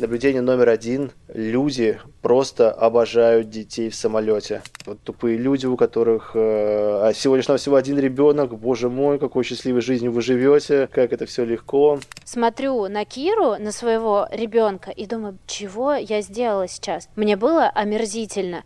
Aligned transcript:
Наблюдение 0.00 0.42
номер 0.42 0.70
один. 0.70 1.12
Люди 1.32 2.00
просто 2.20 2.72
обожают 2.72 3.48
детей 3.48 3.90
в 3.90 3.94
самолете. 3.94 4.60
Вот 4.86 4.98
тупые 5.00 5.38
люди, 5.38 5.66
у 5.66 5.76
которых 5.76 6.32
э, 6.34 6.38
а 6.38 7.12
всего 7.12 7.36
лишь 7.36 7.46
навсего 7.46 7.76
один 7.76 7.98
ребенок. 7.98 8.58
Боже 8.58 8.90
мой, 8.90 9.20
какой 9.20 9.44
счастливой 9.44 9.82
жизнью 9.82 10.10
вы 10.10 10.20
живете, 10.20 10.88
как 10.90 11.12
это 11.12 11.26
все 11.26 11.44
легко. 11.44 12.00
Смотрю 12.24 12.88
на 12.88 13.04
Киру, 13.04 13.54
на 13.58 13.70
своего 13.70 14.26
ребенка, 14.32 14.90
и 14.90 15.06
думаю, 15.06 15.38
чего 15.46 15.94
я 15.94 16.22
сделала 16.22 16.66
сейчас? 16.66 17.08
Мне 17.14 17.36
было 17.36 17.68
омерзительно. 17.68 18.64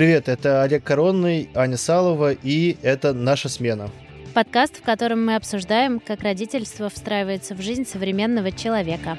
Привет, 0.00 0.30
это 0.30 0.62
Олег 0.62 0.82
Коронный, 0.82 1.50
Аня 1.54 1.76
Салова, 1.76 2.32
и 2.32 2.78
это 2.80 3.12
наша 3.12 3.50
смена. 3.50 3.90
Подкаст, 4.32 4.78
в 4.78 4.82
котором 4.82 5.26
мы 5.26 5.36
обсуждаем, 5.36 6.00
как 6.00 6.22
родительство 6.22 6.88
встраивается 6.88 7.54
в 7.54 7.60
жизнь 7.60 7.84
современного 7.84 8.50
человека. 8.50 9.18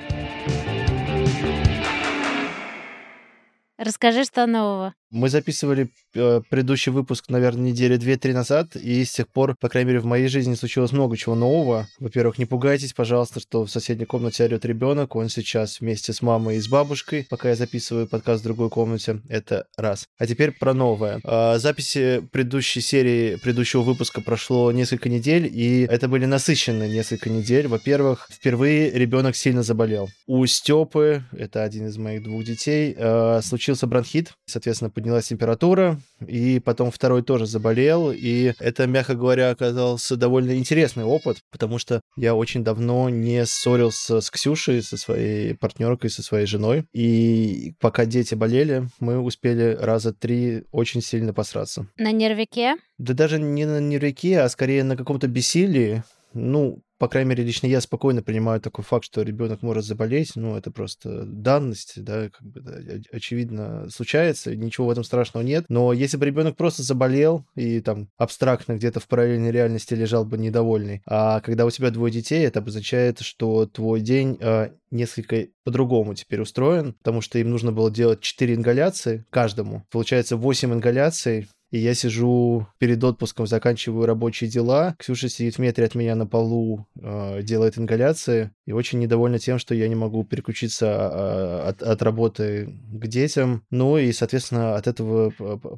Расскажи, 3.78 4.24
что 4.24 4.48
нового. 4.48 4.96
Мы 5.12 5.30
записывали 5.30 5.90
э, 6.16 6.42
предыдущий 6.50 6.92
выпуск, 6.92 7.26
наверное, 7.28 7.72
недели 7.72 7.98
две-три 7.98 8.32
назад, 8.34 8.78
и 8.78 9.04
с 9.04 9.12
тех 9.12 9.28
пор, 9.28 9.58
по 9.60 9.68
крайней 9.68 9.90
мере, 9.90 10.00
в 10.00 10.06
моей 10.06 10.30
жизни 10.30 10.54
случилось 10.54 10.94
много 10.94 11.18
чего 11.18 11.36
нового. 11.36 11.88
Во-первых, 12.00 12.38
не 12.38 12.46
пугайтесь, 12.46 12.94
пожалуйста, 12.94 13.42
что 13.42 13.66
в 13.66 13.70
соседней 13.70 14.06
комнате 14.06 14.46
орет 14.46 14.64
ребенок. 14.64 15.18
Он 15.18 15.28
сейчас 15.28 15.82
вместе 15.82 16.14
с 16.14 16.22
мамой 16.22 16.58
и 16.58 16.62
с 16.62 16.70
бабушкой, 16.70 17.28
пока 17.30 17.50
я 17.50 17.56
записываю 17.56 18.08
подкаст 18.08 18.42
в 18.42 18.46
другой 18.46 18.70
комнате. 18.70 19.22
Это 19.28 19.66
раз. 19.76 20.06
А 20.18 20.26
теперь 20.26 20.54
про 20.54 20.74
новое. 20.74 21.20
Э, 21.26 21.60
записи 21.60 22.22
предыдущей 22.32 22.80
серии, 22.80 23.36
предыдущего 23.36 23.82
выпуска 23.82 24.22
прошло 24.22 24.72
несколько 24.72 25.10
недель, 25.10 25.46
и 25.52 25.82
это 25.90 26.08
были 26.08 26.26
насыщенные 26.26 26.90
несколько 26.90 27.30
недель. 27.30 27.68
Во-первых, 27.68 28.30
впервые 28.32 28.92
ребенок 28.92 29.36
сильно 29.36 29.62
заболел. 29.62 30.10
У 30.26 30.46
Степы, 30.46 31.26
это 31.34 31.64
один 31.64 31.88
из 31.88 31.98
моих 31.98 32.24
двух 32.24 32.46
детей, 32.46 32.96
э, 32.98 33.42
случился 33.44 33.88
бронхит, 33.88 34.32
соответственно, 34.46 34.90
поднялась 35.02 35.28
температура, 35.28 36.00
и 36.26 36.60
потом 36.60 36.92
второй 36.92 37.24
тоже 37.24 37.48
заболел, 37.48 38.12
и 38.12 38.54
это, 38.60 38.86
мягко 38.86 39.16
говоря, 39.16 39.50
оказался 39.50 40.16
довольно 40.16 40.56
интересный 40.56 41.04
опыт, 41.04 41.40
потому 41.52 41.80
что 41.80 42.02
я 42.16 42.36
очень 42.36 42.64
давно 42.64 43.10
не 43.10 43.44
ссорился 43.48 44.22
с 44.22 44.30
Ксюшей, 44.30 44.84
со 44.84 44.98
своей 44.98 45.56
партнеркой, 45.56 46.12
со 46.12 46.22
своей 46.22 46.46
женой, 46.46 46.86
и 46.94 47.74
пока 47.80 48.06
дети 48.06 48.36
болели, 48.36 48.88
мы 49.00 49.20
успели 49.20 49.76
раза 49.80 50.14
три 50.14 50.66
очень 50.72 51.02
сильно 51.02 51.34
посраться. 51.34 51.88
На 51.98 52.12
нервике? 52.12 52.76
Да 53.00 53.16
даже 53.16 53.40
не 53.40 53.66
на 53.66 53.80
нервике, 53.80 54.42
а 54.42 54.50
скорее 54.50 54.84
на 54.84 54.96
каком-то 54.96 55.28
бессилии. 55.28 56.04
Ну, 56.34 56.84
по 57.02 57.08
крайней 57.08 57.32
мере, 57.32 57.44
лично 57.44 57.66
я 57.66 57.82
спокойно 57.82 58.22
принимаю 58.22 58.62
такой 58.62 58.84
факт, 58.84 59.06
что 59.06 59.24
ребенок 59.24 59.64
может 59.64 59.86
заболеть. 59.86 60.34
Ну, 60.36 60.56
это 60.56 60.70
просто 60.70 61.24
данность, 61.26 61.94
да, 62.04 62.30
как 62.30 62.44
бы, 62.44 62.62
да, 62.62 62.74
очевидно, 63.12 63.90
случается, 63.90 64.56
ничего 64.56 64.86
в 64.86 64.92
этом 64.92 65.04
страшного 65.04 65.44
нет. 65.44 65.66
Но 65.68 65.94
если 65.94 66.18
бы 66.18 66.28
ребенок 66.28 66.58
просто 66.58 66.84
заболел 66.84 67.44
и 67.56 67.82
там 67.82 68.10
абстрактно 68.18 68.74
где-то 68.74 69.00
в 69.00 69.08
параллельной 69.08 69.50
реальности 69.50 69.96
лежал 69.96 70.26
бы 70.26 70.38
недовольный, 70.38 71.02
а 71.08 71.40
когда 71.40 71.66
у 71.66 71.72
тебя 71.72 71.90
двое 71.90 72.14
детей, 72.14 72.46
это 72.46 72.60
обозначает, 72.60 73.22
что 73.22 73.66
твой 73.66 74.02
день 74.02 74.38
э, 74.40 74.70
несколько 74.92 75.48
по-другому 75.64 76.14
теперь 76.14 76.42
устроен, 76.42 76.94
потому 76.94 77.22
что 77.22 77.40
им 77.40 77.50
нужно 77.50 77.72
было 77.72 77.90
делать 77.90 78.22
4 78.22 78.54
ингаляции 78.54 79.26
каждому. 79.32 79.88
Получается 79.90 80.38
8 80.38 80.72
ингаляций, 80.72 81.48
и 81.72 81.80
я 81.80 81.94
сижу 81.94 82.68
перед 82.78 83.04
отпуском, 83.04 83.48
заканчиваю 83.48 84.06
рабочие 84.06 84.50
дела. 84.50 84.96
Ксюша 85.00 85.30
сидит 85.30 85.56
в 85.56 85.60
метре 85.60 85.86
от 85.86 85.96
меня 85.96 86.16
на 86.16 86.28
полу, 86.28 86.86
э, 87.00 87.42
делает 87.44 87.78
ингаляции, 87.78 88.52
и 88.66 88.74
очень 88.74 89.00
недовольна 89.00 89.40
тем, 89.40 89.58
что 89.58 89.74
я 89.74 89.88
не 89.88 89.96
могу 89.96 90.24
переключиться 90.24 90.88
а, 90.90 91.70
от, 91.70 91.82
от 91.82 92.02
работы 92.02 92.78
к 92.92 93.08
детям. 93.08 93.64
Ну 93.70 93.98
и, 93.98 94.12
соответственно, 94.12 94.76
от 94.76 94.88
этого 94.88 95.32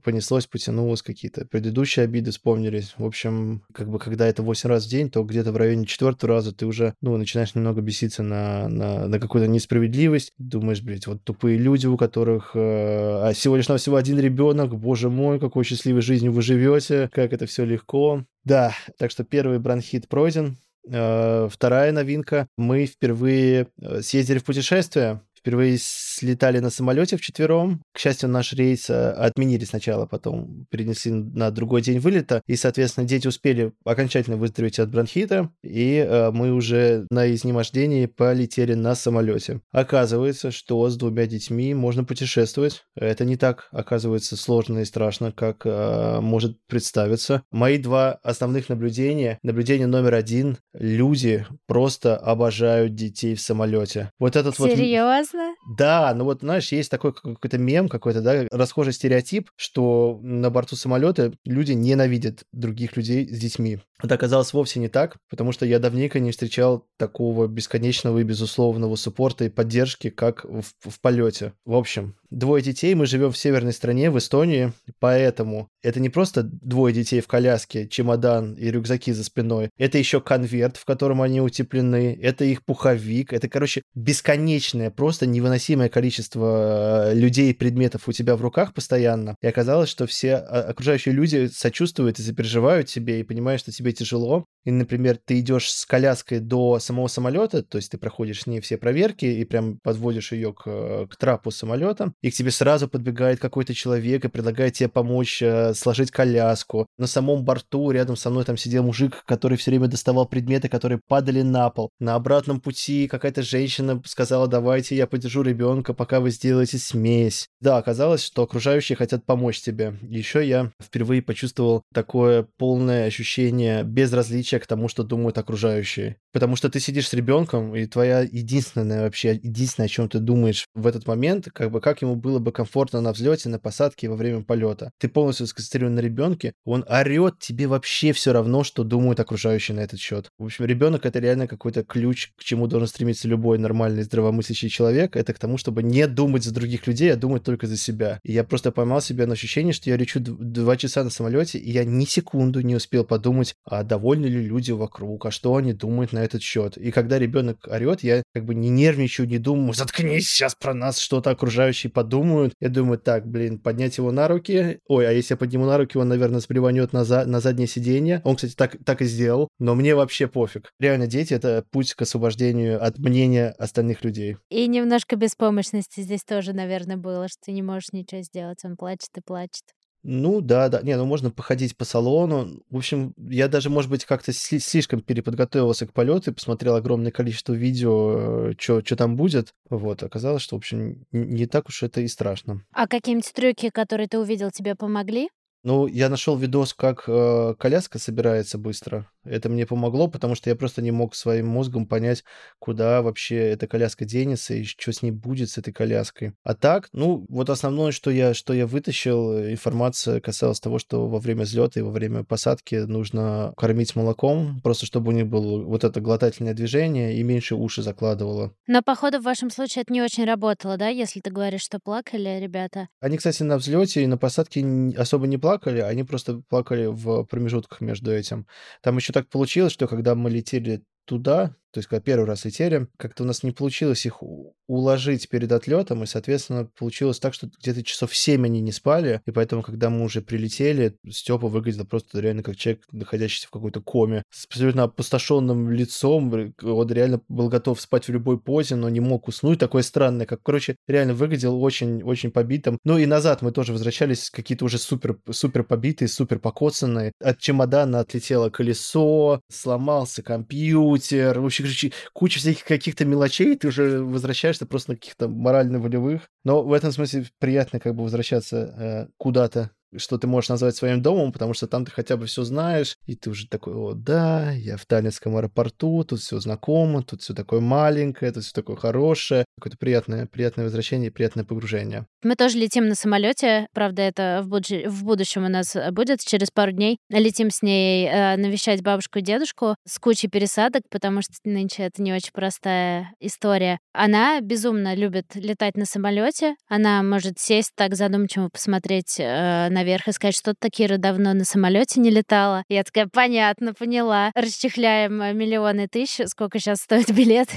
понеслось, 0.03 0.47
потянулось, 0.47 1.01
какие-то 1.01 1.45
предыдущие 1.45 2.03
обиды 2.03 2.31
вспомнились. 2.31 2.93
В 2.97 3.05
общем, 3.05 3.63
как 3.73 3.89
бы 3.89 3.99
когда 3.99 4.27
это 4.27 4.43
8 4.43 4.69
раз 4.69 4.85
в 4.85 4.89
день, 4.89 5.09
то 5.09 5.23
где-то 5.23 5.51
в 5.51 5.57
районе 5.57 5.85
четвертого 5.85 6.33
раза 6.33 6.53
ты 6.53 6.65
уже, 6.65 6.93
ну, 7.01 7.17
начинаешь 7.17 7.55
немного 7.55 7.81
беситься 7.81 8.23
на, 8.23 8.67
на, 8.67 9.07
на 9.07 9.19
какую-то 9.19 9.49
несправедливость. 9.49 10.33
Думаешь, 10.37 10.81
блядь, 10.81 11.07
вот 11.07 11.23
тупые 11.23 11.57
люди, 11.57 11.87
у 11.87 11.97
которых 11.97 12.51
э, 12.55 12.59
а 12.59 13.33
всего 13.33 13.55
лишь 13.55 13.67
на 13.67 13.77
всего 13.77 13.95
один 13.95 14.19
ребенок, 14.19 14.75
боже 14.75 15.09
мой, 15.09 15.39
какой 15.39 15.63
счастливый 15.63 15.82
счастливой 15.83 16.01
жизнью 16.01 16.31
вы 16.31 16.41
живете, 16.41 17.09
как 17.11 17.33
это 17.33 17.45
все 17.45 17.65
легко. 17.65 18.23
Да, 18.45 18.73
так 18.97 19.11
что 19.11 19.25
первый 19.25 19.59
бронхит 19.59 20.07
пройден. 20.07 20.55
Э, 20.89 21.49
вторая 21.51 21.91
новинка. 21.91 22.47
Мы 22.57 22.85
впервые 22.85 23.67
э, 23.81 24.01
съездили 24.01 24.37
в 24.37 24.45
путешествие 24.45 25.19
впервые 25.43 25.77
слетали 25.77 26.59
на 26.59 26.69
самолете 26.69 27.17
вчетвером. 27.17 27.83
К 27.91 27.99
счастью, 27.99 28.29
наш 28.29 28.53
рейс 28.53 28.89
э, 28.89 29.11
отменили 29.11 29.65
сначала, 29.65 30.05
потом 30.05 30.65
перенесли 30.69 31.11
на 31.11 31.51
другой 31.51 31.81
день 31.81 31.99
вылета. 31.99 32.41
И, 32.47 32.55
соответственно, 32.55 33.05
дети 33.05 33.27
успели 33.27 33.73
окончательно 33.83 34.37
выздороветь 34.37 34.79
от 34.79 34.89
бронхита, 34.89 35.51
и 35.61 35.95
э, 35.95 36.31
мы 36.31 36.53
уже 36.53 37.05
на 37.09 37.31
изнемождении 37.33 38.05
полетели 38.05 38.73
на 38.73 38.95
самолете. 38.95 39.59
Оказывается, 39.71 40.51
что 40.51 40.89
с 40.89 40.95
двумя 40.95 41.27
детьми 41.27 41.73
можно 41.73 42.05
путешествовать. 42.05 42.85
Это 42.95 43.25
не 43.25 43.35
так, 43.35 43.67
оказывается, 43.71 44.37
сложно 44.37 44.79
и 44.79 44.85
страшно, 44.85 45.33
как 45.33 45.65
э, 45.65 46.21
может 46.21 46.57
представиться. 46.67 47.43
Мои 47.51 47.77
два 47.77 48.13
основных 48.23 48.69
наблюдения. 48.69 49.39
Наблюдение 49.43 49.87
номер 49.87 50.13
один. 50.13 50.57
Люди 50.73 51.45
просто 51.67 52.15
обожают 52.15 52.95
детей 52.95 53.35
в 53.35 53.41
самолете. 53.41 54.09
Вот 54.19 54.37
этот 54.37 54.55
Серьезно? 54.55 55.32
вот... 55.32 55.32
Серьезно? 55.33 55.55
Да, 55.67 56.13
ну 56.13 56.25
вот, 56.25 56.41
знаешь, 56.41 56.71
есть 56.71 56.91
такой 56.91 57.13
какой-то 57.13 57.57
мем 57.57 57.89
какой-то, 57.89 58.21
да, 58.21 58.45
расхожий 58.51 58.93
стереотип, 58.93 59.49
что 59.55 60.19
на 60.21 60.49
борту 60.49 60.75
самолета 60.75 61.33
люди 61.45 61.71
ненавидят 61.73 62.43
других 62.51 62.95
людей 62.97 63.27
с 63.27 63.39
детьми. 63.39 63.79
Это 64.01 64.15
оказалось 64.15 64.53
вовсе 64.53 64.79
не 64.79 64.89
так, 64.89 65.17
потому 65.29 65.51
что 65.51 65.65
я 65.65 65.79
давненько 65.79 66.19
не 66.19 66.31
встречал 66.31 66.85
такого 66.97 67.47
бесконечного 67.47 68.19
и 68.19 68.23
безусловного 68.23 68.95
суппорта 68.95 69.45
и 69.45 69.49
поддержки, 69.49 70.09
как 70.09 70.43
в, 70.43 70.63
в 70.79 70.99
полете. 70.99 71.53
В 71.65 71.75
общем, 71.75 72.15
двое 72.33 72.63
детей, 72.63 72.95
мы 72.95 73.05
живем 73.05 73.31
в 73.31 73.37
северной 73.37 73.73
стране, 73.73 74.09
в 74.09 74.17
Эстонии, 74.17 74.73
поэтому 74.99 75.69
это 75.81 75.99
не 75.99 76.09
просто 76.09 76.43
двое 76.43 76.93
детей 76.93 77.21
в 77.21 77.27
коляске, 77.27 77.87
чемодан 77.87 78.53
и 78.53 78.69
рюкзаки 78.69 79.11
за 79.11 79.23
спиной, 79.23 79.69
это 79.77 79.97
еще 79.97 80.21
конверт, 80.21 80.77
в 80.77 80.85
котором 80.85 81.21
они 81.21 81.41
утеплены, 81.41 82.17
это 82.21 82.45
их 82.45 82.63
пуховик, 82.63 83.33
это, 83.33 83.47
короче, 83.47 83.83
бесконечное, 83.95 84.89
просто 84.89 85.25
невыносимое 85.25 85.89
количество 85.89 87.11
э, 87.11 87.15
людей 87.15 87.51
и 87.51 87.53
предметов 87.53 88.07
у 88.07 88.11
тебя 88.11 88.35
в 88.35 88.41
руках 88.41 88.73
постоянно. 88.73 89.35
И 89.41 89.47
оказалось, 89.47 89.89
что 89.89 90.07
все 90.07 90.35
а, 90.35 90.61
окружающие 90.69 91.13
люди 91.13 91.49
сочувствуют 91.53 92.19
и 92.19 92.23
запереживают 92.23 92.87
тебе 92.87 93.19
и 93.19 93.23
понимают, 93.23 93.61
что 93.61 93.71
тебе 93.71 93.91
тяжело, 93.91 94.45
и, 94.65 94.71
например, 94.71 95.19
ты 95.23 95.39
идешь 95.39 95.69
с 95.69 95.85
коляской 95.85 96.39
до 96.39 96.79
самого 96.79 97.07
самолета, 97.07 97.63
то 97.63 97.77
есть 97.77 97.91
ты 97.91 97.97
проходишь 97.97 98.41
с 98.41 98.47
ней 98.47 98.61
все 98.61 98.77
проверки 98.77 99.25
и 99.25 99.43
прям 99.43 99.79
подводишь 99.83 100.31
ее 100.31 100.53
к, 100.53 101.07
к 101.07 101.15
трапу 101.17 101.51
самолета, 101.51 102.13
и 102.23 102.31
к 102.31 102.33
тебе 102.33 102.49
сразу 102.49 102.87
подбегает 102.87 103.39
какой-то 103.39 103.75
человек 103.75 104.25
и 104.25 104.29
предлагает 104.29 104.73
тебе 104.73 104.89
помочь 104.89 105.41
э, 105.41 105.73
сложить 105.75 106.09
коляску. 106.09 106.87
На 106.97 107.05
самом 107.05 107.43
борту 107.43 107.91
рядом 107.91 108.15
со 108.15 108.29
мной 108.29 108.45
там 108.45 108.55
сидел 108.55 108.81
мужик, 108.81 109.23
который 109.25 109.57
все 109.57 109.71
время 109.71 109.87
доставал 109.87 110.25
предметы, 110.25 110.69
которые 110.69 111.01
падали 111.07 111.41
на 111.41 111.69
пол. 111.69 111.89
На 111.99 112.15
обратном 112.15 112.61
пути 112.61 113.07
какая-то 113.07 113.43
женщина 113.43 114.01
сказала, 114.05 114.47
давайте 114.47 114.95
я 114.95 115.05
подержу 115.05 115.41
ребенка, 115.41 115.93
пока 115.93 116.21
вы 116.21 116.31
сделаете 116.31 116.77
смесь. 116.77 117.49
Да, 117.59 117.77
оказалось, 117.77 118.23
что 118.23 118.43
окружающие 118.43 118.95
хотят 118.95 119.25
помочь 119.25 119.59
тебе. 119.59 119.95
Еще 120.01 120.47
я 120.47 120.71
впервые 120.81 121.21
почувствовал 121.21 121.83
такое 121.93 122.47
полное 122.57 123.05
ощущение 123.05 123.83
безразличия 123.83 124.59
к 124.59 124.67
тому, 124.67 124.87
что 124.87 125.03
думают 125.03 125.37
окружающие. 125.37 126.15
Потому 126.31 126.55
что 126.55 126.69
ты 126.69 126.79
сидишь 126.79 127.09
с 127.09 127.13
ребенком, 127.13 127.75
и 127.75 127.85
твоя 127.85 128.21
единственная 128.21 129.01
вообще, 129.03 129.33
единственное, 129.33 129.87
о 129.87 129.89
чем 129.89 130.07
ты 130.07 130.19
думаешь 130.19 130.65
в 130.73 130.87
этот 130.87 131.05
момент, 131.05 131.49
как 131.53 131.69
бы 131.69 131.81
как 131.81 132.01
ему 132.01 132.12
было 132.15 132.39
бы 132.39 132.51
комфортно 132.51 133.01
на 133.01 133.13
взлете, 133.13 133.49
на 133.49 133.59
посадке 133.59 134.09
во 134.09 134.15
время 134.15 134.43
полета. 134.43 134.91
Ты 134.99 135.07
полностью 135.07 135.47
сконцентрирован 135.47 135.95
на 135.95 135.99
ребенке, 135.99 136.53
он 136.65 136.85
орет, 136.87 137.39
тебе 137.39 137.67
вообще 137.67 138.13
все 138.13 138.33
равно, 138.33 138.63
что 138.63 138.83
думают 138.83 139.19
окружающие 139.19 139.75
на 139.75 139.81
этот 139.81 139.99
счет. 139.99 140.29
В 140.37 140.45
общем, 140.45 140.65
ребенок 140.65 141.05
это 141.05 141.19
реально 141.19 141.47
какой-то 141.47 141.83
ключ, 141.83 142.31
к 142.37 142.43
чему 142.43 142.67
должен 142.67 142.87
стремиться 142.87 143.27
любой 143.27 143.57
нормальный 143.57 144.03
здравомыслящий 144.03 144.69
человек, 144.69 145.15
это 145.15 145.33
к 145.33 145.39
тому, 145.39 145.57
чтобы 145.57 145.83
не 145.83 146.07
думать 146.07 146.43
за 146.43 146.53
других 146.53 146.87
людей, 146.87 147.11
а 147.13 147.15
думать 147.15 147.43
только 147.43 147.67
за 147.67 147.77
себя. 147.77 148.19
И 148.23 148.31
я 148.31 148.43
просто 148.43 148.71
поймал 148.71 149.01
себя 149.01 149.27
на 149.27 149.33
ощущение, 149.33 149.73
что 149.73 149.89
я 149.89 149.97
лечу 149.97 150.19
два 150.19 150.77
часа 150.77 151.03
на 151.03 151.09
самолете, 151.09 151.57
и 151.59 151.71
я 151.71 151.83
ни 151.83 152.05
секунду 152.05 152.61
не 152.61 152.75
успел 152.75 153.03
подумать, 153.03 153.55
а 153.65 153.83
довольны 153.83 154.25
ли 154.25 154.43
люди 154.43 154.71
вокруг, 154.71 155.25
а 155.25 155.31
что 155.31 155.55
они 155.55 155.73
думают 155.73 156.13
на 156.13 156.19
этот 156.19 156.41
счет. 156.41 156.77
И 156.77 156.91
когда 156.91 157.19
ребенок 157.19 157.67
орет, 157.67 158.03
я 158.03 158.23
как 158.33 158.45
бы 158.45 158.55
не 158.55 158.69
нервничаю, 158.69 159.27
не 159.27 159.37
думаю, 159.37 159.73
заткнись, 159.73 160.29
сейчас 160.29 160.55
про 160.55 160.73
нас 160.73 160.99
что-то 160.99 161.29
окружающие 161.29 161.91
подумают. 161.93 162.53
Я 162.59 162.69
думаю, 162.69 162.97
так, 162.97 163.27
блин, 163.27 163.59
поднять 163.59 163.97
его 163.97 164.11
на 164.11 164.27
руки. 164.27 164.79
Ой, 164.87 165.07
а 165.07 165.11
если 165.11 165.33
я 165.33 165.37
подниму 165.37 165.65
на 165.65 165.77
руки, 165.77 165.97
он, 165.97 166.07
наверное, 166.07 166.39
сплеванет 166.39 166.93
на, 166.93 167.03
за... 167.03 167.25
на 167.25 167.39
заднее 167.39 167.67
сиденье. 167.67 168.21
Он, 168.23 168.35
кстати, 168.35 168.55
так, 168.55 168.77
так 168.83 169.01
и 169.01 169.05
сделал. 169.05 169.49
Но 169.59 169.75
мне 169.75 169.95
вообще 169.95 170.27
пофиг. 170.27 170.71
Реально, 170.79 171.07
дети— 171.07 171.33
это 171.35 171.63
путь 171.71 171.93
к 171.93 172.01
освобождению 172.01 172.83
от 172.83 172.97
мнения 172.97 173.53
остальных 173.57 174.03
людей. 174.03 174.37
И 174.49 174.67
немножко 174.67 175.15
беспомощности 175.15 176.01
здесь 176.01 176.23
тоже, 176.23 176.53
наверное, 176.53 176.97
было, 176.97 177.27
что 177.27 177.37
ты 177.45 177.51
не 177.51 177.61
можешь 177.61 177.93
ничего 177.93 178.21
сделать. 178.21 178.63
Он 178.65 178.75
плачет 178.75 179.09
и 179.15 179.21
плачет. 179.21 179.63
Ну 180.03 180.41
да, 180.41 180.69
да. 180.69 180.81
Не, 180.81 180.97
ну 180.97 181.05
можно 181.05 181.31
походить 181.31 181.77
по 181.77 181.85
салону. 181.85 182.61
В 182.69 182.77
общем, 182.77 183.13
я 183.17 183.47
даже, 183.47 183.69
может 183.69 183.89
быть, 183.89 184.05
как-то 184.05 184.33
слишком 184.33 185.01
переподготовился 185.01 185.87
к 185.87 185.93
полету 185.93 186.31
и 186.31 186.33
посмотрел 186.33 186.75
огромное 186.75 187.11
количество 187.11 187.53
видео, 187.53 188.51
что 188.59 188.95
там 188.95 189.15
будет. 189.15 189.53
Вот, 189.69 190.03
оказалось, 190.03 190.41
что, 190.41 190.55
в 190.55 190.59
общем, 190.59 191.05
не 191.11 191.45
так 191.45 191.69
уж 191.69 191.83
это 191.83 192.01
и 192.01 192.07
страшно. 192.07 192.63
А 192.73 192.87
какие-нибудь 192.87 193.31
трюки, 193.33 193.69
которые 193.69 194.07
ты 194.07 194.19
увидел, 194.19 194.51
тебе 194.51 194.75
помогли? 194.75 195.29
Ну, 195.63 195.87
я 195.87 196.09
нашел 196.09 196.35
видос, 196.35 196.73
как 196.73 197.05
э, 197.07 197.55
коляска 197.57 197.97
собирается 197.97 198.57
быстро. 198.57 199.09
Это 199.25 199.49
мне 199.49 199.65
помогло, 199.65 200.07
потому 200.07 200.35
что 200.35 200.49
я 200.49 200.55
просто 200.55 200.81
не 200.81 200.91
мог 200.91 201.15
своим 201.15 201.47
мозгом 201.47 201.85
понять, 201.85 202.23
куда 202.59 203.01
вообще 203.01 203.37
эта 203.37 203.67
коляска 203.67 204.05
денется 204.05 204.53
и 204.53 204.63
что 204.63 204.91
с 204.91 205.01
ней 205.01 205.11
будет 205.11 205.49
с 205.49 205.57
этой 205.57 205.73
коляской. 205.73 206.33
А 206.43 206.53
так, 206.53 206.89
ну, 206.93 207.25
вот 207.29 207.49
основное, 207.49 207.91
что 207.91 208.11
я, 208.11 208.33
что 208.33 208.53
я 208.53 208.67
вытащил, 208.67 209.33
э, 209.33 209.51
информация 209.51 210.19
касалась 210.19 210.59
того, 210.59 210.79
что 210.79 211.07
во 211.07 211.19
время 211.19 211.43
взлета 211.43 211.79
и 211.79 211.83
во 211.83 211.91
время 211.91 212.23
посадки 212.23 212.75
нужно 212.75 213.53
кормить 213.57 213.95
молоком, 213.95 214.61
просто 214.61 214.85
чтобы 214.85 215.09
у 215.09 215.15
них 215.15 215.27
было 215.27 215.63
вот 215.63 215.83
это 215.83 216.01
глотательное 216.01 216.53
движение 216.53 217.17
и 217.17 217.23
меньше 217.23 217.55
уши 217.55 217.81
закладывало. 217.81 218.53
Но, 218.67 218.81
походу, 218.81 219.19
в 219.19 219.23
вашем 219.23 219.49
случае 219.49 219.83
это 219.83 219.93
не 219.93 220.01
очень 220.01 220.25
работало, 220.25 220.77
да, 220.77 220.87
если 220.89 221.19
ты 221.19 221.31
говоришь, 221.31 221.61
что 221.61 221.79
плакали 221.79 222.39
ребята? 222.39 222.89
Они, 222.99 223.17
кстати, 223.17 223.43
на 223.43 223.57
взлете 223.57 224.03
и 224.03 224.07
на 224.07 224.17
посадке 224.17 224.63
особо 224.97 225.27
не 225.27 225.37
плакали, 225.37 225.63
плакали, 225.63 225.81
они 225.81 226.03
просто 226.03 226.41
плакали 226.49 226.85
в 226.85 227.23
промежутках 227.25 227.81
между 227.81 228.11
этим. 228.11 228.47
Там 228.81 228.97
еще 228.97 229.12
так 229.13 229.29
получилось, 229.29 229.73
что 229.73 229.87
когда 229.87 230.15
мы 230.15 230.29
летели 230.29 230.83
туда, 231.05 231.55
то 231.73 231.79
есть, 231.79 231.89
когда 231.89 232.01
первый 232.01 232.25
раз 232.25 232.45
летели, 232.45 232.87
как-то 232.97 233.23
у 233.23 233.25
нас 233.25 233.41
не 233.41 233.51
получилось 233.51 234.05
их 234.05 234.21
уложить 234.67 235.27
перед 235.27 235.51
отлетом, 235.51 236.03
и, 236.03 236.05
соответственно, 236.05 236.69
получилось 236.77 237.19
так, 237.19 237.33
что 237.33 237.49
где-то 237.59 237.83
часов 237.83 238.15
7 238.15 238.45
они 238.45 238.61
не 238.61 238.71
спали, 238.71 239.21
и 239.25 239.31
поэтому, 239.31 239.63
когда 239.63 239.89
мы 239.89 240.03
уже 240.03 240.21
прилетели, 240.21 240.95
Степа 241.09 241.47
выглядел 241.47 241.85
просто 241.85 242.19
реально 242.19 242.43
как 242.43 242.55
человек, 242.57 242.83
находящийся 242.91 243.47
в 243.47 243.51
какой-то 243.51 243.81
коме, 243.81 244.21
с 244.29 244.45
абсолютно 244.45 244.83
опустошенным 244.83 245.71
лицом, 245.71 246.53
он 246.61 246.91
реально 246.91 247.21
был 247.27 247.49
готов 247.49 247.81
спать 247.81 248.07
в 248.07 248.11
любой 248.11 248.39
позе, 248.39 248.75
но 248.75 248.87
не 248.89 248.99
мог 248.99 249.27
уснуть, 249.27 249.57
такое 249.57 249.81
странное, 249.81 250.27
как, 250.27 250.43
короче, 250.43 250.75
реально 250.87 251.15
выглядел 251.15 251.61
очень-очень 251.61 252.29
побитым. 252.29 252.77
Ну 252.83 252.99
и 252.99 253.07
назад 253.07 253.41
мы 253.41 253.51
тоже 253.51 253.71
возвращались 253.71 254.29
какие-то 254.29 254.65
уже 254.65 254.77
супер, 254.77 255.17
супер 255.31 255.63
побитые, 255.63 256.07
супер 256.07 256.37
покоцанные. 256.37 257.13
От 257.19 257.39
чемодана 257.39 257.99
отлетело 257.99 258.51
колесо, 258.51 259.41
сломался 259.49 260.21
компьютер, 260.21 261.39
в 261.39 261.45
общем, 261.45 261.62
короче, 261.63 261.91
куча 262.13 262.39
всяких 262.39 262.63
каких-то 262.63 263.05
мелочей, 263.05 263.55
ты 263.55 263.67
уже 263.67 264.03
возвращаешься 264.03 264.65
просто 264.65 264.91
на 264.91 264.97
каких-то 264.97 265.27
морально-волевых. 265.27 266.21
Но 266.43 266.63
в 266.63 266.73
этом 266.73 266.91
смысле 266.91 267.25
приятно 267.39 267.79
как 267.79 267.95
бы 267.95 268.03
возвращаться 268.03 268.57
э, 268.57 269.07
куда-то 269.17 269.71
что 269.95 270.17
ты 270.17 270.27
можешь 270.27 270.49
назвать 270.49 270.75
своим 270.75 271.01
домом, 271.01 271.31
потому 271.31 271.53
что 271.53 271.67
там 271.67 271.85
ты 271.85 271.91
хотя 271.91 272.17
бы 272.17 272.25
все 272.25 272.43
знаешь, 272.43 272.97
и 273.05 273.15
ты 273.15 273.29
уже 273.29 273.47
такой, 273.47 273.73
о, 273.75 273.93
да, 273.93 274.51
я 274.51 274.77
в 274.77 274.85
Таллинском 274.85 275.35
аэропорту, 275.37 276.03
тут 276.03 276.19
все 276.19 276.39
знакомо, 276.39 277.03
тут 277.03 277.21
все 277.21 277.33
такое 277.33 277.59
маленькое, 277.59 278.31
тут 278.31 278.43
все 278.43 278.53
такое 278.53 278.75
хорошее, 278.75 279.45
какое-то 279.59 279.77
приятное, 279.77 280.25
приятное 280.25 280.65
возвращение, 280.65 281.11
приятное 281.11 281.43
погружение. 281.43 282.07
Мы 282.23 282.35
тоже 282.35 282.57
летим 282.57 282.87
на 282.87 282.95
самолете, 282.95 283.67
правда, 283.73 284.01
это 284.01 284.41
в, 284.43 284.47
будущ... 284.47 284.85
в 284.87 285.03
будущем 285.03 285.45
у 285.45 285.49
нас 285.49 285.75
будет 285.91 286.21
через 286.21 286.49
пару 286.49 286.71
дней. 286.71 286.97
Летим 287.09 287.51
с 287.51 287.61
ней 287.61 288.07
э, 288.07 288.35
навещать 288.37 288.81
бабушку 288.81 289.19
и 289.19 289.21
дедушку 289.21 289.75
с 289.87 289.99
кучей 289.99 290.27
пересадок, 290.27 290.83
потому 290.89 291.21
что 291.21 291.33
нынче 291.43 291.83
это 291.83 292.01
не 292.01 292.13
очень 292.13 292.31
простая 292.33 293.13
история. 293.19 293.77
Она 293.93 294.41
безумно 294.41 294.95
любит 294.95 295.35
летать 295.35 295.77
на 295.77 295.85
самолете, 295.85 296.55
она 296.67 297.03
может 297.03 297.37
сесть 297.37 297.73
так 297.75 297.95
задумчиво 297.95 298.49
посмотреть 298.49 299.17
э, 299.19 299.69
на 299.69 299.83
наверх 299.83 300.07
и 300.07 300.11
сказать, 300.13 300.35
что 300.35 300.53
Такира 300.57 300.97
давно 300.97 301.33
на 301.33 301.43
самолете 301.43 301.99
не 301.99 302.09
летала. 302.09 302.63
Я 302.69 302.83
такая, 302.83 303.07
понятно, 303.11 303.73
поняла. 303.73 304.31
Расчехляем 304.33 305.21
э, 305.21 305.33
миллионы 305.33 305.87
тысяч, 305.87 306.25
сколько 306.27 306.59
сейчас 306.59 306.79
стоит 306.79 307.11
билет, 307.15 307.49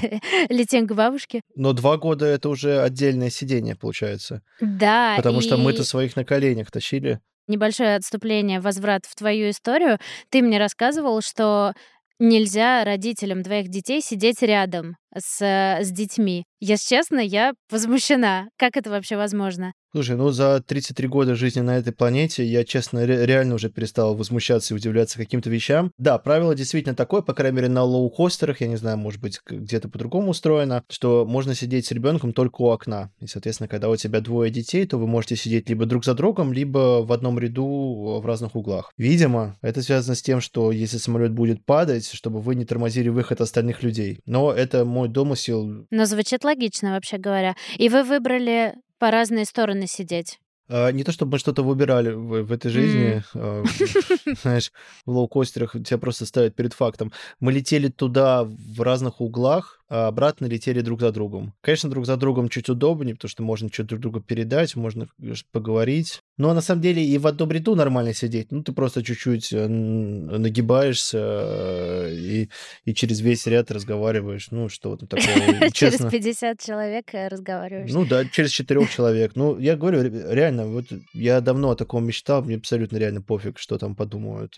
летим 0.49 0.87
к 0.87 0.93
бабушке. 0.93 1.41
Но 1.55 1.73
два 1.73 1.97
года 1.97 2.25
это 2.25 2.49
уже 2.49 2.81
отдельное 2.81 3.29
сидение, 3.29 3.75
получается. 3.75 4.41
Да. 4.59 5.15
Потому 5.17 5.39
и... 5.39 5.41
что 5.41 5.57
мы-то 5.57 5.83
своих 5.83 6.15
на 6.15 6.25
коленях 6.25 6.71
тащили. 6.71 7.19
Небольшое 7.47 7.95
отступление, 7.95 8.59
возврат 8.59 9.05
в 9.05 9.15
твою 9.15 9.49
историю. 9.49 9.99
Ты 10.29 10.41
мне 10.41 10.59
рассказывал, 10.59 11.21
что 11.21 11.73
нельзя 12.19 12.83
родителям 12.83 13.41
двоих 13.41 13.69
детей 13.69 14.01
сидеть 14.01 14.41
рядом 14.41 14.97
с, 15.15 15.41
э, 15.41 15.83
с 15.83 15.91
детьми. 15.91 16.43
Если 16.59 16.95
честно, 16.95 17.19
я 17.19 17.53
возмущена. 17.71 18.47
Как 18.57 18.77
это 18.77 18.89
вообще 18.89 19.15
возможно? 19.15 19.73
Слушай, 19.93 20.15
ну 20.17 20.29
за 20.31 20.61
33 20.61 21.07
года 21.07 21.35
жизни 21.35 21.61
на 21.61 21.77
этой 21.77 21.93
планете 21.93 22.43
я, 22.45 22.63
честно, 22.63 23.05
ре- 23.05 23.25
реально 23.25 23.55
уже 23.55 23.69
перестал 23.69 24.15
возмущаться 24.15 24.73
и 24.73 24.77
удивляться 24.77 25.17
каким-то 25.17 25.49
вещам. 25.49 25.91
Да, 25.97 26.17
правило 26.17 26.53
действительно 26.53 26.93
такое, 26.93 27.21
по 27.21 27.33
крайней 27.33 27.55
мере, 27.55 27.69
на 27.69 27.83
лоу-костерах, 27.83 28.59
я 28.59 28.67
не 28.67 28.75
знаю, 28.75 28.97
может 28.97 29.21
быть, 29.21 29.39
где-то 29.47 29.87
по-другому 29.89 30.31
устроено, 30.31 30.83
что 30.89 31.25
можно 31.25 31.55
сидеть 31.55 31.85
с 31.85 31.91
ребенком 31.91 32.33
только 32.33 32.61
у 32.61 32.69
окна. 32.69 33.11
И, 33.19 33.27
соответственно, 33.27 33.67
когда 33.69 33.89
у 33.89 33.95
тебя 33.95 34.19
двое 34.19 34.51
детей, 34.51 34.85
то 34.85 34.97
вы 34.97 35.07
можете 35.07 35.35
сидеть 35.35 35.69
либо 35.69 35.85
друг 35.85 36.03
за 36.05 36.13
другом, 36.15 36.53
либо 36.53 37.03
в 37.03 37.11
одном 37.11 37.39
ряду 37.39 38.19
в 38.21 38.25
разных 38.25 38.55
углах. 38.55 38.91
Видимо, 38.97 39.57
это 39.61 39.81
связано 39.81 40.15
с 40.15 40.21
тем, 40.21 40.41
что 40.41 40.71
если 40.71 40.97
самолет 40.97 41.31
будет 41.31 41.65
падать, 41.65 42.11
чтобы 42.11 42.41
вы 42.41 42.55
не 42.55 42.65
тормозили 42.65 43.09
выход 43.09 43.41
остальных 43.41 43.83
людей. 43.83 44.19
Но 44.25 44.51
это 44.51 44.85
мой 44.97 45.09
домысел. 45.09 45.85
Но 45.89 46.05
звучит 46.05 46.43
логично, 46.43 46.91
вообще 46.91 47.17
говоря. 47.17 47.55
И 47.77 47.89
вы 47.89 48.03
выбрали 48.03 48.75
по 48.99 49.11
разные 49.11 49.45
стороны 49.45 49.87
сидеть. 49.87 50.39
А, 50.69 50.91
не 50.91 51.03
то 51.03 51.11
чтобы 51.11 51.33
мы 51.33 51.39
что-то 51.39 51.63
выбирали 51.63 52.11
в, 52.11 52.43
в 52.43 52.51
этой 52.51 52.69
жизни, 52.69 53.23
mm. 53.33 54.35
знаешь, 54.41 54.71
в 55.05 55.11
лоукостерах 55.11 55.73
тебя 55.73 55.97
просто 55.97 56.25
ставят 56.25 56.55
перед 56.55 56.73
фактом. 56.73 57.11
Мы 57.39 57.51
летели 57.53 57.87
туда 57.87 58.43
в 58.43 58.81
разных 58.81 59.21
углах, 59.21 59.76
обратно 59.87 60.45
летели 60.45 60.81
друг 60.81 61.01
за 61.01 61.11
другом. 61.11 61.53
Конечно, 61.61 61.89
друг 61.89 62.05
за 62.05 62.17
другом 62.17 62.49
чуть 62.49 62.69
удобнее, 62.69 63.15
потому 63.15 63.29
что 63.29 63.43
можно 63.43 63.69
что-то 63.71 63.89
друг 63.89 64.01
другу 64.01 64.21
передать, 64.21 64.75
можно 64.75 65.07
поговорить. 65.51 66.21
Но 66.37 66.53
на 66.53 66.61
самом 66.61 66.81
деле 66.81 67.03
и 67.03 67.17
в 67.17 67.25
одном 67.25 67.51
ряду 67.51 67.75
нормально 67.75 68.13
сидеть. 68.13 68.51
Ну, 68.51 68.63
ты 68.63 68.71
просто 68.71 69.03
чуть-чуть 69.03 69.51
э, 69.53 69.67
нагибаешься 69.67 71.17
э, 71.19 72.13
и, 72.15 72.49
и 72.85 72.93
через 72.93 73.21
весь 73.21 73.47
ряд 73.47 73.71
разговариваешь. 73.71 74.49
Ну, 74.51 74.69
что 74.69 74.91
вот 74.91 75.09
такое. 75.09 75.69
Через 75.73 75.99
50 75.99 76.59
человек 76.59 77.05
э, 77.13 77.27
разговариваешь. 77.27 77.91
Ну 77.91 78.05
да, 78.05 78.25
через 78.25 78.51
четырех 78.51 78.89
человек. 78.91 79.31
Ну, 79.35 79.57
я 79.57 79.75
говорю, 79.75 80.03
реально, 80.03 80.67
вот 80.67 80.85
я 81.13 81.41
давно 81.41 81.71
о 81.71 81.75
таком 81.75 82.05
мечтал, 82.05 82.43
мне 82.43 82.57
абсолютно 82.57 82.97
реально 82.97 83.21
пофиг, 83.21 83.57
что 83.57 83.77
там 83.77 83.95
подумают 83.95 84.57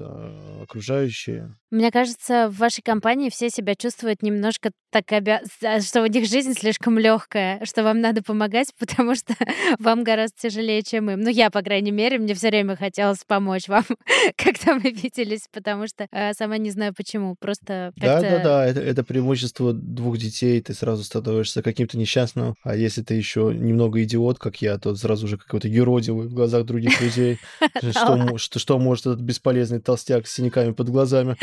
окружающие. 0.62 1.56
Мне 1.72 1.92
кажется, 1.92 2.50
в 2.50 2.58
вашей 2.58 2.82
компании 2.82 3.30
все 3.30 3.50
себя 3.50 3.76
чувствуют 3.76 4.22
немножко 4.22 4.72
так, 4.92 5.06
обя... 5.20 5.42
что 5.82 6.02
у 6.02 6.06
них 6.06 6.28
жизнь 6.28 6.54
слишком 6.54 6.98
легкая, 6.98 7.64
что 7.66 7.84
вам 7.84 8.02
надо 8.02 8.24
помогать, 8.24 8.74
потому 8.80 9.16
что 9.16 9.36
вам 9.80 10.04
гораздо 10.04 10.38
тяжелее, 10.38 10.82
чем 10.82 11.10
им. 11.10 11.22
Ну, 11.22 11.30
я, 11.30 11.50
по 11.50 11.62
крайней 11.62 11.92
мере, 11.92 12.18
мне 12.18 12.34
все 12.34 12.50
время 12.50 12.76
хотелось 12.76 13.24
помочь 13.26 13.68
вам, 13.68 13.86
когда 14.36 14.76
мы 14.76 14.92
виделись, 14.92 15.48
потому 15.52 15.88
что 15.88 16.08
э, 16.12 16.34
сама 16.34 16.58
не 16.58 16.72
знаю 16.72 16.94
почему. 16.96 17.36
Просто 17.40 17.94
Да, 17.98 18.22
да, 18.22 18.40
да, 18.40 18.66
это, 18.66 18.80
это 18.80 19.04
преимущество 19.04 19.74
двух 19.74 20.18
детей, 20.18 20.62
ты 20.62 20.74
сразу 20.74 21.04
становишься 21.04 21.62
каким-то 21.62 21.98
несчастным, 21.98 22.56
а 22.64 22.76
если 22.76 23.02
ты 23.02 23.14
еще 23.14 23.54
немного 23.54 24.02
идиот, 24.04 24.40
как 24.40 24.62
я, 24.62 24.78
то 24.78 24.96
сразу 24.96 25.28
же 25.28 25.38
какой-то 25.38 25.68
юродивый 25.68 26.28
в 26.28 26.34
глазах 26.34 26.66
других 26.66 27.02
людей. 27.02 27.40
Что, 27.92 28.38
что, 28.38 28.60
что 28.60 28.80
может 28.80 29.06
этот 29.06 29.22
бесполезный 29.22 29.80
толстяк 29.80 30.28
с 30.28 30.34
синяками 30.34 30.72
под 30.72 30.90
глазами? 30.90 31.38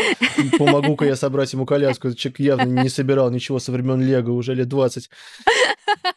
Помогу-ка 0.59 1.04
я 1.04 1.16
собрать 1.16 1.52
ему 1.52 1.66
коляску. 1.66 2.12
Человек 2.12 2.40
явно 2.40 2.83
не 2.83 2.88
собирал 2.88 3.30
ничего 3.30 3.59
со 3.66 3.73
времен 3.73 4.00
Лего 4.00 4.30
уже 4.30 4.54
лет 4.54 4.68
20. 4.68 5.11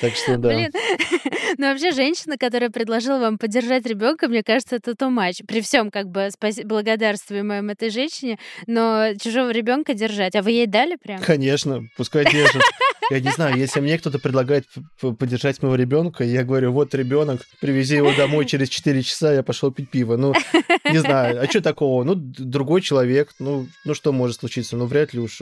Так 0.00 0.14
что 0.14 0.36
да. 0.36 0.48
Блин, 0.48 0.70
ну 1.58 1.66
вообще 1.68 1.92
женщина, 1.92 2.36
которая 2.38 2.70
предложила 2.70 3.18
вам 3.18 3.38
поддержать 3.38 3.86
ребенка, 3.86 4.28
мне 4.28 4.42
кажется, 4.42 4.76
это 4.76 4.94
то 4.94 5.08
матч. 5.10 5.40
При 5.46 5.60
всем 5.60 5.90
как 5.90 6.08
бы 6.08 6.30
спаси... 6.30 6.64
благодарствуем 6.64 7.50
этой 7.70 7.90
женщине, 7.90 8.38
но 8.66 9.14
чужого 9.20 9.50
ребенка 9.50 9.94
держать. 9.94 10.34
А 10.34 10.42
вы 10.42 10.52
ей 10.52 10.66
дали 10.66 10.96
прям? 10.96 11.20
Конечно, 11.20 11.82
пускай 11.96 12.24
держит. 12.30 12.62
Я 13.10 13.20
не 13.20 13.30
знаю, 13.30 13.56
если 13.56 13.80
мне 13.80 13.98
кто-то 13.98 14.18
предлагает 14.18 14.66
поддержать 15.00 15.62
моего 15.62 15.76
ребенка, 15.76 16.24
я 16.24 16.44
говорю, 16.44 16.72
вот 16.72 16.94
ребенок, 16.94 17.40
привези 17.58 17.96
его 17.96 18.12
домой 18.12 18.44
через 18.44 18.68
4 18.68 19.02
часа, 19.02 19.32
я 19.32 19.42
пошел 19.42 19.72
пить 19.72 19.88
пиво. 19.88 20.16
Ну, 20.16 20.34
не 20.90 20.98
знаю, 20.98 21.42
а 21.42 21.46
что 21.46 21.62
такого? 21.62 22.04
Ну, 22.04 22.14
другой 22.14 22.82
человек, 22.82 23.30
ну, 23.38 23.66
ну 23.86 23.94
что 23.94 24.12
может 24.12 24.40
случиться? 24.40 24.76
Ну, 24.76 24.84
вряд 24.84 25.14
ли 25.14 25.20
уж 25.20 25.40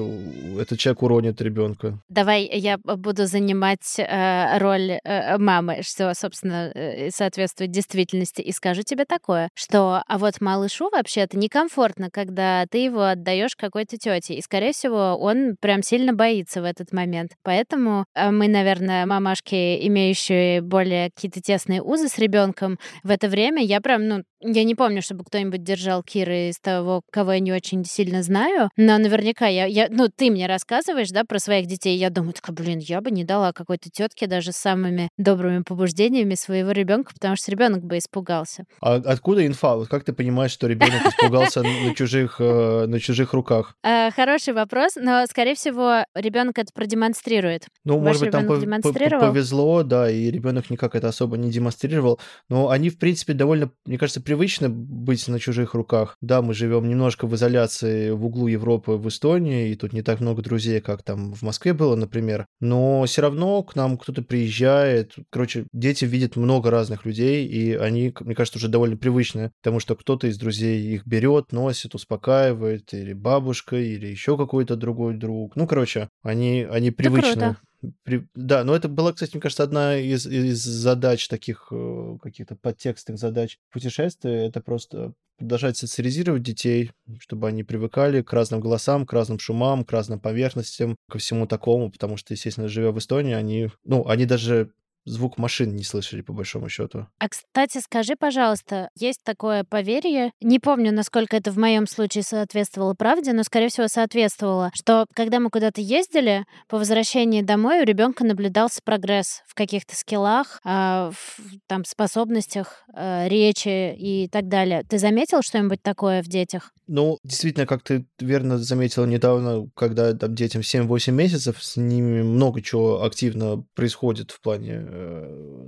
этот 0.60 0.78
человек 0.78 1.02
уронит 1.02 1.40
ребенка. 1.42 1.98
Давай 2.08 2.44
я 2.44 2.78
буду 2.78 3.26
занимать 3.26 3.98
э, 4.08 4.58
роль 4.58 4.98
э, 5.02 5.38
мамы, 5.38 5.82
что, 5.82 6.12
собственно, 6.14 6.70
э, 6.74 7.10
соответствует 7.10 7.70
действительности. 7.70 8.40
И 8.40 8.52
скажу 8.52 8.82
тебе 8.82 9.04
такое, 9.04 9.48
что 9.54 10.02
а 10.06 10.18
вот 10.18 10.40
малышу 10.40 10.88
вообще-то 10.90 11.38
некомфортно, 11.38 12.10
когда 12.10 12.66
ты 12.70 12.78
его 12.78 13.04
отдаешь 13.04 13.56
какой-то 13.56 13.96
тете. 13.96 14.34
И, 14.34 14.42
скорее 14.42 14.72
всего, 14.72 15.16
он 15.16 15.56
прям 15.60 15.82
сильно 15.82 16.12
боится 16.12 16.62
в 16.62 16.64
этот 16.64 16.92
момент. 16.92 17.32
Поэтому 17.42 18.06
э, 18.14 18.30
мы, 18.30 18.48
наверное, 18.48 19.06
мамашки, 19.06 19.86
имеющие 19.86 20.62
более 20.62 21.10
какие-то 21.10 21.40
тесные 21.40 21.82
узы 21.82 22.08
с 22.08 22.18
ребенком, 22.18 22.78
в 23.02 23.10
это 23.10 23.28
время 23.28 23.62
я 23.62 23.80
прям, 23.80 24.08
ну, 24.08 24.22
я 24.40 24.64
не 24.64 24.74
помню, 24.74 25.02
чтобы 25.02 25.24
кто-нибудь 25.24 25.62
держал 25.62 26.02
Киры 26.02 26.50
из 26.50 26.58
того, 26.58 27.02
кого 27.10 27.32
я 27.32 27.40
не 27.40 27.52
очень 27.52 27.84
сильно 27.84 28.22
знаю, 28.22 28.70
но 28.76 28.98
наверняка 28.98 29.46
я, 29.46 29.64
я 29.64 29.88
ну, 29.90 30.08
ты 30.14 30.30
мне 30.30 30.46
рассказываешь, 30.46 31.10
да, 31.10 31.24
про 31.24 31.38
своих 31.38 31.66
детей, 31.66 31.96
я 31.96 32.10
думаю, 32.10 32.34
такая, 32.34 32.54
блин, 32.54 32.78
я 32.78 33.00
бы 33.00 33.10
не 33.10 33.24
дала 33.24 33.52
какой-то 33.52 33.90
тетке 33.90 34.26
даже 34.26 34.52
с 34.52 34.56
самыми 34.56 35.08
добрыми 35.16 35.62
побуждениями 35.62 36.34
своего 36.34 36.72
ребенка, 36.72 37.12
потому 37.14 37.36
что 37.36 37.50
ребенок 37.50 37.84
бы 37.84 37.98
испугался. 37.98 38.64
А 38.80 38.96
откуда 38.96 39.46
инфа? 39.46 39.76
Вот 39.76 39.88
как 39.88 40.04
ты 40.04 40.12
понимаешь, 40.12 40.50
что 40.50 40.66
ребенок 40.66 41.06
испугался 41.06 41.62
на 41.84 41.94
чужих, 41.94 42.36
э, 42.38 42.86
на 42.86 43.00
чужих 43.00 43.32
руках? 43.32 43.76
Э, 43.82 44.10
хороший 44.10 44.52
вопрос, 44.52 44.96
но, 44.96 45.24
скорее 45.26 45.54
всего, 45.54 46.04
ребенок 46.14 46.58
это 46.58 46.72
продемонстрирует. 46.74 47.66
Ну, 47.84 47.98
может 47.98 48.22
быть, 48.22 48.32
там 48.32 48.46
повезло, 48.46 49.82
да, 49.82 50.10
и 50.10 50.30
ребенок 50.30 50.70
никак 50.70 50.94
это 50.94 51.08
особо 51.08 51.36
не 51.36 51.50
демонстрировал, 51.50 52.20
но 52.48 52.70
они, 52.70 52.90
в 52.90 52.98
принципе, 52.98 53.32
довольно, 53.32 53.70
мне 53.86 53.98
кажется, 53.98 54.20
привычно 54.26 54.68
быть 54.68 55.26
на 55.28 55.38
чужих 55.38 55.74
руках. 55.74 56.16
Да, 56.20 56.42
мы 56.42 56.52
живем 56.52 56.88
немножко 56.88 57.26
в 57.26 57.34
изоляции 57.36 58.10
в 58.10 58.26
углу 58.26 58.48
Европы, 58.48 58.92
в 58.92 59.08
Эстонии, 59.08 59.70
и 59.70 59.76
тут 59.76 59.92
не 59.92 60.02
так 60.02 60.20
много 60.20 60.42
друзей, 60.42 60.80
как 60.80 61.04
там 61.04 61.32
в 61.32 61.42
Москве 61.42 61.72
было, 61.72 61.94
например. 61.94 62.46
Но 62.60 63.04
все 63.04 63.22
равно 63.22 63.62
к 63.62 63.76
нам 63.76 63.96
кто-то 63.96 64.22
приезжает. 64.22 65.14
Короче, 65.30 65.66
дети 65.72 66.04
видят 66.04 66.34
много 66.34 66.70
разных 66.70 67.06
людей, 67.06 67.46
и 67.46 67.74
они, 67.74 68.12
мне 68.20 68.34
кажется, 68.34 68.58
уже 68.58 68.68
довольно 68.68 68.96
привычны, 68.96 69.52
потому 69.62 69.78
что 69.78 69.94
кто-то 69.94 70.26
из 70.26 70.36
друзей 70.38 70.82
их 70.94 71.06
берет, 71.06 71.52
носит, 71.52 71.94
успокаивает, 71.94 72.92
или 72.92 73.12
бабушка, 73.12 73.76
или 73.76 74.08
еще 74.08 74.36
какой-то 74.36 74.74
другой 74.74 75.14
друг. 75.14 75.54
Ну, 75.54 75.68
короче, 75.68 76.08
они, 76.22 76.66
они 76.68 76.90
привычны. 76.90 77.56
При... 78.02 78.26
Да, 78.34 78.64
но 78.64 78.74
это 78.74 78.88
была, 78.88 79.12
кстати, 79.12 79.32
мне 79.32 79.40
кажется, 79.40 79.62
одна 79.62 79.96
из, 79.96 80.26
из 80.26 80.62
задач 80.62 81.28
таких 81.28 81.68
э, 81.70 82.18
каких-то 82.22 82.56
подтекстных 82.56 83.18
задач 83.18 83.58
путешествия. 83.70 84.46
Это 84.46 84.60
просто 84.60 85.14
продолжать 85.38 85.76
социализировать 85.76 86.42
детей, 86.42 86.92
чтобы 87.20 87.48
они 87.48 87.62
привыкали 87.62 88.22
к 88.22 88.32
разным 88.32 88.60
голосам, 88.60 89.06
к 89.06 89.12
разным 89.12 89.38
шумам, 89.38 89.84
к 89.84 89.92
разным 89.92 90.18
поверхностям, 90.18 90.96
ко 91.10 91.18
всему 91.18 91.46
такому, 91.46 91.90
потому 91.90 92.16
что, 92.16 92.34
естественно, 92.34 92.68
живя 92.68 92.90
в 92.90 92.98
Эстонии, 92.98 93.34
они, 93.34 93.70
ну, 93.84 94.06
они 94.08 94.24
даже 94.24 94.72
звук 95.06 95.38
машин 95.38 95.74
не 95.74 95.84
слышали, 95.84 96.20
по 96.20 96.32
большому 96.32 96.68
счету. 96.68 97.06
А, 97.18 97.28
кстати, 97.28 97.78
скажи, 97.78 98.14
пожалуйста, 98.18 98.90
есть 98.96 99.20
такое 99.22 99.64
поверье, 99.64 100.32
не 100.40 100.58
помню, 100.58 100.92
насколько 100.92 101.36
это 101.36 101.50
в 101.50 101.56
моем 101.56 101.86
случае 101.86 102.24
соответствовало 102.24 102.94
правде, 102.94 103.32
но, 103.32 103.42
скорее 103.44 103.68
всего, 103.68 103.88
соответствовало, 103.88 104.70
что 104.74 105.06
когда 105.14 105.40
мы 105.40 105.50
куда-то 105.50 105.80
ездили, 105.80 106.44
по 106.68 106.78
возвращении 106.78 107.42
домой 107.42 107.80
у 107.80 107.84
ребенка 107.84 108.24
наблюдался 108.24 108.80
прогресс 108.84 109.42
в 109.46 109.54
каких-то 109.54 109.94
скиллах, 109.96 110.60
а, 110.64 111.10
в 111.12 111.40
там, 111.66 111.84
способностях, 111.84 112.84
а, 112.92 113.28
речи 113.28 113.94
и 113.96 114.28
так 114.28 114.48
далее. 114.48 114.82
Ты 114.88 114.98
заметил 114.98 115.42
что-нибудь 115.42 115.82
такое 115.82 116.22
в 116.22 116.26
детях? 116.26 116.72
Ну, 116.88 117.18
действительно, 117.24 117.66
как 117.66 117.82
ты 117.82 118.06
верно 118.20 118.58
заметил 118.58 119.06
недавно, 119.06 119.68
когда 119.74 120.12
там 120.14 120.34
детям 120.34 120.62
7-8 120.62 121.12
месяцев, 121.12 121.62
с 121.62 121.76
ними 121.76 122.22
много 122.22 122.62
чего 122.62 123.02
активно 123.02 123.64
происходит 123.74 124.30
в 124.30 124.40
плане 124.40 124.86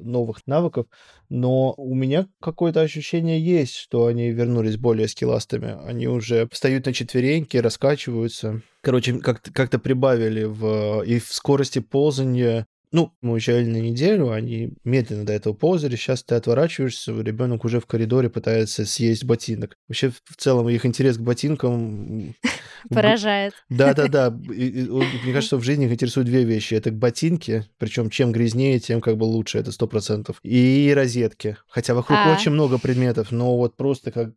новых 0.02 0.46
навыков, 0.46 0.86
но 1.28 1.74
у 1.76 1.94
меня 1.94 2.26
какое-то 2.40 2.80
ощущение 2.80 3.40
есть, 3.40 3.74
что 3.74 4.06
они 4.06 4.30
вернулись 4.30 4.76
более 4.76 5.08
скилластыми. 5.08 5.76
Они 5.84 6.08
уже 6.08 6.48
встают 6.50 6.86
на 6.86 6.92
четвереньки, 6.92 7.56
раскачиваются. 7.56 8.62
Короче, 8.80 9.18
как-то 9.18 9.52
как 9.52 9.70
прибавили 9.82 10.44
в, 10.44 11.02
и 11.02 11.18
в 11.18 11.32
скорости 11.32 11.78
ползания, 11.78 12.66
ну, 12.92 13.12
мы 13.22 13.32
уезжали 13.34 13.64
на 13.64 13.78
неделю, 13.78 14.30
они 14.30 14.74
медленно 14.84 15.24
до 15.24 15.32
этого 15.32 15.52
ползали, 15.52 15.96
сейчас 15.96 16.22
ты 16.22 16.34
отворачиваешься, 16.34 17.12
ребенок 17.20 17.64
уже 17.64 17.80
в 17.80 17.86
коридоре 17.86 18.30
пытается 18.30 18.84
съесть 18.86 19.24
ботинок. 19.24 19.76
Вообще, 19.88 20.10
в 20.10 20.36
целом, 20.36 20.68
их 20.68 20.86
интерес 20.86 21.16
к 21.16 21.20
ботинкам... 21.20 22.34
Поражает. 22.90 23.54
Да-да-да. 23.68 24.30
Мне 24.40 25.32
кажется, 25.32 25.56
в 25.56 25.62
жизни 25.62 25.86
их 25.86 25.92
интересуют 25.92 26.28
две 26.28 26.44
вещи. 26.44 26.74
Это 26.74 26.90
ботинки, 26.90 27.66
причем 27.78 28.10
чем 28.10 28.32
грязнее, 28.32 28.78
тем 28.78 29.00
как 29.00 29.16
бы 29.16 29.24
лучше, 29.24 29.58
это 29.58 29.72
сто 29.72 29.86
процентов. 29.86 30.40
И 30.42 30.92
розетки. 30.94 31.56
Хотя 31.68 31.94
вокруг 31.94 32.18
а. 32.18 32.34
очень 32.34 32.52
много 32.52 32.78
предметов, 32.78 33.30
но 33.30 33.56
вот 33.56 33.76
просто 33.76 34.10
как, 34.10 34.30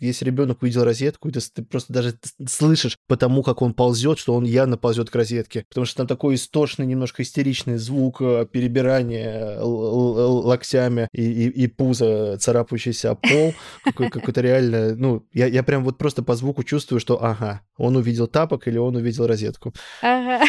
если 0.00 0.24
ребенок 0.24 0.62
увидел 0.62 0.84
розетку, 0.84 1.30
ты, 1.30 1.40
ты 1.40 1.62
просто 1.62 1.92
даже 1.92 2.14
слышишь 2.48 2.98
потому, 3.06 3.42
как 3.42 3.62
он 3.62 3.74
ползет, 3.74 4.18
что 4.18 4.34
он 4.34 4.44
явно 4.44 4.76
ползет 4.76 5.10
к 5.10 5.14
розетке. 5.14 5.64
Потому 5.68 5.84
что 5.84 5.98
там 5.98 6.06
такой 6.06 6.36
истошный, 6.36 6.86
немножко 6.86 7.22
истеричный 7.22 7.73
приятный 7.74 7.78
звук 7.78 8.20
э, 8.20 8.46
перебирания 8.50 9.58
локтями 9.60 11.08
и, 11.12 11.22
и, 11.22 11.64
и 11.64 11.66
пузо, 11.66 12.36
царапающийся 12.38 13.12
о 13.12 13.14
пол. 13.14 13.54
Какой-то 13.94 14.40
реально... 14.40 14.94
Ну, 14.96 15.26
я, 15.32 15.46
я 15.46 15.62
прям 15.62 15.84
вот 15.84 15.98
просто 15.98 16.22
по 16.22 16.34
звуку 16.36 16.64
чувствую, 16.64 17.00
что 17.00 17.22
ага, 17.22 17.60
он 17.76 17.96
увидел 17.96 18.26
тапок 18.26 18.68
или 18.68 18.78
он 18.78 18.96
увидел 18.96 19.26
розетку. 19.26 19.72
Ага. 20.02 20.44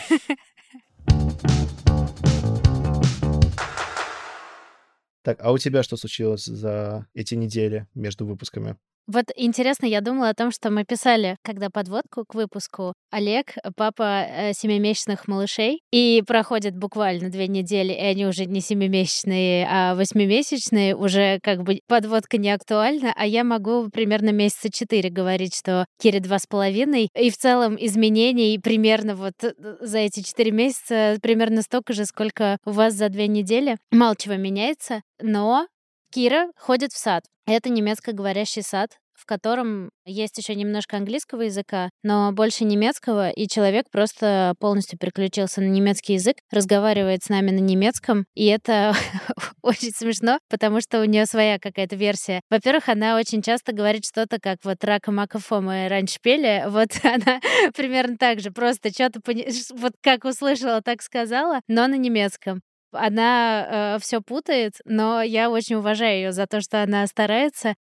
Так, 5.24 5.39
а 5.41 5.51
у 5.51 5.58
тебя 5.58 5.82
что 5.82 5.98
случилось 5.98 6.46
за 6.46 7.08
эти 7.15 7.36
недели 7.36 7.88
между 7.96 8.27
выпусками? 8.27 8.75
Вот 9.07 9.25
интересно, 9.35 9.85
я 9.85 10.01
думала 10.01 10.29
о 10.29 10.33
том, 10.33 10.51
что 10.51 10.71
мы 10.71 10.83
писали, 10.83 11.38
когда 11.43 11.69
подводку 11.69 12.25
к 12.27 12.33
выпуску, 12.33 12.93
Олег, 13.12 13.53
папа 13.75 14.25
э, 14.27 14.53
семимесячных 14.53 15.27
малышей, 15.27 15.81
и 15.91 16.24
проходит 16.25 16.75
буквально 16.75 17.29
две 17.29 17.47
недели, 17.47 17.93
и 17.93 18.01
они 18.01 18.25
уже 18.25 18.45
не 18.45 18.62
семимесячные, 18.62 19.67
а 19.69 19.95
восьмимесячные, 19.95 20.95
уже 20.95 21.39
как 21.43 21.62
бы 21.62 21.81
подводка 21.88 22.38
не 22.38 22.50
актуальна, 22.50 23.13
а 23.15 23.27
я 23.27 23.43
могу 23.43 23.89
примерно 23.89 24.31
месяца 24.31 24.71
четыре 24.71 25.12
говорить, 25.12 25.55
что 25.55 25.85
Кире 26.01 26.19
два 26.19 26.39
с 26.39 26.47
половиной, 26.47 27.09
и 27.15 27.29
в 27.29 27.38
целом 27.38 27.77
изменений 27.79 28.59
примерно 28.59 29.15
вот 29.15 29.33
э, 29.43 29.53
за 29.81 30.00
эти 30.00 30.21
четыре 30.21 30.51
месяца 30.51 31.17
примерно 31.21 31.62
столько 31.62 31.93
же, 31.93 32.05
сколько 32.05 32.57
у 32.65 32.71
вас 32.71 32.95
за 32.95 33.09
две 33.09 33.27
недели. 33.27 33.77
Мало 33.91 34.15
чего 34.15 34.35
меняется, 34.35 35.03
но 35.21 35.67
Кира 36.15 36.48
ходит 36.57 36.93
в 36.93 36.98
сад. 36.98 37.25
Это 37.45 37.67
немецкоговорящий 37.69 38.62
сад, 38.62 38.91
в 39.15 39.25
котором 39.25 39.89
есть 40.05 40.38
еще 40.38 40.55
немножко 40.55 40.95
английского 40.95 41.41
языка, 41.41 41.89
но 42.03 42.31
больше 42.31 42.63
немецкого, 42.63 43.31
и 43.31 43.50
человек 43.50 43.88
просто 43.91 44.53
полностью 44.62 44.98
переключился 44.98 45.60
на 45.60 45.65
немецкий 45.65 46.13
язык, 46.13 46.38
разговаривает 46.53 47.25
с 47.25 47.27
нами 47.27 47.51
на 47.51 47.60
немецком, 47.60 48.27
и 48.34 48.45
это 48.45 48.95
очень 49.62 49.91
смешно, 49.91 50.39
потому 50.50 50.79
что 50.79 51.01
у 51.01 51.03
нее 51.03 51.25
своя 51.25 51.60
какая-то 51.60 51.98
версия. 51.98 52.39
Во-первых, 52.50 52.88
она 52.88 53.17
очень 53.17 53.41
часто 53.41 53.74
говорит 53.74 54.05
что-то, 54.05 54.39
как 54.39 54.60
вот 54.63 54.81
«Рака 54.86 55.12
Макафо» 55.12 55.60
мы 55.60 55.89
раньше 55.89 56.19
пели, 56.22 56.63
вот 56.69 56.91
она 57.03 57.41
примерно 57.75 58.15
так 58.17 58.39
же, 58.39 58.51
просто 58.51 58.89
что-то 58.89 59.19
пони... 59.19 59.50
вот 59.77 59.91
как 60.01 60.24
услышала, 60.24 60.81
так 60.81 61.01
сказала, 61.01 61.60
но 61.67 61.88
на 61.88 61.95
немецком. 61.95 62.62
Она 62.96 63.96
э, 63.96 64.00
все 64.00 64.22
путает, 64.22 64.75
но 64.86 65.22
я 65.22 65.50
очень 65.50 65.78
уважаю 65.78 66.16
ее 66.16 66.32
за 66.32 66.48
то, 66.48 66.62
что 66.62 66.82
она 66.82 67.06
старается. 67.08 67.75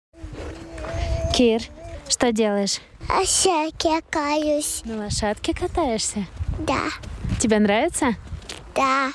Кир, 1.35 1.63
что 2.09 2.33
делаешь? 2.33 2.81
Лошадки 3.09 3.89
каюсь. 4.11 4.83
На 4.85 5.05
лошадке 5.05 5.55
катаешься? 5.55 6.27
Да. 6.61 6.89
Тебе 7.41 7.59
нравится? 7.59 8.15
Да. 8.75 9.11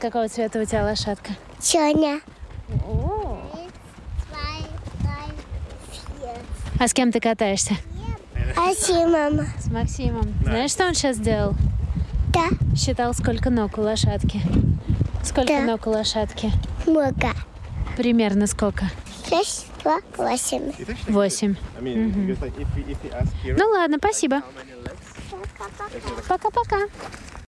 Какого 0.00 0.28
цвета 0.28 0.60
у 0.60 0.64
тебя 0.64 0.84
лошадка? 0.84 1.32
Черная. 1.62 2.20
А 6.78 6.88
с 6.88 6.94
кем 6.94 7.12
ты 7.12 7.20
катаешься? 7.20 7.74
А 8.56 8.72
мама? 9.06 9.46
С 9.58 9.70
Максимом. 9.70 10.32
Знаешь, 10.42 10.70
что 10.70 10.86
он 10.86 10.94
сейчас 10.94 11.16
сделал? 11.16 11.54
Да. 12.32 12.48
Считал, 12.74 13.12
сколько 13.12 13.50
ног 13.50 13.76
у 13.76 13.82
лошадки. 13.82 14.40
Сколько 15.22 15.48
Да. 15.52 15.60
ног 15.62 15.86
у 15.86 15.90
лошадки? 15.90 16.50
Много. 16.86 17.32
Примерно 17.96 18.46
сколько? 18.46 18.86
Шесть, 19.28 19.66
два, 19.82 20.00
восемь. 20.16 20.72
Восемь. 21.08 21.54
Ну 21.80 23.68
ладно, 23.70 23.96
спасибо. 23.98 24.42
Пока-пока. 26.28 26.78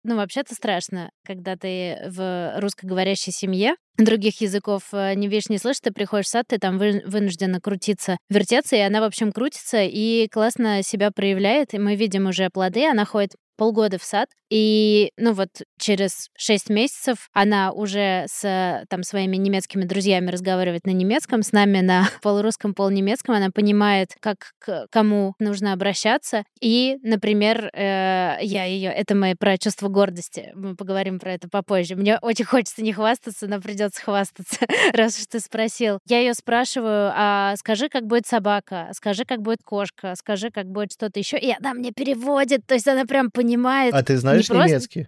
Ну, 0.07 0.17
вообще-то 0.17 0.53
страшно, 0.53 1.09
когда 1.25 1.55
ты 1.55 1.97
в 2.07 2.59
русскоговорящей 2.59 3.31
семье, 3.33 3.73
других 3.97 4.39
языков 4.39 4.83
э, 4.91 5.15
не 5.15 5.27
видишь, 5.27 5.49
не 5.49 5.57
слышишь, 5.57 5.79
ты 5.81 5.91
приходишь 5.91 6.27
в 6.27 6.29
сад, 6.29 6.45
ты 6.47 6.59
там 6.59 6.77
вы- 6.77 7.01
вынуждена 7.07 7.59
крутиться, 7.59 8.17
вертеться, 8.29 8.75
и 8.75 8.81
она, 8.81 9.01
в 9.01 9.05
общем, 9.05 9.31
крутится 9.31 9.81
и 9.81 10.27
классно 10.27 10.83
себя 10.83 11.09
проявляет, 11.09 11.73
и 11.73 11.79
мы 11.79 11.95
видим 11.95 12.27
уже 12.27 12.51
плоды, 12.53 12.85
она 12.87 13.03
ходит 13.03 13.31
полгода 13.57 13.97
в 13.97 14.03
сад, 14.03 14.29
и, 14.49 15.11
ну 15.17 15.33
вот, 15.33 15.49
через 15.79 16.29
шесть 16.37 16.69
месяцев 16.69 17.29
она 17.33 17.71
уже 17.71 18.25
с 18.27 18.85
там 18.89 19.03
своими 19.03 19.37
немецкими 19.37 19.83
друзьями 19.83 20.29
разговаривает 20.29 20.85
на 20.85 20.91
немецком, 20.91 21.41
с 21.41 21.51
нами 21.51 21.81
на 21.81 22.07
полурусском, 22.21 22.73
полнемецком, 22.73 23.35
она 23.35 23.49
понимает, 23.49 24.09
как 24.19 24.53
к 24.59 24.87
кому 24.91 25.33
нужно 25.39 25.73
обращаться, 25.73 26.43
и, 26.61 26.97
например, 27.01 27.69
э, 27.73 28.37
я 28.41 28.65
ее, 28.65 28.89
это 28.89 29.15
мои 29.15 29.33
про 29.35 29.57
чувство 29.57 29.87
гордости, 29.89 30.51
мы 30.55 30.75
поговорим 30.75 31.19
про 31.19 31.33
это 31.33 31.49
попозже. 31.49 31.95
Мне 31.95 32.17
очень 32.21 32.45
хочется 32.45 32.81
не 32.81 32.93
хвастаться, 32.93 33.47
но 33.47 33.59
придется 33.59 34.01
хвастаться, 34.01 34.65
раз 34.93 35.17
уж 35.19 35.25
ты 35.27 35.39
спросил. 35.39 35.99
Я 36.07 36.19
ее 36.19 36.33
спрашиваю, 36.33 37.11
а 37.15 37.55
скажи, 37.57 37.89
как 37.89 38.05
будет 38.05 38.27
собака, 38.27 38.89
скажи, 38.93 39.25
как 39.25 39.41
будет 39.41 39.59
кошка, 39.63 40.13
скажи, 40.17 40.49
как 40.51 40.67
будет 40.67 40.93
что-то 40.93 41.19
еще, 41.19 41.37
и 41.37 41.53
она 41.57 41.73
мне 41.73 41.91
переводит, 41.91 42.65
то 42.65 42.73
есть 42.73 42.87
она 42.87 43.05
прям 43.05 43.31
понимает. 43.31 43.93
А 43.93 44.03
ты 44.03 44.17
знаешь 44.17 44.44
просто- 44.53 44.69
немецкий? 44.69 45.07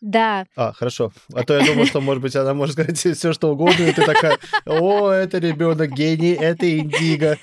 Да, 0.00 0.46
А, 0.56 0.72
хорошо. 0.72 1.12
А 1.34 1.42
то 1.44 1.58
я 1.58 1.66
думал, 1.66 1.84
что, 1.84 2.00
может 2.00 2.22
быть, 2.22 2.34
она 2.34 2.54
может 2.54 2.72
сказать 2.72 2.96
все, 2.98 3.32
что 3.34 3.52
угодно, 3.52 3.82
и 3.84 3.92
ты 3.92 4.02
такая, 4.06 4.38
о, 4.64 5.10
это 5.10 5.36
ребенок 5.38 5.92
гений, 5.92 6.32
это 6.32 6.66
индиго. 6.78 7.36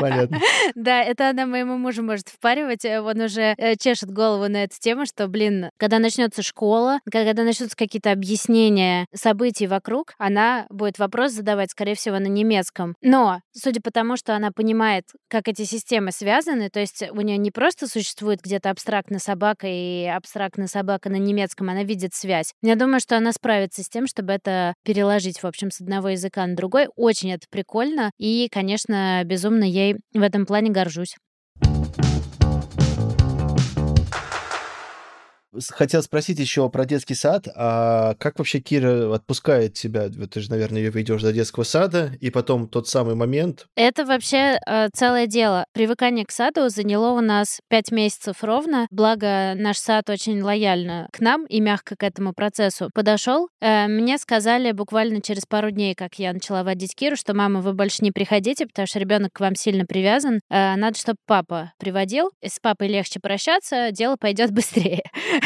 Понятно. 0.00 0.38
Да, 0.74 1.02
это 1.02 1.30
она 1.30 1.46
моему 1.46 1.78
мужу 1.78 2.02
может 2.02 2.28
впаривать. 2.28 2.84
э, 2.84 3.00
Он 3.00 3.20
уже 3.20 3.54
э, 3.56 3.76
чешет 3.76 4.10
голову 4.10 4.48
на 4.48 4.64
эту 4.64 4.76
тему, 4.78 5.06
что, 5.06 5.28
блин, 5.28 5.70
когда 5.78 5.98
начнется 5.98 6.42
школа, 6.42 6.98
когда 7.10 7.42
начнутся 7.44 7.76
какие-то 7.76 8.10
объяснения 8.12 9.06
событий 9.14 9.66
вокруг, 9.66 10.14
она 10.18 10.66
будет 10.70 10.98
вопрос 10.98 11.32
задавать, 11.32 11.70
скорее 11.70 11.94
всего, 11.94 12.18
на 12.18 12.26
немецком. 12.26 12.94
Но, 13.02 13.40
судя 13.52 13.80
по 13.80 13.90
тому, 13.90 14.16
что 14.16 14.34
она 14.34 14.50
понимает, 14.50 15.04
как 15.28 15.48
эти 15.48 15.62
системы 15.64 16.10
связаны, 16.12 16.68
то 16.68 16.80
есть 16.80 17.04
у 17.10 17.20
нее 17.20 17.38
не 17.38 17.50
просто 17.50 17.86
существует 17.86 18.40
где-то 18.42 18.70
абстрактно 18.70 19.18
собака 19.18 19.66
и 19.66 20.04
абстрактно 20.06 20.66
собака 20.66 21.08
на 21.10 21.16
немецком, 21.16 21.70
она 21.70 21.84
видит 21.84 22.14
связь. 22.14 22.52
Я 22.62 22.76
думаю, 22.76 23.00
что 23.00 23.16
она 23.16 23.32
справится 23.32 23.82
с 23.82 23.88
тем, 23.88 24.06
чтобы 24.06 24.32
это 24.32 24.74
переложить, 24.84 25.42
в 25.42 25.46
общем, 25.46 25.70
с 25.70 25.80
одного 25.80 26.10
языка 26.10 26.46
на 26.46 26.54
другой. 26.56 26.88
Очень 26.96 27.32
это 27.32 27.46
прикольно. 27.50 28.10
И, 28.18 28.48
конечно, 28.50 29.22
безумно 29.24 29.64
ей 29.76 29.96
в 30.14 30.22
этом 30.22 30.46
плане 30.46 30.70
горжусь. 30.70 31.16
Хотел 35.70 36.02
спросить 36.02 36.38
еще 36.38 36.68
про 36.70 36.84
детский 36.84 37.14
сад. 37.14 37.48
А 37.54 38.14
как 38.14 38.38
вообще 38.38 38.60
Кира 38.60 39.14
отпускает 39.14 39.74
тебя? 39.74 40.08
Ты 40.08 40.40
же, 40.40 40.50
наверное, 40.50 40.82
ее 40.82 40.90
ведешь 40.90 41.22
до 41.22 41.32
детского 41.32 41.64
сада, 41.64 42.12
и 42.20 42.30
потом 42.30 42.68
тот 42.68 42.88
самый 42.88 43.14
момент. 43.14 43.66
Это 43.76 44.04
вообще 44.04 44.58
э, 44.66 44.88
целое 44.92 45.26
дело. 45.26 45.64
Привыкание 45.72 46.24
к 46.24 46.30
саду 46.30 46.68
заняло 46.68 47.12
у 47.12 47.20
нас 47.20 47.60
пять 47.68 47.90
месяцев 47.90 48.42
ровно. 48.42 48.86
Благо, 48.90 49.54
наш 49.56 49.78
сад 49.78 50.08
очень 50.10 50.40
лояльно 50.42 51.08
к 51.12 51.20
нам 51.20 51.46
и 51.46 51.60
мягко 51.60 51.96
к 51.96 52.02
этому 52.02 52.32
процессу 52.32 52.90
подошел. 52.94 53.48
Э, 53.60 53.86
мне 53.86 54.18
сказали 54.18 54.72
буквально 54.72 55.20
через 55.20 55.46
пару 55.46 55.70
дней, 55.70 55.94
как 55.94 56.18
я 56.18 56.32
начала 56.32 56.62
водить 56.62 56.94
Киру, 56.94 57.16
что 57.16 57.34
мама, 57.34 57.60
вы 57.60 57.72
больше 57.72 57.98
не 58.02 58.12
приходите, 58.12 58.66
потому 58.66 58.86
что 58.86 58.98
ребенок 58.98 59.32
к 59.32 59.40
вам 59.40 59.54
сильно 59.54 59.84
привязан. 59.86 60.40
Э, 60.50 60.76
надо, 60.76 60.98
чтобы 60.98 61.18
папа 61.26 61.72
приводил. 61.78 62.30
С 62.42 62.58
папой 62.60 62.88
легче 62.88 63.20
прощаться, 63.20 63.90
дело 63.92 64.16
пойдет 64.16 64.50
быстрее. 64.52 65.02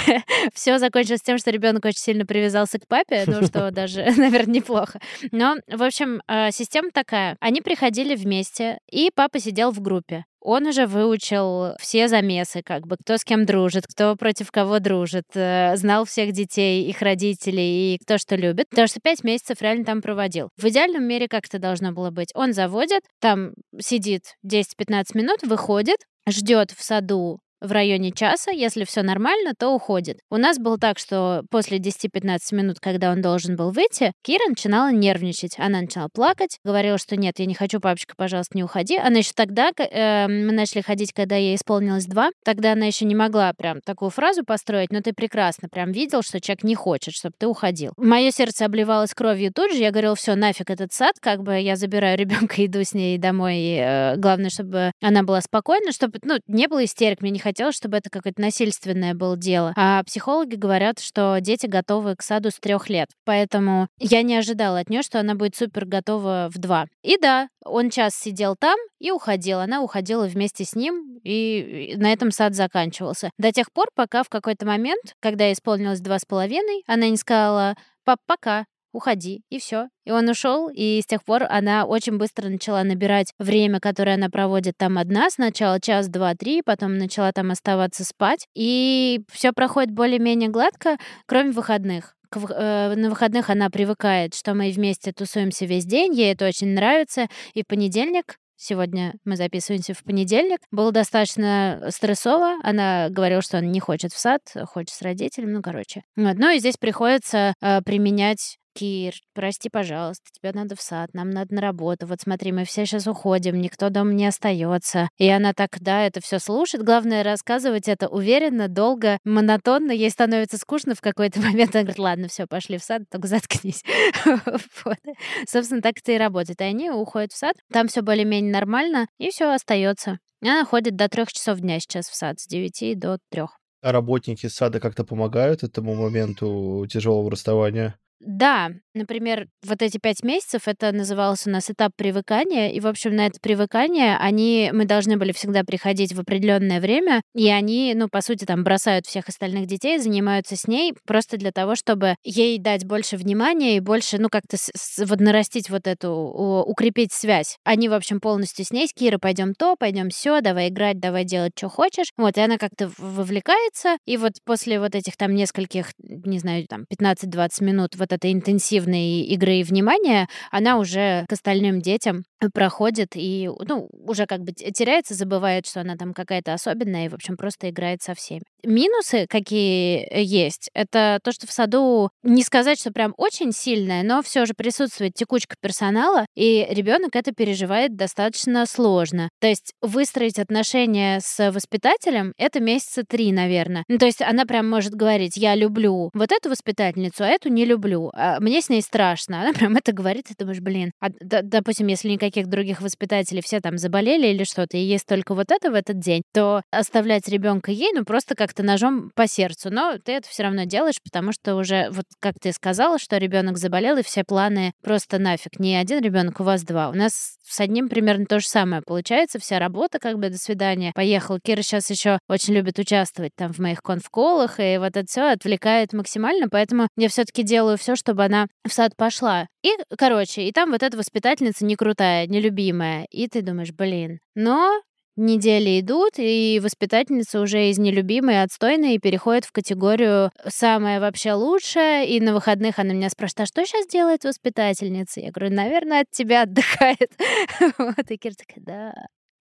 Все 0.55 0.79
закончилось 0.79 1.21
тем, 1.23 1.39
что 1.39 1.51
ребенок 1.51 1.85
очень 1.85 2.01
сильно 2.01 2.27
привязался 2.27 2.79
к 2.79 2.87
папе, 2.87 3.25
ну 3.27 3.43
что 3.47 3.71
даже, 3.71 4.05
наверное, 4.17 4.55
неплохо. 4.55 5.01
Но, 5.33 5.57
в 5.69 5.83
общем, 5.83 6.23
э, 6.29 6.51
система 6.53 6.91
такая. 6.91 7.37
Они 7.41 7.61
приходили 7.61 8.15
вместе, 8.15 8.79
и 8.91 9.11
папа 9.15 9.39
сидел 9.39 9.71
в 9.71 9.81
группе. 9.81 10.25
Он 10.43 10.67
уже 10.67 10.87
выучил 10.87 11.75
все 11.79 12.09
замесы, 12.09 12.63
как 12.65 12.87
бы, 12.87 12.97
кто 12.97 13.19
с 13.19 13.25
кем 13.25 13.45
дружит, 13.45 13.85
кто 13.87 14.17
против 14.17 14.51
кого 14.51 14.79
дружит, 14.79 15.27
э, 15.35 15.77
знал 15.77 16.07
всех 16.07 16.33
детей, 16.33 16.89
их 16.89 17.03
родителей 17.03 17.95
и 17.95 17.99
кто 17.99 18.17
что 18.17 18.37
любит, 18.37 18.69
потому 18.71 18.89
что 18.89 19.01
пять 19.01 19.23
месяцев 19.23 19.61
реально 19.61 19.85
там 19.85 20.01
проводил. 20.01 20.49
В 20.57 20.67
идеальном 20.67 21.05
мире 21.05 21.29
как 21.29 21.45
это 21.47 21.59
должно 21.59 21.93
было 21.93 22.11
быть? 22.11 22.31
Он 22.35 22.55
заводит, 22.55 23.03
там 23.21 23.53
сидит 23.79 24.37
10-15 24.47 25.05
минут, 25.15 25.43
выходит, 25.43 25.99
ждет 26.27 26.71
в 26.71 26.83
саду 26.83 27.41
в 27.61 27.73
районе 27.73 28.12
часа, 28.12 28.51
если 28.51 28.85
все 28.85 29.03
нормально, 29.03 29.53
то 29.59 29.70
уходит. 29.70 30.18
У 30.31 30.37
нас 30.37 30.59
было 30.59 30.79
так, 30.79 30.99
что 30.99 31.42
после 31.51 31.79
10-15 31.79 32.38
минут, 32.53 32.81
когда 32.81 33.12
он 33.12 33.20
должен 33.20 33.57
был 33.57 33.70
выйти, 33.70 34.12
Кира 34.23 34.49
начинала 34.49 34.92
нервничать. 34.92 35.59
Она 35.59 35.81
начинала 35.81 36.09
плакать, 36.12 36.59
говорила, 36.64 36.99
что 36.99 37.16
нет, 37.16 37.38
я 37.38 37.46
не 37.46 37.55
хочу, 37.55 37.81
папочка, 37.81 38.14
пожалуйста, 38.16 38.57
не 38.57 38.64
уходи. 38.64 38.96
Она 38.96 39.18
еще 39.18 39.33
тогда, 39.35 39.70
э, 39.77 40.27
мы 40.29 40.53
начали 40.53 40.83
ходить, 40.83 41.12
когда 41.12 41.37
ей 41.37 41.57
исполнилось 41.57 42.07
два, 42.07 42.31
тогда 42.44 42.73
она 42.73 42.87
еще 42.87 43.05
не 43.05 43.14
могла 43.14 43.53
прям 43.53 43.81
такую 43.81 44.11
фразу 44.11 44.44
построить, 44.44 44.90
но 44.90 45.01
ты 45.01 45.12
прекрасно 45.12 45.68
прям 45.68 45.92
видел, 45.92 46.23
что 46.23 46.40
человек 46.40 46.64
не 46.64 46.75
хочет, 46.75 47.14
чтобы 47.14 47.35
ты 47.38 47.46
уходил. 47.46 47.92
Мое 47.96 48.31
сердце 48.31 48.64
обливалось 48.64 49.14
кровью 49.14 49.53
тут 49.53 49.73
же, 49.73 49.79
я 49.79 49.90
говорила, 49.90 50.14
все, 50.14 50.35
нафиг 50.35 50.70
этот 50.70 50.92
сад, 50.92 51.16
как 51.20 51.42
бы 51.42 51.59
я 51.59 51.77
забираю 51.77 52.16
ребенка, 52.18 52.55
иду 52.64 52.83
с 52.83 52.94
ней 52.94 53.18
домой, 53.18 53.57
и, 53.57 53.77
э, 53.79 54.16
главное, 54.16 54.51
чтобы 54.51 54.92
она 55.01 55.23
была 55.23 55.40
спокойна, 55.40 55.92
чтобы, 55.92 56.18
ну, 56.23 56.38
не 56.46 56.66
было 56.68 56.85
истерик, 56.85 57.20
мне 57.20 57.31
не 57.31 57.38
хотелось, 57.38 57.50
чтобы 57.73 57.97
это 57.97 58.11
какое-то 58.11 58.41
насильственное 58.41 59.15
было 59.15 59.37
дело. 59.37 59.73
А 59.77 60.03
психологи 60.05 60.55
говорят, 60.55 61.01
что 61.01 61.39
дети 61.41 61.67
готовы 61.67 62.17
к 62.17 62.23
саду 62.23 62.51
с 62.51 62.59
трех 62.59 62.89
лет. 62.89 63.09
Поэтому 63.25 63.89
я 63.99 64.23
не 64.23 64.37
ожидала 64.37 64.81
от 64.81 64.91
нее, 64.91 65.03
что 65.03 65.21
она 65.21 65.35
будет 65.35 65.57
супер 65.57 65.85
готова 65.85 66.49
в 66.53 66.59
два. 66.59 66.87
И 67.03 67.19
да, 67.19 67.49
он 67.65 67.91
час 67.91 68.15
сидел 68.15 68.57
там 68.59 68.79
и 68.99 69.11
уходил. 69.11 69.61
Она 69.61 69.83
уходила 69.83 70.27
вместе 70.27 70.65
с 70.65 70.75
ним, 70.75 71.19
и 71.23 71.95
на 71.97 72.13
этом 72.13 72.31
сад 72.31 72.55
заканчивался. 72.55 73.31
До 73.39 73.53
тех 73.53 73.73
пор, 73.73 73.89
пока 73.95 74.23
в 74.23 74.29
какой-то 74.29 74.67
момент, 74.67 75.15
когда 75.21 75.53
исполнилось 75.53 76.01
два 76.01 76.19
с 76.19 76.25
половиной, 76.25 76.83
она 76.87 77.09
не 77.09 77.17
сказала 77.17 77.75
«пап, 78.05 78.19
пока». 78.27 78.65
Уходи, 78.92 79.42
и 79.50 79.59
все. 79.59 79.88
И 80.05 80.11
он 80.11 80.29
ушел, 80.29 80.68
и 80.68 81.00
с 81.03 81.07
тех 81.07 81.24
пор 81.24 81.44
она 81.48 81.85
очень 81.85 82.18
быстро 82.18 82.48
начала 82.48 82.83
набирать 82.83 83.33
время, 83.38 83.81
которое 83.81 84.14
она 84.14 84.29
проводит 84.29 84.76
там 84.76 84.98
одна. 84.98 85.31
Сначала 85.31 85.81
час, 85.81 86.09
два, 86.09 86.35
три, 86.35 86.62
потом 86.62 86.98
начала 86.98 87.33
там 87.33 87.50
оставаться 87.50 88.05
спать. 88.05 88.46
И 88.55 89.22
все 89.31 89.53
проходит 89.53 89.92
более-менее 89.92 90.48
гладко, 90.48 90.96
кроме 91.26 91.50
выходных. 91.50 92.16
К, 92.31 92.38
э, 92.38 92.94
на 92.94 93.11
выходных 93.11 93.50
она 93.50 93.70
привыкает, 93.70 94.35
что 94.35 94.55
мы 94.55 94.70
вместе 94.70 95.12
тусуемся 95.12 95.66
весь 95.66 95.85
день, 95.85 96.14
ей 96.14 96.33
это 96.33 96.46
очень 96.46 96.74
нравится. 96.74 97.26
И 97.55 97.62
в 97.62 97.66
понедельник 97.66 98.37
Сегодня 98.62 99.14
мы 99.24 99.37
записываемся 99.37 99.94
в 99.94 100.05
понедельник. 100.05 100.59
Было 100.70 100.92
достаточно 100.92 101.87
стрессово. 101.88 102.59
Она 102.62 103.09
говорила, 103.09 103.40
что 103.40 103.57
она 103.57 103.66
не 103.66 103.81
хочет 103.81 104.12
в 104.12 104.18
сад, 104.18 104.42
хочет 104.66 104.90
с 104.90 105.00
родителями. 105.00 105.53
Ну, 105.53 105.62
короче. 105.62 106.03
Вот. 106.14 106.37
Ну 106.37 106.50
и 106.50 106.59
здесь 106.59 106.76
приходится 106.76 107.55
э, 107.62 107.81
применять 107.81 108.59
Кир, 108.81 109.12
прости, 109.35 109.69
пожалуйста, 109.69 110.25
тебе 110.33 110.53
надо 110.55 110.75
в 110.75 110.81
сад, 110.81 111.12
нам 111.12 111.29
надо 111.29 111.55
на 111.55 111.61
работу. 111.61 112.07
Вот 112.07 112.23
смотри, 112.23 112.51
мы 112.51 112.64
все 112.64 112.87
сейчас 112.87 113.07
уходим, 113.07 113.61
никто 113.61 113.90
дома 113.90 114.14
не 114.14 114.25
остается. 114.25 115.11
И 115.19 115.29
она 115.29 115.53
так, 115.53 115.79
да, 115.81 116.07
это 116.07 116.23
все 116.23 116.38
слушает. 116.38 116.83
Главное 116.83 117.23
рассказывать 117.23 117.88
это 117.88 118.09
уверенно, 118.09 118.69
долго, 118.69 119.19
монотонно. 119.23 119.93
Ей 119.93 120.09
становится 120.09 120.57
скучно 120.57 120.95
в 120.95 121.03
какой-то 121.03 121.40
момент. 121.43 121.77
Она 121.77 121.83
говорит, 121.83 121.99
ладно, 121.99 122.29
все, 122.29 122.47
пошли 122.47 122.79
в 122.79 122.83
сад, 122.83 123.03
только 123.11 123.29
заткнись. 123.29 123.85
Собственно, 125.47 125.83
так 125.83 125.99
это 125.99 126.12
и 126.12 126.16
работает. 126.16 126.62
И 126.62 126.64
они 126.64 126.90
уходят 126.90 127.33
в 127.33 127.37
сад, 127.37 127.57
там 127.71 127.88
все 127.88 128.01
более-менее 128.01 128.51
нормально, 128.51 129.09
и 129.19 129.29
все 129.29 129.53
остается. 129.53 130.21
Она 130.40 130.64
ходит 130.64 130.97
до 130.97 131.11
трех 131.11 131.31
часов 131.31 131.59
дня 131.59 131.81
сейчас 131.81 132.09
в 132.09 132.14
сад, 132.14 132.40
с 132.40 132.47
9 132.47 132.99
до 132.99 133.19
трех. 133.29 133.59
А 133.83 133.93
работники 133.93 134.47
сада 134.47 134.81
как-то 134.81 135.05
помогают 135.05 135.64
этому 135.64 135.95
моменту 135.95 136.87
тяжелого 136.90 137.31
расставания? 137.31 137.99
Да, 138.20 138.68
например, 138.92 139.46
вот 139.66 139.80
эти 139.80 139.96
пять 139.96 140.22
месяцев, 140.22 140.68
это 140.68 140.92
назывался 140.92 141.48
у 141.48 141.52
нас 141.52 141.70
этап 141.70 141.92
привыкания, 141.96 142.68
и, 142.70 142.78
в 142.78 142.87
общем, 142.87 143.16
на 143.16 143.26
это 143.26 143.40
привыкание 143.40 144.18
они, 144.18 144.70
мы 144.74 144.85
должны 144.85 145.16
были 145.16 145.33
всегда 145.33 145.64
приходить 145.64 146.12
в 146.12 146.20
определенное 146.20 146.80
время, 146.80 147.22
и 147.35 147.48
они, 147.48 147.94
ну, 147.96 148.09
по 148.09 148.20
сути, 148.20 148.44
там 148.44 148.62
бросают 148.62 149.06
всех 149.06 149.28
остальных 149.30 149.66
детей, 149.66 149.98
занимаются 149.98 150.54
с 150.54 150.68
ней 150.68 150.92
просто 151.06 151.38
для 151.38 151.50
того, 151.50 151.76
чтобы 151.76 152.16
ей 152.22 152.59
дать 152.59 152.85
больше 152.85 153.16
внимания 153.16 153.78
и 153.78 153.80
больше, 153.80 154.18
ну, 154.18 154.28
как-то 154.28 154.59
вот 154.98 155.20
нарастить 155.20 155.70
вот 155.70 155.87
эту, 155.87 156.11
укрепить 156.12 157.12
связь. 157.14 157.56
Они, 157.64 157.88
в 157.88 157.94
общем, 157.94 158.20
полностью 158.20 158.66
с 158.66 158.70
ней, 158.70 158.87
с 158.87 158.92
Кирой, 158.92 159.18
пойдем 159.18 159.54
то, 159.54 159.76
пойдем 159.78 160.11
все, 160.11 160.42
давай 160.42 160.68
играть, 160.68 161.00
давай 161.00 161.24
делать, 161.24 161.52
что 161.56 161.70
хочешь. 161.70 162.12
Вот, 162.18 162.37
и 162.37 162.40
она 162.40 162.59
как-то 162.59 162.90
вовлекается, 162.98 163.96
и 164.04 164.18
вот 164.18 164.33
после 164.44 164.78
вот 164.78 164.94
этих 164.94 165.16
там 165.16 165.35
нескольких, 165.35 165.87
не 165.98 166.38
знаю, 166.38 166.66
там 166.68 166.85
15-20 166.92 167.64
минут 167.64 167.96
вот 167.96 168.10
вот 168.11 168.16
этой 168.16 168.33
интенсивной 168.33 169.20
игры 169.23 169.57
и 169.57 169.62
внимания, 169.62 170.29
она 170.51 170.79
уже 170.79 171.25
к 171.29 171.33
остальным 171.33 171.81
детям 171.81 172.25
проходит 172.53 173.11
и, 173.14 173.50
ну, 173.66 173.88
уже 173.92 174.26
как 174.26 174.40
бы 174.40 174.53
теряется, 174.53 175.14
забывает, 175.14 175.66
что 175.66 175.81
она 175.81 175.96
там 175.96 176.14
какая-то 176.14 176.53
особенная 176.53 177.07
и, 177.07 177.09
в 177.09 177.14
общем, 177.14 177.37
просто 177.37 177.70
играет 177.70 178.03
со 178.03 178.14
всеми. 178.14 178.42
Минусы, 178.64 179.26
какие 179.29 180.07
есть, 180.12 180.70
это 180.74 181.18
то, 181.22 181.33
что 181.33 181.46
в 181.46 181.53
саду 181.53 182.11
не 182.22 182.42
сказать, 182.42 182.79
что 182.79 182.92
прям 182.92 183.14
очень 183.16 183.53
сильное, 183.53 184.03
но 184.03 184.22
все 184.22 184.46
же 184.46 184.55
присутствует 184.55 185.14
текучка 185.14 185.57
персонала, 185.61 186.26
и 186.35 186.66
ребенок 186.70 187.16
это 187.16 187.33
переживает 187.33 187.96
достаточно 187.96 188.66
сложно. 188.66 189.31
То 189.40 189.46
есть 189.46 189.72
выстроить 189.81 190.38
отношения 190.38 191.20
с 191.20 191.50
воспитателем— 191.50 192.33
это 192.38 192.61
месяца 192.61 193.03
три, 193.09 193.33
наверное. 193.33 193.85
Ну, 193.88 193.98
то 193.98 194.07
есть 194.07 194.22
она 194.22 194.44
прям 194.44 194.68
может 194.68 194.94
говорить, 194.94 195.37
я 195.37 195.55
люблю 195.55 196.11
вот 196.14 196.33
эту 196.33 196.50
воспитательницу, 196.50 197.24
а 197.24 197.29
эту 197.29 197.48
не 197.48 197.64
люблю. 197.64 198.11
А 198.14 198.40
мне 198.40 198.61
с 198.61 198.68
ней 198.68 198.83
страшно. 198.83 199.40
Она 199.40 199.53
прям 199.53 199.76
это 199.76 199.92
говорит, 199.92 200.31
и 200.31 200.35
думаешь, 200.38 200.61
блин. 200.61 200.92
А, 201.00 201.09
допустим, 201.20 201.87
если 201.87 202.09
никаких 202.09 202.30
других 202.31 202.83
воспитателей 202.83 203.43
все 203.43 203.61
там 203.61 203.79
заболели 203.79 204.27
или 204.27 204.45
что-то, 204.45 204.77
и 204.77 204.81
есть 204.81 205.07
только 205.07 205.35
вот 205.35 205.51
это 205.51 205.71
в 205.71 205.75
этот 205.75 205.99
день, 205.99 206.23
то 206.33 206.62
оставлять 206.71 207.29
ребенка 207.29 207.71
ей, 207.71 207.93
ну, 207.95 208.05
просто 208.05 208.35
как 208.35 208.51
как-то 208.51 208.64
ножом 208.64 209.12
по 209.14 209.29
сердцу, 209.29 209.71
но 209.71 209.97
ты 210.05 210.11
это 210.11 210.29
все 210.29 210.43
равно 210.43 210.64
делаешь, 210.64 211.01
потому 211.05 211.31
что 211.33 211.55
уже, 211.55 211.88
вот 211.93 212.05
как 212.19 212.35
ты 212.40 212.53
сказала, 212.53 212.99
что 212.99 213.16
ребенок 213.16 213.59
заболел, 213.59 213.97
и 213.97 214.03
все 214.03 214.25
планы 214.25 214.73
просто 214.83 215.21
нафиг. 215.21 215.61
Не 215.61 215.77
один 215.77 216.03
ребенок, 216.03 216.40
у 216.40 216.43
вас 216.43 216.64
два. 216.64 216.88
У 216.88 216.95
нас 216.95 217.37
с 217.47 217.61
одним 217.61 217.88
примерно 217.88 218.27
то 218.27 218.40
же 218.40 218.49
самое 218.49 218.83
получается. 218.83 219.38
Вся 219.38 219.61
работа, 219.61 220.01
как 220.01 220.19
бы, 220.19 220.31
до 220.31 220.38
свидания. 220.38 220.90
Поехал. 220.97 221.38
Кира 221.38 221.62
сейчас 221.62 221.90
еще 221.90 222.19
очень 222.29 222.55
любит 222.55 222.81
участвовать 222.81 223.33
там 223.37 223.53
в 223.53 223.59
моих 223.61 223.83
конфколах, 223.83 224.59
и 224.59 224.79
вот 224.79 224.97
это 224.97 225.07
все 225.07 225.31
отвлекает 225.31 225.93
максимально, 225.93 226.49
поэтому 226.49 226.88
я 226.97 227.09
все-таки 227.09 227.45
делаю 227.45 227.79
все, 227.79 227.95
чтобы 227.95 228.25
она 228.25 228.47
в 228.66 228.73
сад 228.73 228.97
пошла. 228.97 229.47
И, 229.62 229.71
короче, 229.97 230.43
и 230.43 230.53
там 230.53 230.71
вот 230.71 230.83
эта 230.83 230.97
воспитательница 230.97 231.64
не 231.64 231.77
крутая, 231.77 232.19
нелюбимая. 232.26 233.06
И 233.11 233.28
ты 233.28 233.42
думаешь, 233.42 233.72
блин. 233.72 234.18
Но 234.35 234.80
недели 235.16 235.80
идут, 235.80 236.14
и 236.16 236.61
воспитательница 236.62 237.40
уже 237.40 237.70
из 237.70 237.78
нелюбимой 237.78 238.42
отстойной 238.42 238.98
переходит 238.98 239.44
в 239.44 239.52
категорию 239.52 240.30
«самое 240.46 241.00
вообще 241.00 241.33
лучшее», 241.33 242.09
и 242.09 242.20
на 242.20 242.33
выходных 242.33 242.78
она 242.78 242.94
меня 242.94 243.11
спрашивает, 243.11 243.40
а 243.40 243.46
что 243.46 243.66
сейчас 243.66 243.87
делает 243.87 244.24
воспитательница? 244.24 245.20
Я 245.20 245.30
говорю, 245.30 245.54
наверное, 245.54 246.00
от 246.00 246.11
тебя 246.11 246.42
отдыхает. 246.42 247.11
Вот, 247.78 248.11
и 248.11 248.16
Кира 248.16 248.35
такая, 248.35 248.64
да, 248.64 248.92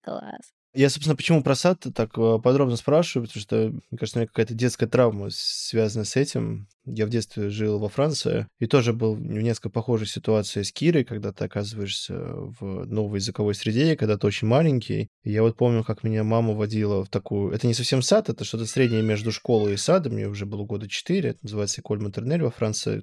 класс. 0.02 0.50
Я, 0.72 0.88
собственно, 0.88 1.16
почему 1.16 1.42
про 1.42 1.56
сад 1.56 1.84
так 1.94 2.16
э, 2.16 2.38
подробно 2.42 2.76
спрашиваю, 2.76 3.26
потому 3.26 3.42
что, 3.42 3.56
мне 3.90 3.98
кажется, 3.98 4.18
у 4.18 4.20
меня 4.20 4.28
какая-то 4.28 4.54
детская 4.54 4.86
травма 4.86 5.28
связана 5.30 6.04
с 6.04 6.14
этим. 6.14 6.68
Я 6.84 7.06
в 7.06 7.10
детстве 7.10 7.50
жил 7.50 7.78
во 7.78 7.88
Франции, 7.88 8.46
и 8.58 8.66
тоже 8.66 8.92
был 8.92 9.14
в 9.14 9.20
несколько 9.20 9.70
похожей 9.70 10.06
ситуации 10.06 10.62
с 10.62 10.72
Кирой, 10.72 11.04
когда 11.04 11.32
ты 11.32 11.44
оказываешься 11.44 12.14
в 12.14 12.86
новой 12.86 13.18
языковой 13.18 13.54
среде, 13.54 13.96
когда 13.96 14.16
ты 14.16 14.26
очень 14.26 14.46
маленький. 14.46 15.08
И 15.24 15.32
я 15.32 15.42
вот 15.42 15.56
помню, 15.56 15.82
как 15.82 16.04
меня 16.04 16.22
мама 16.22 16.54
водила 16.54 17.04
в 17.04 17.08
такую... 17.08 17.52
Это 17.52 17.66
не 17.66 17.74
совсем 17.74 18.00
сад, 18.00 18.28
это 18.28 18.44
что-то 18.44 18.66
среднее 18.66 19.02
между 19.02 19.32
школой 19.32 19.74
и 19.74 19.76
садом. 19.76 20.14
Мне 20.14 20.28
уже 20.28 20.46
было 20.46 20.64
года 20.64 20.88
четыре, 20.88 21.30
это 21.30 21.40
называется 21.42 21.80
Эколь 21.80 22.00
Матернель 22.00 22.42
во 22.42 22.50
Франции, 22.50 23.02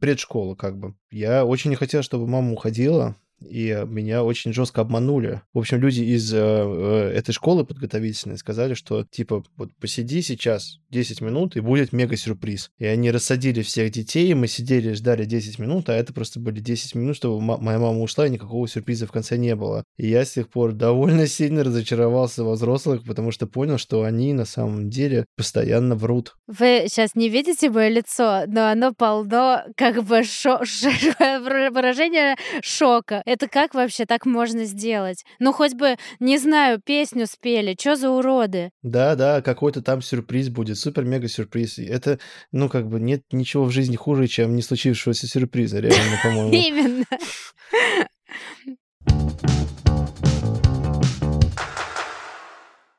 предшкола 0.00 0.54
как 0.54 0.78
бы. 0.78 0.94
Я 1.10 1.44
очень 1.44 1.70
не 1.70 1.76
хотел, 1.76 2.02
чтобы 2.02 2.26
мама 2.26 2.52
уходила, 2.52 3.16
и 3.48 3.84
меня 3.86 4.24
очень 4.24 4.52
жестко 4.52 4.80
обманули. 4.80 5.42
В 5.52 5.58
общем, 5.58 5.78
люди 5.78 6.00
из 6.02 6.32
э, 6.32 6.38
э, 6.38 7.12
этой 7.14 7.32
школы 7.32 7.64
подготовительной 7.64 8.38
сказали, 8.38 8.74
что 8.74 9.04
типа 9.04 9.44
вот 9.56 9.70
посиди 9.80 10.22
сейчас 10.22 10.78
10 10.90 11.20
минут, 11.20 11.56
и 11.56 11.60
будет 11.60 11.92
мега-сюрприз. 11.92 12.70
И 12.78 12.86
они 12.86 13.10
рассадили 13.10 13.62
всех 13.62 13.90
детей, 13.90 14.30
и 14.30 14.34
мы 14.34 14.46
сидели, 14.46 14.92
ждали 14.92 15.24
10 15.24 15.58
минут, 15.58 15.88
а 15.88 15.94
это 15.94 16.12
просто 16.12 16.40
были 16.40 16.60
10 16.60 16.94
минут, 16.94 17.16
чтобы 17.16 17.40
моя 17.40 17.78
мама 17.78 18.00
ушла, 18.00 18.26
и 18.26 18.30
никакого 18.30 18.68
сюрприза 18.68 19.06
в 19.06 19.12
конце 19.12 19.36
не 19.36 19.54
было. 19.54 19.84
И 19.96 20.08
я 20.08 20.24
с 20.24 20.32
тех 20.32 20.48
пор 20.48 20.72
довольно 20.72 21.26
сильно 21.26 21.64
разочаровался 21.64 22.44
во 22.44 22.52
взрослых, 22.52 23.04
потому 23.04 23.30
что 23.30 23.46
понял, 23.46 23.78
что 23.78 24.02
они 24.02 24.32
на 24.32 24.44
самом 24.44 24.90
деле 24.90 25.26
постоянно 25.36 25.94
врут. 25.94 26.36
Вы 26.46 26.84
сейчас 26.88 27.14
не 27.14 27.28
видите 27.28 27.70
мое 27.70 27.88
лицо, 27.88 28.44
но 28.46 28.68
оно 28.68 28.92
полно 28.92 29.64
как 29.76 30.04
бы 30.04 30.22
шо- 30.24 30.60
выражение 31.72 32.36
шока. 32.62 33.22
Это 33.32 33.48
как 33.48 33.72
вообще 33.72 34.04
так 34.04 34.26
можно 34.26 34.66
сделать? 34.66 35.24
Ну, 35.38 35.54
хоть 35.54 35.72
бы, 35.72 35.96
не 36.20 36.36
знаю, 36.36 36.82
песню 36.84 37.26
спели. 37.26 37.72
Чё 37.72 37.96
за 37.96 38.10
уроды? 38.10 38.72
Да, 38.82 39.14
да, 39.14 39.40
какой-то 39.40 39.80
там 39.80 40.02
сюрприз 40.02 40.50
будет. 40.50 40.76
Супер-мега-сюрприз. 40.76 41.78
Это, 41.78 42.18
ну, 42.52 42.68
как 42.68 42.88
бы 42.88 43.00
нет 43.00 43.22
ничего 43.32 43.64
в 43.64 43.70
жизни 43.70 43.96
хуже, 43.96 44.26
чем 44.26 44.54
не 44.54 44.60
случившегося 44.60 45.26
сюрприза, 45.26 45.80
реально, 45.80 46.18
по-моему. 46.22 46.52
Именно. 46.52 47.06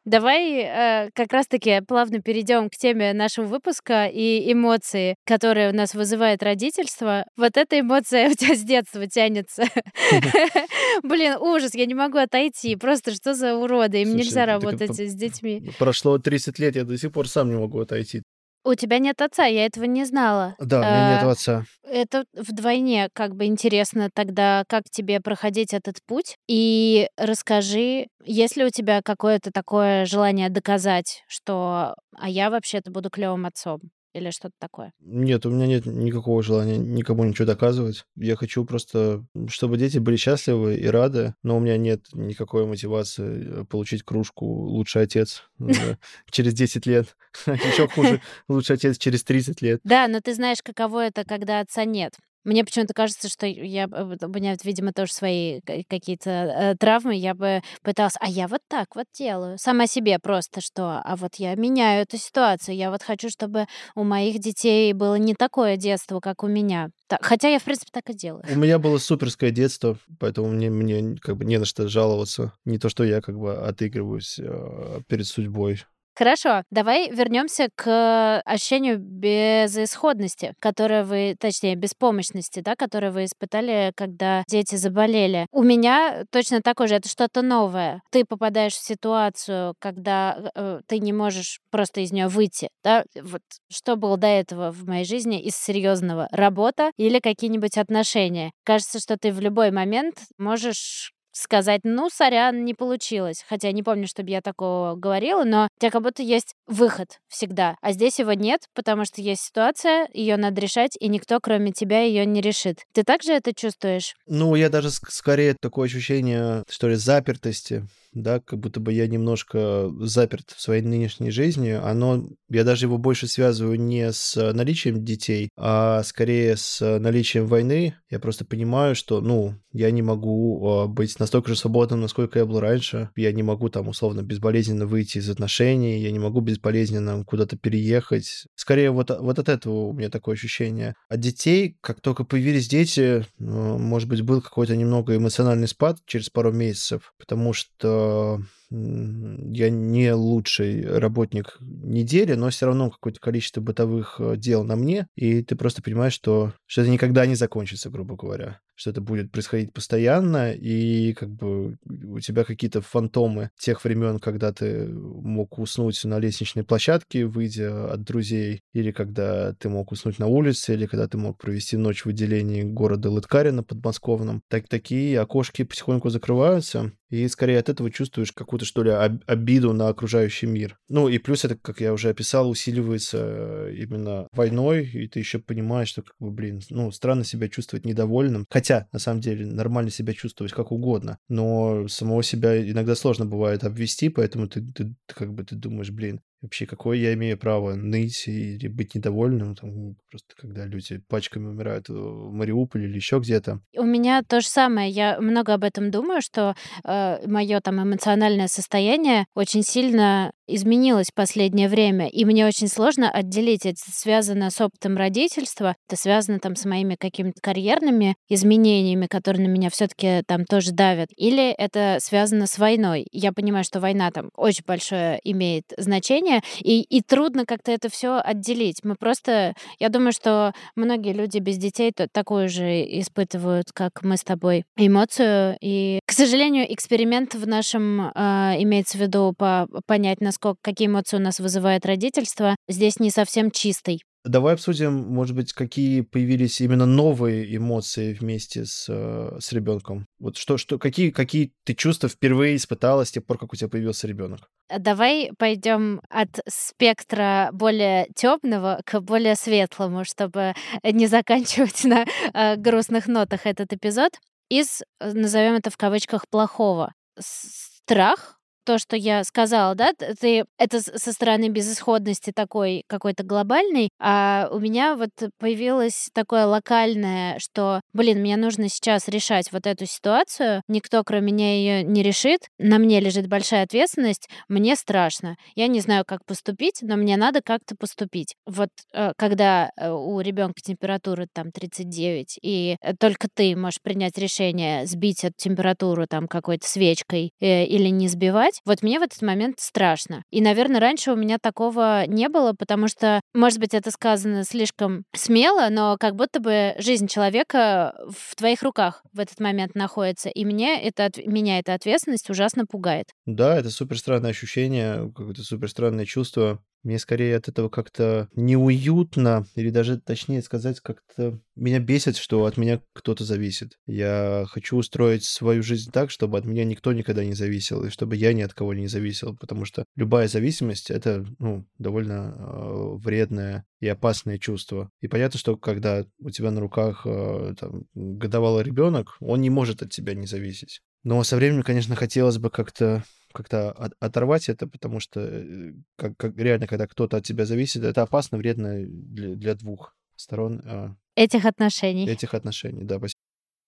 Давай 0.05 0.59
э, 0.59 1.09
как 1.13 1.31
раз-таки 1.31 1.81
плавно 1.87 2.21
перейдем 2.21 2.69
к 2.69 2.75
теме 2.75 3.13
нашего 3.13 3.45
выпуска 3.45 4.05
и 4.05 4.51
эмоции, 4.51 5.15
которые 5.25 5.71
у 5.71 5.75
нас 5.75 5.93
вызывает 5.93 6.43
родительство. 6.43 7.25
Вот 7.37 7.55
эта 7.55 7.79
эмоция 7.79 8.29
у 8.31 8.33
тебя 8.33 8.55
с 8.55 8.61
детства 8.61 9.07
тянется. 9.07 9.63
Блин, 11.03 11.37
ужас, 11.39 11.73
я 11.73 11.85
не 11.85 11.95
могу 11.95 12.17
отойти. 12.17 12.75
Просто 12.75 13.13
что 13.13 13.33
за 13.33 13.55
уроды? 13.55 14.01
Им 14.01 14.15
нельзя 14.15 14.45
работать 14.45 14.97
с 14.97 15.13
детьми. 15.13 15.69
Прошло 15.79 16.17
30 16.17 16.59
лет, 16.59 16.75
я 16.75 16.83
до 16.83 16.97
сих 16.97 17.11
пор 17.11 17.27
сам 17.27 17.49
не 17.49 17.55
могу 17.55 17.79
отойти. 17.79 18.23
У 18.65 18.75
тебя 18.75 18.99
нет 18.99 19.21
отца, 19.21 19.45
я 19.45 19.65
этого 19.65 19.83
не 19.83 20.05
знала. 20.05 20.55
Да, 20.59 20.77
у 20.79 20.83
меня 20.83 21.15
нет 21.15 21.23
а, 21.23 21.31
отца. 21.31 21.65
Это 21.83 22.23
вдвойне 22.33 23.09
как 23.13 23.35
бы 23.35 23.45
интересно 23.45 24.09
тогда, 24.13 24.63
как 24.67 24.83
тебе 24.89 25.19
проходить 25.19 25.73
этот 25.73 25.97
путь. 26.05 26.37
И 26.47 27.09
расскажи, 27.17 28.07
есть 28.23 28.55
ли 28.55 28.63
у 28.63 28.69
тебя 28.69 29.01
какое-то 29.03 29.51
такое 29.51 30.05
желание 30.05 30.49
доказать, 30.49 31.23
что 31.27 31.95
а 32.17 32.29
я 32.29 32.49
вообще-то 32.49 32.89
буду 32.89 33.09
клевым 33.09 33.45
отцом? 33.45 33.81
Или 34.13 34.29
что-то 34.31 34.55
такое? 34.59 34.93
Нет, 34.99 35.45
у 35.45 35.49
меня 35.49 35.67
нет 35.67 35.85
никакого 35.85 36.41
желания 36.43 36.77
никому 36.77 37.23
ничего 37.23 37.45
доказывать. 37.45 38.05
Я 38.15 38.35
хочу 38.35 38.63
просто, 38.65 39.25
чтобы 39.47 39.77
дети 39.77 39.97
были 39.97 40.15
счастливы 40.15 40.75
и 40.75 40.87
рады, 40.87 41.35
но 41.43 41.57
у 41.57 41.59
меня 41.59 41.77
нет 41.77 42.05
никакой 42.13 42.65
мотивации 42.65 43.61
э, 43.61 43.65
получить 43.65 44.03
кружку 44.03 44.45
«Лучший 44.45 45.03
отец» 45.03 45.43
через 46.29 46.53
10 46.53 46.85
лет. 46.85 47.15
Еще 47.45 47.87
хуже 47.87 48.21
«Лучший 48.47 48.75
отец» 48.75 48.97
через 48.97 49.23
30 49.23 49.61
лет. 49.61 49.81
Да, 49.83 50.07
но 50.07 50.21
ты 50.21 50.33
знаешь, 50.33 50.61
каково 50.63 51.07
это, 51.07 51.25
когда 51.25 51.59
отца 51.59 51.85
нет. 51.85 52.13
Мне 52.43 52.63
почему-то 52.63 52.93
кажется, 52.93 53.29
что 53.29 53.45
я, 53.45 53.87
у 53.87 54.27
меня, 54.27 54.55
видимо, 54.63 54.93
тоже 54.93 55.13
свои 55.13 55.61
какие-то 55.61 56.29
э, 56.29 56.75
травмы. 56.75 57.15
Я 57.15 57.33
бы 57.33 57.61
пыталась, 57.81 58.15
а 58.19 58.29
я 58.29 58.47
вот 58.47 58.61
так 58.67 58.95
вот 58.95 59.05
делаю. 59.13 59.57
Сама 59.57 59.87
себе 59.87 60.19
просто, 60.19 60.61
что, 60.61 61.01
а 61.03 61.15
вот 61.15 61.35
я 61.35 61.55
меняю 61.55 62.03
эту 62.03 62.17
ситуацию. 62.17 62.75
Я 62.75 62.91
вот 62.91 63.03
хочу, 63.03 63.29
чтобы 63.29 63.67
у 63.95 64.03
моих 64.03 64.39
детей 64.39 64.93
было 64.93 65.15
не 65.15 65.35
такое 65.35 65.77
детство, 65.77 66.19
как 66.19 66.43
у 66.43 66.47
меня. 66.47 66.89
Хотя 67.21 67.49
я, 67.49 67.59
в 67.59 67.63
принципе, 67.63 67.91
так 67.91 68.09
и 68.09 68.13
делаю. 68.13 68.43
У 68.49 68.57
меня 68.57 68.79
было 68.79 68.97
суперское 68.97 69.51
детство, 69.51 69.97
поэтому 70.19 70.47
мне, 70.49 70.69
мне 70.69 71.17
как 71.21 71.37
бы 71.37 71.45
не 71.45 71.57
на 71.57 71.65
что 71.65 71.87
жаловаться. 71.87 72.53
Не 72.65 72.77
то, 72.77 72.89
что 72.89 73.03
я 73.03 73.21
как 73.21 73.37
бы 73.37 73.53
отыгрываюсь 73.55 74.39
э, 74.39 75.01
перед 75.07 75.27
судьбой. 75.27 75.83
Хорошо, 76.15 76.61
давай 76.69 77.09
вернемся 77.09 77.69
к 77.75 78.39
ощущению 78.45 78.99
безысходности, 78.99 80.53
которое 80.59 81.03
вы, 81.03 81.35
точнее, 81.39 81.75
беспомощности, 81.75 82.59
да, 82.59 82.75
которое 82.75 83.11
вы 83.11 83.25
испытали, 83.25 83.91
когда 83.95 84.43
дети 84.47 84.75
заболели. 84.75 85.47
У 85.51 85.63
меня 85.63 86.23
точно 86.29 86.61
такое 86.61 86.87
же, 86.87 86.95
это 86.95 87.09
что-то 87.09 87.41
новое. 87.41 88.01
Ты 88.11 88.25
попадаешь 88.25 88.73
в 88.73 88.85
ситуацию, 88.85 89.73
когда 89.79 90.51
э, 90.53 90.81
ты 90.87 90.99
не 90.99 91.13
можешь 91.13 91.59
просто 91.71 92.01
из 92.01 92.11
нее 92.11 92.27
выйти, 92.27 92.69
да, 92.83 93.05
вот 93.19 93.41
что 93.71 93.95
было 93.95 94.15
до 94.17 94.27
этого 94.27 94.71
в 94.71 94.85
моей 94.87 95.05
жизни 95.05 95.41
из 95.41 95.55
серьезного? 95.55 96.27
Работа 96.31 96.91
или 96.97 97.19
какие-нибудь 97.19 97.77
отношения? 97.79 98.51
Кажется, 98.63 98.99
что 98.99 99.17
ты 99.17 99.31
в 99.31 99.39
любой 99.39 99.71
момент 99.71 100.17
можешь 100.37 101.12
сказать, 101.33 101.81
ну, 101.83 102.09
сорян, 102.09 102.63
не 102.63 102.73
получилось. 102.73 103.43
Хотя 103.49 103.71
не 103.71 103.83
помню, 103.83 104.07
чтобы 104.07 104.29
я 104.29 104.41
такого 104.41 104.95
говорила, 104.95 105.43
но 105.43 105.65
у 105.65 105.79
тебя 105.79 105.91
как 105.91 106.03
будто 106.03 106.23
есть 106.23 106.53
выход 106.67 107.19
всегда. 107.27 107.75
А 107.81 107.91
здесь 107.91 108.19
его 108.19 108.33
нет, 108.33 108.61
потому 108.73 109.05
что 109.05 109.21
есть 109.21 109.41
ситуация, 109.41 110.07
ее 110.13 110.37
надо 110.37 110.61
решать, 110.61 110.95
и 110.99 111.09
никто, 111.09 111.39
кроме 111.41 111.71
тебя, 111.71 112.01
ее 112.01 112.25
не 112.25 112.41
решит. 112.41 112.85
Ты 112.93 113.03
также 113.03 113.33
это 113.33 113.53
чувствуешь? 113.53 114.15
Ну, 114.27 114.55
я 114.55 114.69
даже 114.69 114.91
скорее 114.91 115.55
такое 115.59 115.87
ощущение, 115.87 116.63
что 116.69 116.87
ли, 116.87 116.95
запертости 116.95 117.83
да, 118.13 118.39
как 118.39 118.59
будто 118.59 118.79
бы 118.79 118.93
я 118.93 119.07
немножко 119.07 119.91
заперт 119.99 120.51
в 120.51 120.61
своей 120.61 120.81
нынешней 120.81 121.31
жизни, 121.31 121.69
оно, 121.69 122.23
я 122.49 122.63
даже 122.63 122.85
его 122.85 122.97
больше 122.97 123.27
связываю 123.27 123.79
не 123.79 124.11
с 124.11 124.53
наличием 124.53 125.03
детей, 125.03 125.49
а 125.57 126.03
скорее 126.03 126.57
с 126.57 126.99
наличием 126.99 127.47
войны. 127.47 127.95
Я 128.09 128.19
просто 128.19 128.45
понимаю, 128.45 128.95
что, 128.95 129.21
ну, 129.21 129.55
я 129.71 129.89
не 129.91 130.01
могу 130.01 130.67
а, 130.67 130.87
быть 130.87 131.19
настолько 131.23 131.49
же 131.49 131.55
свободным, 131.55 132.01
насколько 132.01 132.39
я 132.39 132.45
был 132.45 132.59
раньше. 132.59 133.09
Я 133.15 133.31
не 133.31 133.43
могу 133.43 133.69
там 133.69 133.87
условно 133.87 134.21
безболезненно 134.23 134.85
выйти 134.85 135.19
из 135.19 135.29
отношений, 135.29 135.99
я 135.99 136.11
не 136.11 136.19
могу 136.19 136.41
безболезненно 136.41 137.23
куда-то 137.23 137.57
переехать. 137.57 138.45
Скорее 138.55 138.91
вот, 138.91 139.09
вот 139.09 139.39
от 139.39 139.47
этого 139.47 139.87
у 139.87 139.93
меня 139.93 140.09
такое 140.09 140.35
ощущение. 140.35 140.95
От 141.07 141.21
детей, 141.21 141.77
как 141.79 142.01
только 142.01 142.25
появились 142.25 142.67
дети, 142.67 143.25
ну, 143.39 143.77
может 143.77 144.09
быть, 144.09 144.21
был 144.21 144.41
какой-то 144.41 144.75
немного 144.75 145.15
эмоциональный 145.15 145.67
спад 145.67 145.99
через 146.05 146.29
пару 146.29 146.51
месяцев, 146.51 147.13
потому 147.17 147.53
что 147.53 148.41
я 148.69 149.69
не 149.69 150.13
лучший 150.13 150.97
работник 150.97 151.57
недели, 151.61 152.33
но 152.33 152.49
все 152.49 152.65
равно 152.65 152.89
какое-то 152.89 153.19
количество 153.19 153.61
бытовых 153.61 154.15
э, 154.17 154.35
дел 154.35 154.63
на 154.63 154.75
мне, 154.75 155.07
и 155.15 155.43
ты 155.43 155.55
просто 155.55 155.83
понимаешь, 155.83 156.13
что, 156.13 156.53
что 156.65 156.81
это 156.81 156.89
никогда 156.89 157.27
не 157.27 157.35
закончится, 157.35 157.91
грубо 157.91 158.15
говоря 158.15 158.59
что 158.83 158.89
это 158.89 158.99
будет 158.99 159.31
происходить 159.31 159.71
постоянно, 159.71 160.51
и 160.51 161.13
как 161.13 161.29
бы 161.29 161.77
у 161.85 162.19
тебя 162.19 162.43
какие-то 162.43 162.81
фантомы 162.81 163.49
тех 163.57 163.81
времен, 163.85 164.19
когда 164.19 164.51
ты 164.51 164.87
мог 164.89 165.57
уснуть 165.57 166.03
на 166.03 166.19
лестничной 166.19 166.65
площадке, 166.65 167.25
выйдя 167.25 167.93
от 167.93 168.03
друзей, 168.03 168.59
или 168.73 168.91
когда 168.91 169.53
ты 169.53 169.69
мог 169.69 169.93
уснуть 169.93 170.19
на 170.19 170.27
улице, 170.27 170.73
или 170.73 170.85
когда 170.85 171.07
ты 171.07 171.17
мог 171.17 171.37
провести 171.37 171.77
ночь 171.77 172.03
в 172.03 172.09
отделении 172.09 172.63
города 172.63 173.09
Лыткарина 173.09 173.63
подмосковном. 173.63 174.41
Так, 174.49 174.67
такие 174.67 175.17
окошки 175.17 175.63
потихоньку 175.63 176.09
закрываются, 176.09 176.91
и 177.13 177.27
скорее 177.27 177.59
от 177.59 177.69
этого 177.69 177.91
чувствуешь 177.91 178.31
какую-то, 178.31 178.65
что 178.65 178.81
ли, 178.81 178.89
обиду 178.89 179.71
на 179.71 179.87
окружающий 179.87 180.47
мир. 180.47 180.79
Ну 180.89 181.07
и 181.07 181.19
плюс 181.19 181.45
это, 181.45 181.55
как 181.55 181.79
я 181.79 181.93
уже 181.93 182.09
описал, 182.09 182.49
усиливается 182.49 183.69
именно 183.69 184.27
войной, 184.33 184.85
и 184.87 185.07
ты 185.07 185.19
еще 185.19 185.37
понимаешь, 185.37 185.89
что, 185.89 186.01
как 186.01 186.15
бы, 186.19 186.31
блин, 186.31 186.61
ну, 186.71 186.91
странно 186.91 187.23
себя 187.23 187.49
чувствовать 187.49 187.85
недовольным. 187.85 188.47
Хотя, 188.49 188.72
на 188.91 188.99
самом 188.99 189.21
деле, 189.21 189.45
нормально 189.45 189.91
себя 189.91 190.13
чувствовать 190.13 190.53
как 190.53 190.71
угодно, 190.71 191.17
но 191.29 191.87
самого 191.87 192.23
себя 192.23 192.69
иногда 192.69 192.95
сложно 192.95 193.25
бывает 193.25 193.63
обвести, 193.63 194.09
поэтому 194.09 194.47
ты, 194.47 194.61
ты 194.61 194.95
как 195.07 195.33
бы 195.33 195.43
ты 195.43 195.55
думаешь, 195.55 195.91
блин, 195.91 196.21
вообще 196.43 196.65
какое 196.65 196.97
я 196.97 197.13
имею 197.13 197.37
право 197.37 197.73
ныть 197.73 198.27
или 198.27 198.67
быть 198.67 198.93
недовольным, 198.93 199.55
там, 199.55 199.95
просто 200.11 200.35
когда 200.35 200.65
люди 200.65 201.01
пачками 201.07 201.47
умирают 201.47 201.89
в 201.89 202.31
Мариуполе 202.31 202.85
или 202.85 202.95
еще 202.95 203.19
где-то. 203.19 203.61
У 203.75 203.83
меня 203.83 204.21
то 204.21 204.41
же 204.41 204.47
самое. 204.47 204.89
Я 204.89 205.19
много 205.19 205.53
об 205.53 205.63
этом 205.63 205.89
думаю, 205.89 206.21
что 206.21 206.55
э, 206.83 207.27
мое 207.27 207.61
там 207.61 207.81
эмоциональное 207.81 208.47
состояние 208.47 209.25
очень 209.33 209.63
сильно 209.63 210.31
изменилось 210.47 211.07
в 211.07 211.13
последнее 211.13 211.69
время, 211.69 212.07
и 212.07 212.25
мне 212.25 212.45
очень 212.45 212.67
сложно 212.67 213.09
отделить. 213.09 213.65
Это 213.65 213.79
связано 213.79 214.49
с 214.49 214.59
опытом 214.59 214.97
родительства, 214.97 215.75
это 215.87 215.99
связано 215.99 216.39
там 216.39 216.55
с 216.55 216.65
моими 216.65 216.95
какими-то 216.95 217.39
карьерными 217.41 218.15
изменениями, 218.29 219.07
которые 219.07 219.47
на 219.47 219.51
меня 219.51 219.69
все 219.69 219.87
таки 219.87 220.21
там 220.27 220.45
тоже 220.45 220.71
давят, 220.71 221.09
или 221.15 221.51
это 221.51 221.97
связано 221.99 222.47
с 222.47 222.57
войной. 222.57 223.07
Я 223.11 223.31
понимаю, 223.31 223.63
что 223.63 223.79
война 223.79 224.11
там 224.11 224.29
очень 224.35 224.63
большое 224.67 225.19
имеет 225.23 225.65
значение, 225.77 226.32
и, 226.59 226.81
и 226.81 227.01
трудно 227.01 227.45
как-то 227.45 227.71
это 227.71 227.89
все 227.89 228.19
отделить. 228.23 228.83
Мы 228.83 228.95
просто, 228.95 229.53
я 229.79 229.89
думаю, 229.89 230.11
что 230.11 230.53
многие 230.75 231.13
люди 231.13 231.39
без 231.39 231.57
детей 231.57 231.91
то, 231.91 232.07
такое 232.11 232.47
же 232.47 232.83
испытывают, 232.99 233.71
как 233.73 234.03
мы 234.03 234.17
с 234.17 234.23
тобой, 234.23 234.65
эмоцию. 234.77 235.57
И, 235.61 235.99
к 236.05 236.11
сожалению, 236.11 236.71
эксперимент 236.73 237.35
в 237.35 237.47
нашем, 237.47 238.01
э, 238.01 238.11
имеется 238.59 238.97
в 238.97 239.01
виду 239.01 239.33
по, 239.37 239.67
понять, 239.85 240.21
насколько, 240.21 240.57
какие 240.61 240.87
эмоции 240.87 241.17
у 241.17 241.21
нас 241.21 241.39
вызывает 241.39 241.85
родительство, 241.85 242.55
здесь 242.67 242.99
не 242.99 243.09
совсем 243.09 243.51
чистый. 243.51 244.01
Давай 244.23 244.53
обсудим, 244.53 244.93
может 244.93 245.35
быть, 245.35 245.51
какие 245.51 246.01
появились 246.01 246.61
именно 246.61 246.85
новые 246.85 247.55
эмоции 247.55 248.13
вместе 248.13 248.65
с, 248.65 248.85
э, 248.87 249.37
с 249.39 249.51
ребенком. 249.51 250.07
Вот 250.17 250.37
что, 250.37 250.57
что, 250.57 250.79
какие, 250.79 251.09
какие 251.11 251.53
ты 251.65 251.73
чувства 251.73 252.07
впервые 252.07 252.55
испытала 252.55 253.03
с 253.03 253.11
тех 253.11 253.25
пор, 253.25 253.37
как 253.37 253.51
у 253.51 253.57
тебя 253.57 253.67
появился 253.67 254.07
ребенок? 254.07 254.49
Давай 254.69 255.31
пойдем 255.37 256.01
от 256.09 256.39
спектра 256.47 257.49
более 257.51 258.07
темного 258.15 258.79
к 258.85 259.01
более 259.01 259.35
светлому, 259.35 260.05
чтобы 260.05 260.53
не 260.83 261.07
заканчивать 261.07 261.83
на 261.83 262.05
э, 262.33 262.55
грустных 262.55 263.07
нотах 263.07 263.45
этот 263.45 263.73
эпизод. 263.73 264.19
Из, 264.49 264.83
э, 265.01 265.11
назовем 265.11 265.55
это 265.55 265.69
в 265.69 265.75
кавычках, 265.75 266.29
плохого. 266.29 266.93
Страх 267.19 268.39
то, 268.63 268.77
что 268.77 268.95
я 268.95 269.23
сказала, 269.23 269.75
да, 269.75 269.91
ты 269.93 270.45
это 270.57 270.81
со 270.81 271.11
стороны 271.11 271.49
безысходности 271.49 272.31
такой 272.33 272.83
какой-то 272.87 273.23
глобальный, 273.23 273.89
а 273.99 274.49
у 274.51 274.59
меня 274.59 274.95
вот 274.95 275.11
появилось 275.39 276.09
такое 276.13 276.45
локальное, 276.45 277.37
что, 277.39 277.81
блин, 277.93 278.21
мне 278.21 278.37
нужно 278.37 278.69
сейчас 278.69 279.07
решать 279.07 279.51
вот 279.51 279.67
эту 279.67 279.85
ситуацию, 279.85 280.61
никто 280.67 281.03
кроме 281.03 281.23
меня 281.23 281.55
ее 281.55 281.83
не 281.83 282.03
решит, 282.03 282.41
на 282.59 282.77
мне 282.77 282.99
лежит 282.99 283.27
большая 283.27 283.63
ответственность, 283.63 284.29
мне 284.47 284.75
страшно, 284.75 285.35
я 285.55 285.67
не 285.67 285.79
знаю, 285.79 286.03
как 286.05 286.25
поступить, 286.25 286.79
но 286.81 286.95
мне 286.95 287.17
надо 287.17 287.41
как-то 287.41 287.75
поступить. 287.75 288.35
Вот 288.45 288.69
э, 288.93 289.11
когда 289.17 289.71
э, 289.75 289.89
у 289.89 290.19
ребенка 290.19 290.61
температура 290.61 291.27
там 291.33 291.51
39, 291.51 292.39
и 292.41 292.77
э, 292.81 292.93
только 292.95 293.27
ты 293.33 293.55
можешь 293.55 293.81
принять 293.81 294.17
решение 294.17 294.85
сбить 294.85 295.23
эту 295.23 295.33
температуру 295.37 296.05
там 296.07 296.27
какой-то 296.27 296.67
свечкой 296.67 297.31
или 297.39 297.89
не 297.89 298.07
сбивать, 298.07 298.52
сказать, 298.53 298.61
вот 298.65 298.83
мне 298.83 298.99
в 298.99 299.03
этот 299.03 299.21
момент 299.21 299.59
страшно. 299.59 300.23
И, 300.31 300.41
наверное, 300.41 300.79
раньше 300.79 301.11
у 301.11 301.15
меня 301.15 301.37
такого 301.41 302.05
не 302.07 302.29
было, 302.29 302.53
потому 302.53 302.87
что, 302.87 303.21
может 303.33 303.59
быть, 303.59 303.73
это 303.73 303.91
сказано 303.91 304.43
слишком 304.43 305.03
смело, 305.15 305.69
но 305.69 305.97
как 305.99 306.15
будто 306.15 306.39
бы 306.39 306.75
жизнь 306.77 307.07
человека 307.07 307.95
в 308.09 308.35
твоих 308.35 308.63
руках 308.63 309.03
в 309.13 309.19
этот 309.19 309.39
момент 309.39 309.75
находится. 309.75 310.29
И 310.29 310.45
мне 310.45 310.81
это, 310.81 311.09
меня 311.25 311.59
эта 311.59 311.73
ответственность 311.73 312.29
ужасно 312.29 312.65
пугает. 312.65 313.07
Да, 313.25 313.57
это 313.57 313.69
супер 313.69 313.97
странное 313.97 314.31
ощущение, 314.31 315.11
какое-то 315.15 315.43
супер 315.43 315.69
странное 315.69 316.05
чувство. 316.05 316.61
Мне 316.83 316.99
скорее 316.99 317.37
от 317.37 317.47
этого 317.47 317.69
как-то 317.69 318.29
неуютно, 318.35 319.45
или 319.55 319.69
даже, 319.69 319.99
точнее 319.99 320.41
сказать, 320.41 320.79
как-то 320.81 321.39
меня 321.55 321.79
бесит, 321.79 322.17
что 322.17 322.45
от 322.45 322.57
меня 322.57 322.81
кто-то 322.93 323.23
зависит. 323.23 323.77
Я 323.85 324.45
хочу 324.49 324.77
устроить 324.77 325.23
свою 325.23 325.63
жизнь 325.63 325.91
так, 325.91 326.11
чтобы 326.11 326.37
от 326.37 326.45
меня 326.45 326.65
никто 326.65 326.91
никогда 326.91 327.23
не 327.23 327.33
зависел, 327.33 327.83
и 327.85 327.89
чтобы 327.89 328.15
я 328.15 328.33
ни 328.33 328.41
от 328.41 328.53
кого 328.53 328.73
не 328.73 328.87
зависел, 328.87 329.35
потому 329.35 329.65
что 329.65 329.85
любая 329.95 330.27
зависимость— 330.27 330.91
это, 330.91 331.25
ну, 331.39 331.65
довольно 331.77 332.35
э, 332.37 332.95
вредное 332.97 333.65
и 333.79 333.87
опасное 333.87 334.37
чувство. 334.37 334.89
И 335.01 335.07
понятно, 335.07 335.39
что 335.39 335.55
когда 335.55 336.05
у 336.19 336.29
тебя 336.29 336.51
на 336.51 336.59
руках 336.59 337.03
э, 337.05 337.55
там, 337.59 337.85
годовалый 337.93 338.63
ребенок, 338.63 339.15
он 339.19 339.41
не 339.41 339.49
может 339.49 339.81
от 339.81 339.91
тебя 339.91 340.13
не 340.13 340.27
зависеть. 340.27 340.81
Но 341.03 341.21
со 341.23 341.35
временем, 341.35 341.63
конечно, 341.63 341.95
хотелось 341.95 342.37
бы 342.37 342.49
как-то 342.49 343.03
как-то 343.33 343.71
от, 343.71 343.93
оторвать 343.99 344.47
это, 344.49 344.67
потому 344.67 344.99
что 344.99 345.19
э, 345.21 345.73
как, 345.97 346.15
как 346.17 346.37
реально, 346.37 346.67
когда 346.67 346.87
кто-то 346.87 347.17
от 347.17 347.25
тебя 347.25 347.45
зависит, 347.45 347.83
это 347.83 348.01
опасно, 348.03 348.37
вредно 348.37 348.85
для, 348.85 349.35
для 349.35 349.55
двух 349.55 349.95
сторон. 350.15 350.61
А 350.65 350.95
этих 351.15 351.45
отношений. 351.45 352.07
этих 352.07 352.33
отношений. 352.33 352.83
Да. 352.83 352.99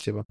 Спасибо. 0.00 0.24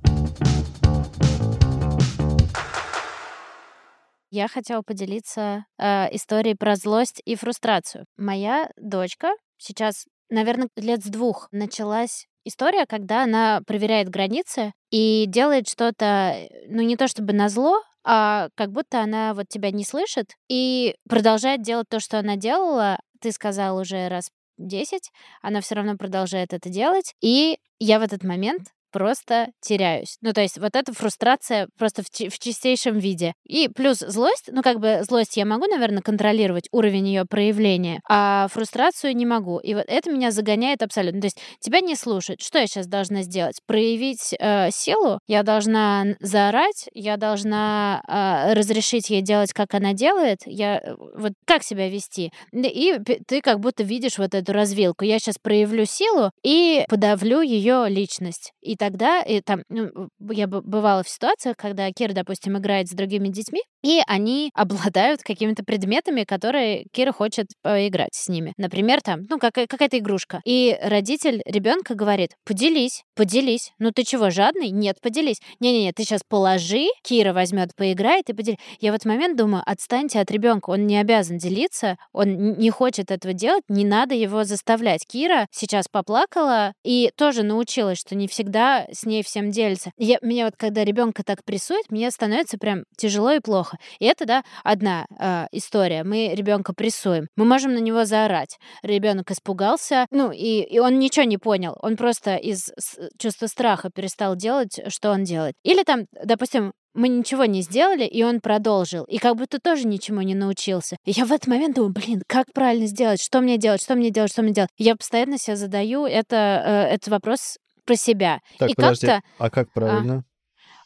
Я 4.32 4.48
хотела 4.48 4.82
поделиться 4.82 5.66
э, 5.78 6.16
историей 6.16 6.56
про 6.56 6.76
злость 6.76 7.22
и 7.26 7.36
фрустрацию. 7.36 8.06
Моя 8.18 8.72
дочка 8.78 9.32
сейчас, 9.58 10.06
наверное, 10.30 10.70
лет 10.76 11.04
с 11.04 11.08
двух 11.08 11.50
началась 11.52 12.26
история, 12.46 12.86
когда 12.88 13.24
она 13.24 13.62
проверяет 13.68 14.10
границы 14.10 14.74
и 14.90 15.26
делает 15.28 15.68
что-то, 15.68 16.36
ну 16.68 16.82
не 16.82 16.96
то 16.96 17.08
чтобы 17.08 17.34
на 17.34 17.50
зло, 17.50 17.80
а 18.04 18.50
как 18.56 18.72
будто 18.72 19.02
она 19.02 19.36
вот 19.36 19.48
тебя 19.50 19.70
не 19.72 19.84
слышит 19.84 20.34
и 20.48 20.96
продолжает 21.08 21.62
делать 21.62 21.88
то, 21.90 22.00
что 22.00 22.18
она 22.18 22.38
делала. 22.38 22.98
Ты 23.22 23.32
сказал 23.32 23.78
уже 23.78 24.08
раз 24.08 24.30
10, 24.58 25.12
она 25.42 25.62
все 25.62 25.76
равно 25.76 25.96
продолжает 25.96 26.54
это 26.54 26.70
делать. 26.70 27.14
И 27.22 27.58
я 27.80 28.00
в 28.00 28.04
этот 28.04 28.24
момент 28.24 28.70
просто 28.92 29.48
теряюсь. 29.62 30.18
Ну, 30.22 30.34
то 30.34 30.42
есть 30.42 30.58
вот 30.58 30.76
эта 30.76 30.94
фрустрация 30.94 31.68
просто 31.78 32.04
в, 32.04 32.08
в 32.08 32.40
чистейшем 32.40 32.98
виде. 32.98 33.34
И 33.46 33.68
плюс 33.68 34.00
злость, 34.00 34.50
ну, 34.52 34.62
как 34.62 34.80
бы 34.80 35.02
злость 35.04 35.38
я 35.38 35.46
могу, 35.46 35.66
наверное, 35.66 36.02
контролировать 36.02 36.68
уровень 36.72 37.08
ее 37.08 37.26
проявления, 37.26 38.02
а 38.08 38.48
фрустрацию 38.50 39.16
не 39.16 39.26
могу. 39.26 39.60
И 39.60 39.74
вот 39.74 39.86
это 39.88 40.12
меня 40.12 40.32
загоняет 40.32 40.82
абсолютно. 40.82 41.22
То 41.22 41.28
есть 41.28 41.40
тебя 41.60 41.82
не 41.82 41.96
слушают. 41.96 42.42
Что 42.42 42.60
я 42.60 42.68
сейчас 42.68 42.88
должна 42.88 43.24
сделать? 43.24 43.60
Проявить 43.66 44.36
э, 44.40 44.70
силу? 44.72 45.20
Я 45.28 45.44
должна 45.44 46.06
заорать? 46.20 46.90
Я 46.94 47.18
должна 47.18 48.02
э, 48.08 48.54
разрешить 48.54 49.10
ей 49.10 49.22
делать, 49.22 49.54
как 49.54 49.74
она 49.74 49.94
делает? 49.94 50.40
Я 50.46 50.80
э, 50.80 50.96
вот 51.16 51.34
как 51.46 51.64
себя 51.64 51.90
вести? 51.90 52.32
И 52.52 52.98
ты 53.28 53.42
как 53.42 53.60
будто 53.60 53.84
видишь 53.84 54.18
вот 54.18 54.34
эту 54.34 54.54
развилку. 54.54 55.06
Я 55.06 55.20
сейчас 55.20 55.38
проявлю 55.38 55.86
силу 55.86 56.32
и 56.44 56.86
подавлю 56.90 57.42
ее 57.42 57.86
личность. 57.88 58.54
И 58.62 58.76
тогда 58.80 59.24
там, 59.46 59.64
ну, 59.70 60.10
я 60.32 60.48
бывала 60.48 61.04
в 61.04 61.10
ситуациях, 61.10 61.56
когда 61.58 61.92
Кира, 61.92 62.14
допустим, 62.14 62.58
играет 62.58 62.88
с 62.88 62.92
другими 62.92 63.28
детьми, 63.28 63.62
и 63.84 64.02
они 64.08 64.52
обладают 64.56 65.22
какими-то 65.22 65.64
предметами, 65.64 66.24
которые 66.24 66.86
Кира 66.92 67.12
хочет 67.12 67.48
поиграть 67.62 68.14
с 68.14 68.30
ними. 68.30 68.54
Например, 68.58 69.02
там, 69.02 69.22
ну, 69.30 69.38
какая- 69.38 69.68
какая-то 69.68 70.00
игрушка. 70.00 70.42
И 70.46 70.78
родитель 70.82 71.42
ребенка 71.46 71.96
говорит, 71.96 72.32
поделись, 72.46 73.04
поделись. 73.16 73.72
Ну, 73.80 73.92
ты 73.92 74.04
чего, 74.04 74.30
жадный? 74.30 74.70
Нет, 74.70 74.98
поделись. 75.02 75.42
Не-не-не, 75.60 75.92
ты 75.92 76.04
сейчас 76.04 76.22
положи, 76.28 76.88
Кира 77.04 77.34
возьмет, 77.34 77.76
поиграет 77.76 78.30
и 78.30 78.34
поделись. 78.34 78.60
Я 78.80 78.92
в 78.92 78.96
этот 78.96 79.06
момент 79.06 79.38
думаю, 79.38 79.64
отстаньте 79.66 80.20
от 80.20 80.32
ребенка, 80.32 80.70
он 80.70 80.88
не 80.88 80.98
обязан 80.98 81.38
делиться, 81.38 81.98
он 82.14 82.54
не 82.54 82.70
хочет 82.70 83.12
этого 83.12 83.34
делать, 83.34 83.64
не 83.68 83.86
надо 83.86 84.16
его 84.16 84.44
заставлять. 84.44 85.06
Кира 85.06 85.48
сейчас 85.52 85.88
поплакала 85.88 86.74
и 86.84 87.12
тоже 87.16 87.44
научилась, 87.44 88.00
что 88.00 88.16
не 88.16 88.28
всегда 88.28 88.69
с 88.92 89.06
ней 89.06 89.24
всем 89.24 89.52
делится. 89.52 89.92
Я, 89.98 90.18
меня 90.22 90.46
вот 90.46 90.56
когда 90.58 90.84
ребенка 90.84 91.24
так 91.24 91.44
прессует, 91.44 91.90
мне 91.90 92.10
становится 92.12 92.58
прям 92.58 92.84
тяжело 92.98 93.32
и 93.32 93.40
плохо. 93.40 93.78
И 94.00 94.06
это, 94.06 94.26
да, 94.26 94.44
одна 94.64 95.06
э, 95.20 95.48
история. 95.52 96.04
Мы 96.04 96.34
ребенка 96.34 96.74
прессуем. 96.74 97.28
Мы 97.36 97.46
можем 97.46 97.74
на 97.74 97.80
него 97.80 98.06
заорать. 98.06 98.58
Ребенок 98.84 99.32
испугался, 99.32 100.06
ну, 100.12 100.32
и, 100.32 100.62
и 100.62 100.80
он 100.80 101.00
ничего 101.00 101.26
не 101.26 101.38
понял. 101.38 101.76
Он 101.82 101.98
просто 101.98 102.36
из 102.36 102.72
чувства 103.18 103.48
страха 103.48 103.90
перестал 103.94 104.36
делать, 104.36 104.80
что 104.88 105.12
он 105.12 105.24
делает. 105.24 105.56
Или 105.64 105.84
там, 105.84 106.06
допустим, 106.24 106.72
мы 106.94 107.08
ничего 107.08 107.46
не 107.46 107.62
сделали, 107.62 108.06
и 108.06 108.24
он 108.24 108.42
продолжил. 108.42 109.04
И 109.06 109.18
как 109.20 109.36
будто 109.36 109.60
тоже 109.60 109.88
ничему 109.88 110.22
не 110.22 110.36
научился. 110.36 110.98
И 111.06 111.12
я 111.12 111.26
в 111.26 111.32
этот 111.32 111.48
момент 111.48 111.76
думаю, 111.76 111.94
блин, 111.94 112.24
как 112.28 112.48
правильно 112.54 112.88
сделать? 112.88 113.22
Что 113.22 113.42
мне 113.42 113.58
делать? 113.58 113.82
Что 113.82 113.96
мне 113.96 114.10
делать? 114.10 114.32
Что 114.32 114.42
мне 114.42 114.54
делать? 114.54 114.72
Я 114.78 114.96
постоянно 114.96 115.38
себе 115.38 115.56
задаю 115.56 116.06
это, 116.06 116.64
э, 116.66 116.96
этот 116.96 117.10
вопрос 117.10 117.58
про 117.90 117.96
себя. 117.96 118.42
Так, 118.60 118.70
и 118.70 118.76
подожди, 118.76 119.08
как-то... 119.08 119.28
а 119.40 119.50
как 119.50 119.74
правильно? 119.74 120.24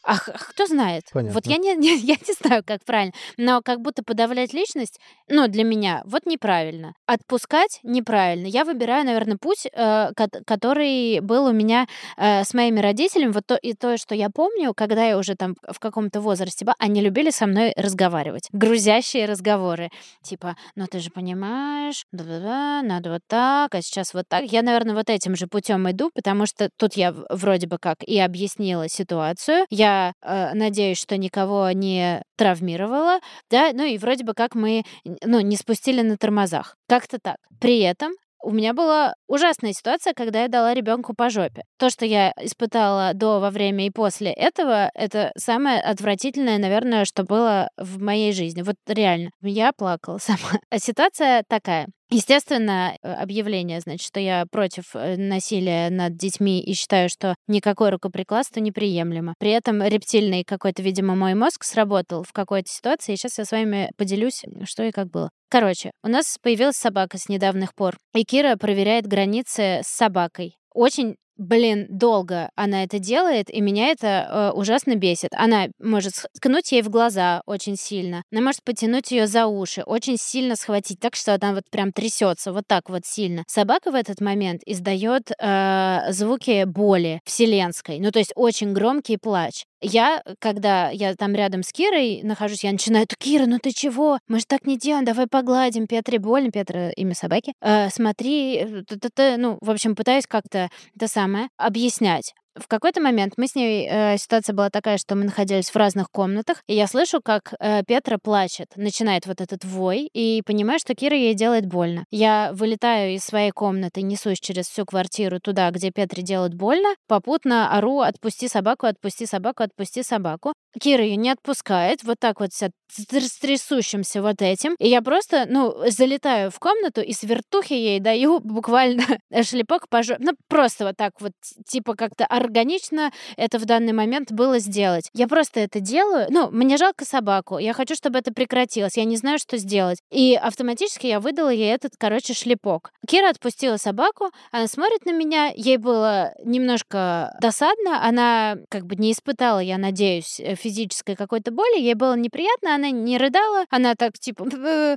А 0.04 0.16
х- 0.16 0.32
кто 0.50 0.66
знает? 0.66 1.04
Вот 1.12 1.24
Понятно. 1.24 1.50
я 1.50 1.56
не, 1.56 1.74
не- 1.76 1.96
я 1.96 2.14
не 2.14 2.34
знаю, 2.34 2.62
как 2.66 2.84
правильно. 2.84 3.12
Но 3.36 3.62
как 3.62 3.80
будто 3.80 4.02
подавлять 4.04 4.52
личность, 4.52 5.00
ну, 5.28 5.48
для 5.48 5.64
меня, 5.64 6.02
вот 6.04 6.26
неправильно. 6.26 6.94
Отпускать 7.06 7.80
неправильно. 7.82 8.46
Я 8.46 8.64
выбираю, 8.64 9.04
наверное, 9.06 9.38
путь, 9.38 9.66
э, 9.72 10.10
кот- 10.14 10.42
который 10.46 11.20
был 11.20 11.46
у 11.46 11.52
меня 11.52 11.86
э, 12.16 12.44
с 12.44 12.52
моими 12.54 12.80
родителями. 12.80 13.32
Вот 13.32 13.44
то, 13.46 13.56
и 13.56 13.72
то, 13.74 13.96
что 13.96 14.14
я 14.14 14.28
помню, 14.30 14.74
когда 14.74 15.04
я 15.06 15.16
уже 15.18 15.34
там 15.36 15.54
в 15.66 15.78
каком-то 15.78 16.20
возрасте 16.20 16.64
была, 16.64 16.74
они 16.78 17.00
любили 17.00 17.30
со 17.30 17.46
мной 17.46 17.72
разговаривать. 17.76 18.48
Грузящие 18.52 19.26
разговоры. 19.26 19.90
Типа, 20.22 20.56
ну 20.76 20.86
ты 20.86 20.98
же 21.00 21.10
понимаешь, 21.10 22.04
да-да-да, 22.12 22.82
надо 22.82 23.10
вот 23.10 23.22
так, 23.26 23.74
а 23.74 23.80
сейчас 23.82 24.12
вот 24.14 24.26
так. 24.28 24.44
Я, 24.44 24.62
наверное, 24.62 24.94
вот 24.94 25.08
этим 25.08 25.34
же 25.36 25.46
путем 25.46 25.90
иду, 25.90 26.10
потому 26.14 26.46
что 26.46 26.68
тут 26.76 26.94
я 26.94 27.14
вроде 27.30 27.66
бы 27.66 27.78
как 27.78 28.02
и 28.02 28.18
объяснила 28.18 28.88
ситуацию. 28.88 29.64
Я 29.70 29.93
э, 30.22 30.54
надеюсь, 30.54 30.98
что 30.98 31.16
никого 31.16 31.70
не 31.70 32.22
травмировала, 32.36 33.20
да, 33.50 33.70
ну 33.72 33.84
и 33.84 33.98
вроде 33.98 34.24
бы 34.24 34.34
как 34.34 34.54
мы, 34.54 34.82
ну, 35.24 35.40
не 35.40 35.56
спустили 35.56 36.02
на 36.02 36.16
тормозах. 36.16 36.76
Как-то 36.88 37.18
так. 37.18 37.36
При 37.60 37.80
этом 37.80 38.12
у 38.44 38.50
меня 38.50 38.74
была 38.74 39.14
ужасная 39.26 39.72
ситуация, 39.72 40.12
когда 40.12 40.42
я 40.42 40.48
дала 40.48 40.74
ребенку 40.74 41.14
по 41.14 41.30
жопе. 41.30 41.62
То, 41.78 41.88
что 41.88 42.04
я 42.04 42.32
испытала 42.40 43.12
до, 43.14 43.40
во 43.40 43.50
время 43.50 43.86
и 43.86 43.90
после 43.90 44.32
этого, 44.32 44.90
это 44.94 45.32
самое 45.36 45.80
отвратительное, 45.80 46.58
наверное, 46.58 47.06
что 47.06 47.24
было 47.24 47.70
в 47.78 48.00
моей 48.00 48.32
жизни. 48.32 48.62
Вот 48.62 48.76
реально. 48.86 49.30
Я 49.40 49.72
плакала 49.72 50.18
сама. 50.20 50.60
А 50.70 50.78
ситуация 50.78 51.42
такая. 51.48 51.86
Естественно, 52.14 52.96
э, 53.02 53.12
объявление, 53.12 53.80
значит, 53.80 54.06
что 54.06 54.20
я 54.20 54.46
против 54.48 54.94
э, 54.94 55.16
насилия 55.16 55.90
над 55.90 56.16
детьми 56.16 56.60
и 56.60 56.72
считаю, 56.72 57.08
что 57.08 57.34
никакое 57.48 57.90
рукоприкладство 57.90 58.60
неприемлемо. 58.60 59.34
При 59.40 59.50
этом 59.50 59.82
рептильный 59.82 60.44
какой-то, 60.44 60.80
видимо, 60.80 61.16
мой 61.16 61.34
мозг 61.34 61.64
сработал 61.64 62.22
в 62.22 62.32
какой-то 62.32 62.70
ситуации, 62.70 63.14
и 63.14 63.16
сейчас 63.16 63.38
я 63.38 63.44
с 63.44 63.50
вами 63.50 63.90
поделюсь, 63.96 64.44
что 64.62 64.84
и 64.84 64.92
как 64.92 65.10
было. 65.10 65.28
Короче, 65.50 65.90
у 66.04 66.08
нас 66.08 66.38
появилась 66.40 66.76
собака 66.76 67.18
с 67.18 67.28
недавних 67.28 67.74
пор, 67.74 67.96
и 68.14 68.22
Кира 68.22 68.54
проверяет 68.54 69.08
границы 69.08 69.80
с 69.82 69.88
собакой. 69.88 70.54
Очень 70.72 71.16
Блин, 71.36 71.86
долго 71.88 72.50
она 72.54 72.84
это 72.84 73.00
делает, 73.00 73.50
и 73.50 73.60
меня 73.60 73.88
это 73.88 74.06
э, 74.06 74.50
ужасно 74.52 74.94
бесит. 74.94 75.30
Она 75.34 75.66
может 75.80 76.26
ткнуть 76.32 76.70
ей 76.70 76.82
в 76.82 76.90
глаза 76.90 77.42
очень 77.44 77.76
сильно. 77.76 78.22
Она 78.30 78.40
может 78.40 78.62
потянуть 78.62 79.10
ее 79.10 79.26
за 79.26 79.46
уши, 79.46 79.82
очень 79.82 80.16
сильно 80.16 80.54
схватить, 80.54 81.00
так 81.00 81.16
что 81.16 81.34
она 81.34 81.52
вот 81.54 81.64
прям 81.70 81.92
трясется, 81.92 82.52
вот 82.52 82.64
так 82.68 82.88
вот 82.88 83.04
сильно. 83.04 83.42
Собака 83.48 83.90
в 83.90 83.96
этот 83.96 84.20
момент 84.20 84.62
издает 84.64 85.32
э, 85.40 86.00
звуки 86.10 86.64
боли 86.64 87.20
вселенской, 87.24 87.98
ну 87.98 88.12
то 88.12 88.20
есть 88.20 88.32
очень 88.36 88.72
громкий 88.72 89.16
плач. 89.16 89.64
Я, 89.86 90.22
когда 90.38 90.88
я 90.90 91.14
там 91.14 91.34
рядом 91.34 91.62
с 91.62 91.70
Кирой 91.70 92.22
нахожусь, 92.22 92.64
я 92.64 92.72
начинаю, 92.72 93.06
«Да, 93.06 93.14
Кира, 93.18 93.44
ну 93.44 93.58
ты 93.58 93.70
чего? 93.70 94.18
Мы 94.28 94.38
же 94.38 94.46
так 94.46 94.66
не 94.66 94.78
делаем, 94.78 95.04
давай 95.04 95.26
погладим, 95.26 95.86
Петре 95.86 96.18
больно, 96.18 96.50
Петра 96.50 96.88
имя 96.90 97.14
собаки. 97.14 97.52
«Э, 97.60 97.90
смотри, 97.90 98.56
э, 98.56 98.82
т-т-т». 98.88 99.36
ну, 99.36 99.58
в 99.60 99.70
общем, 99.70 99.94
пытаюсь 99.94 100.26
как-то 100.26 100.70
это 100.96 101.06
самое 101.06 101.48
объяснять. 101.58 102.32
В 102.56 102.68
какой-то 102.68 103.00
момент 103.00 103.34
мы 103.36 103.46
с 103.46 103.54
ней, 103.54 103.88
э, 103.90 104.16
ситуация 104.18 104.54
была 104.54 104.70
такая, 104.70 104.98
что 104.98 105.14
мы 105.14 105.24
находились 105.24 105.70
в 105.70 105.76
разных 105.76 106.10
комнатах, 106.10 106.62
и 106.66 106.74
я 106.74 106.86
слышу, 106.86 107.20
как 107.22 107.54
э, 107.58 107.82
Петра 107.84 108.18
плачет, 108.22 108.68
начинает 108.76 109.26
вот 109.26 109.40
этот 109.40 109.64
вой, 109.64 110.08
и 110.12 110.42
понимаю, 110.46 110.78
что 110.78 110.94
Кира 110.94 111.16
ей 111.16 111.34
делает 111.34 111.66
больно. 111.66 112.04
Я 112.10 112.50
вылетаю 112.52 113.14
из 113.14 113.24
своей 113.24 113.50
комнаты, 113.50 114.02
несусь 114.02 114.38
через 114.40 114.66
всю 114.66 114.84
квартиру 114.84 115.40
туда, 115.40 115.70
где 115.70 115.90
Петре 115.90 116.22
делают 116.22 116.54
больно, 116.54 116.94
попутно 117.08 117.76
ору 117.76 118.00
«отпусти 118.00 118.48
собаку, 118.48 118.86
отпусти 118.86 119.26
собаку, 119.26 119.62
отпусти 119.62 120.02
собаку». 120.02 120.52
Кира 120.80 121.04
ее 121.04 121.16
не 121.16 121.30
отпускает, 121.30 122.02
вот 122.02 122.16
так 122.20 122.40
вот 122.40 122.52
вся 122.52 122.70
с 122.96 123.38
трясущимся 123.38 124.22
вот 124.22 124.40
этим. 124.40 124.74
И 124.78 124.88
я 124.88 125.02
просто, 125.02 125.46
ну, 125.48 125.74
залетаю 125.88 126.50
в 126.50 126.58
комнату 126.58 127.00
и 127.00 127.12
с 127.12 127.22
вертухи 127.22 127.72
ей 127.72 128.00
даю 128.00 128.40
буквально 128.40 129.04
шлепок 129.42 129.88
по 129.88 130.02
жопе. 130.02 130.22
Ну, 130.24 130.32
просто 130.48 130.86
вот 130.86 130.96
так 130.96 131.12
вот, 131.20 131.32
типа 131.66 131.94
как-то 131.94 132.26
органично 132.44 133.10
это 133.36 133.58
в 133.58 133.64
данный 133.64 133.92
момент 133.92 134.32
было 134.32 134.58
сделать. 134.58 135.08
Я 135.14 135.26
просто 135.26 135.60
это 135.60 135.80
делаю. 135.80 136.26
Ну, 136.30 136.50
мне 136.50 136.76
жалко 136.76 137.04
собаку. 137.04 137.58
Я 137.58 137.72
хочу, 137.72 137.94
чтобы 137.94 138.18
это 138.18 138.32
прекратилось. 138.32 138.96
Я 138.96 139.04
не 139.04 139.16
знаю, 139.16 139.38
что 139.38 139.56
сделать. 139.56 139.98
И 140.10 140.34
автоматически 140.34 141.06
я 141.06 141.20
выдала 141.20 141.50
ей 141.50 141.72
этот, 141.72 141.92
короче, 141.98 142.34
шлепок. 142.34 142.90
Кира 143.06 143.30
отпустила 143.30 143.76
собаку, 143.76 144.30
она 144.52 144.66
смотрит 144.66 145.04
на 145.06 145.12
меня, 145.12 145.52
ей 145.54 145.76
было 145.76 146.32
немножко 146.44 147.36
досадно, 147.40 148.06
она 148.06 148.56
как 148.68 148.86
бы 148.86 148.96
не 148.96 149.12
испытала, 149.12 149.58
я 149.58 149.78
надеюсь, 149.78 150.40
э, 150.40 150.54
физической 150.54 151.16
какой-то 151.16 151.50
боли, 151.50 151.80
ей 151.80 151.94
было 151.94 152.16
неприятно, 152.16 152.74
она 152.74 152.90
не 152.90 153.18
рыдала, 153.18 153.64
она 153.70 153.94
так, 153.94 154.18
типа, 154.18 154.44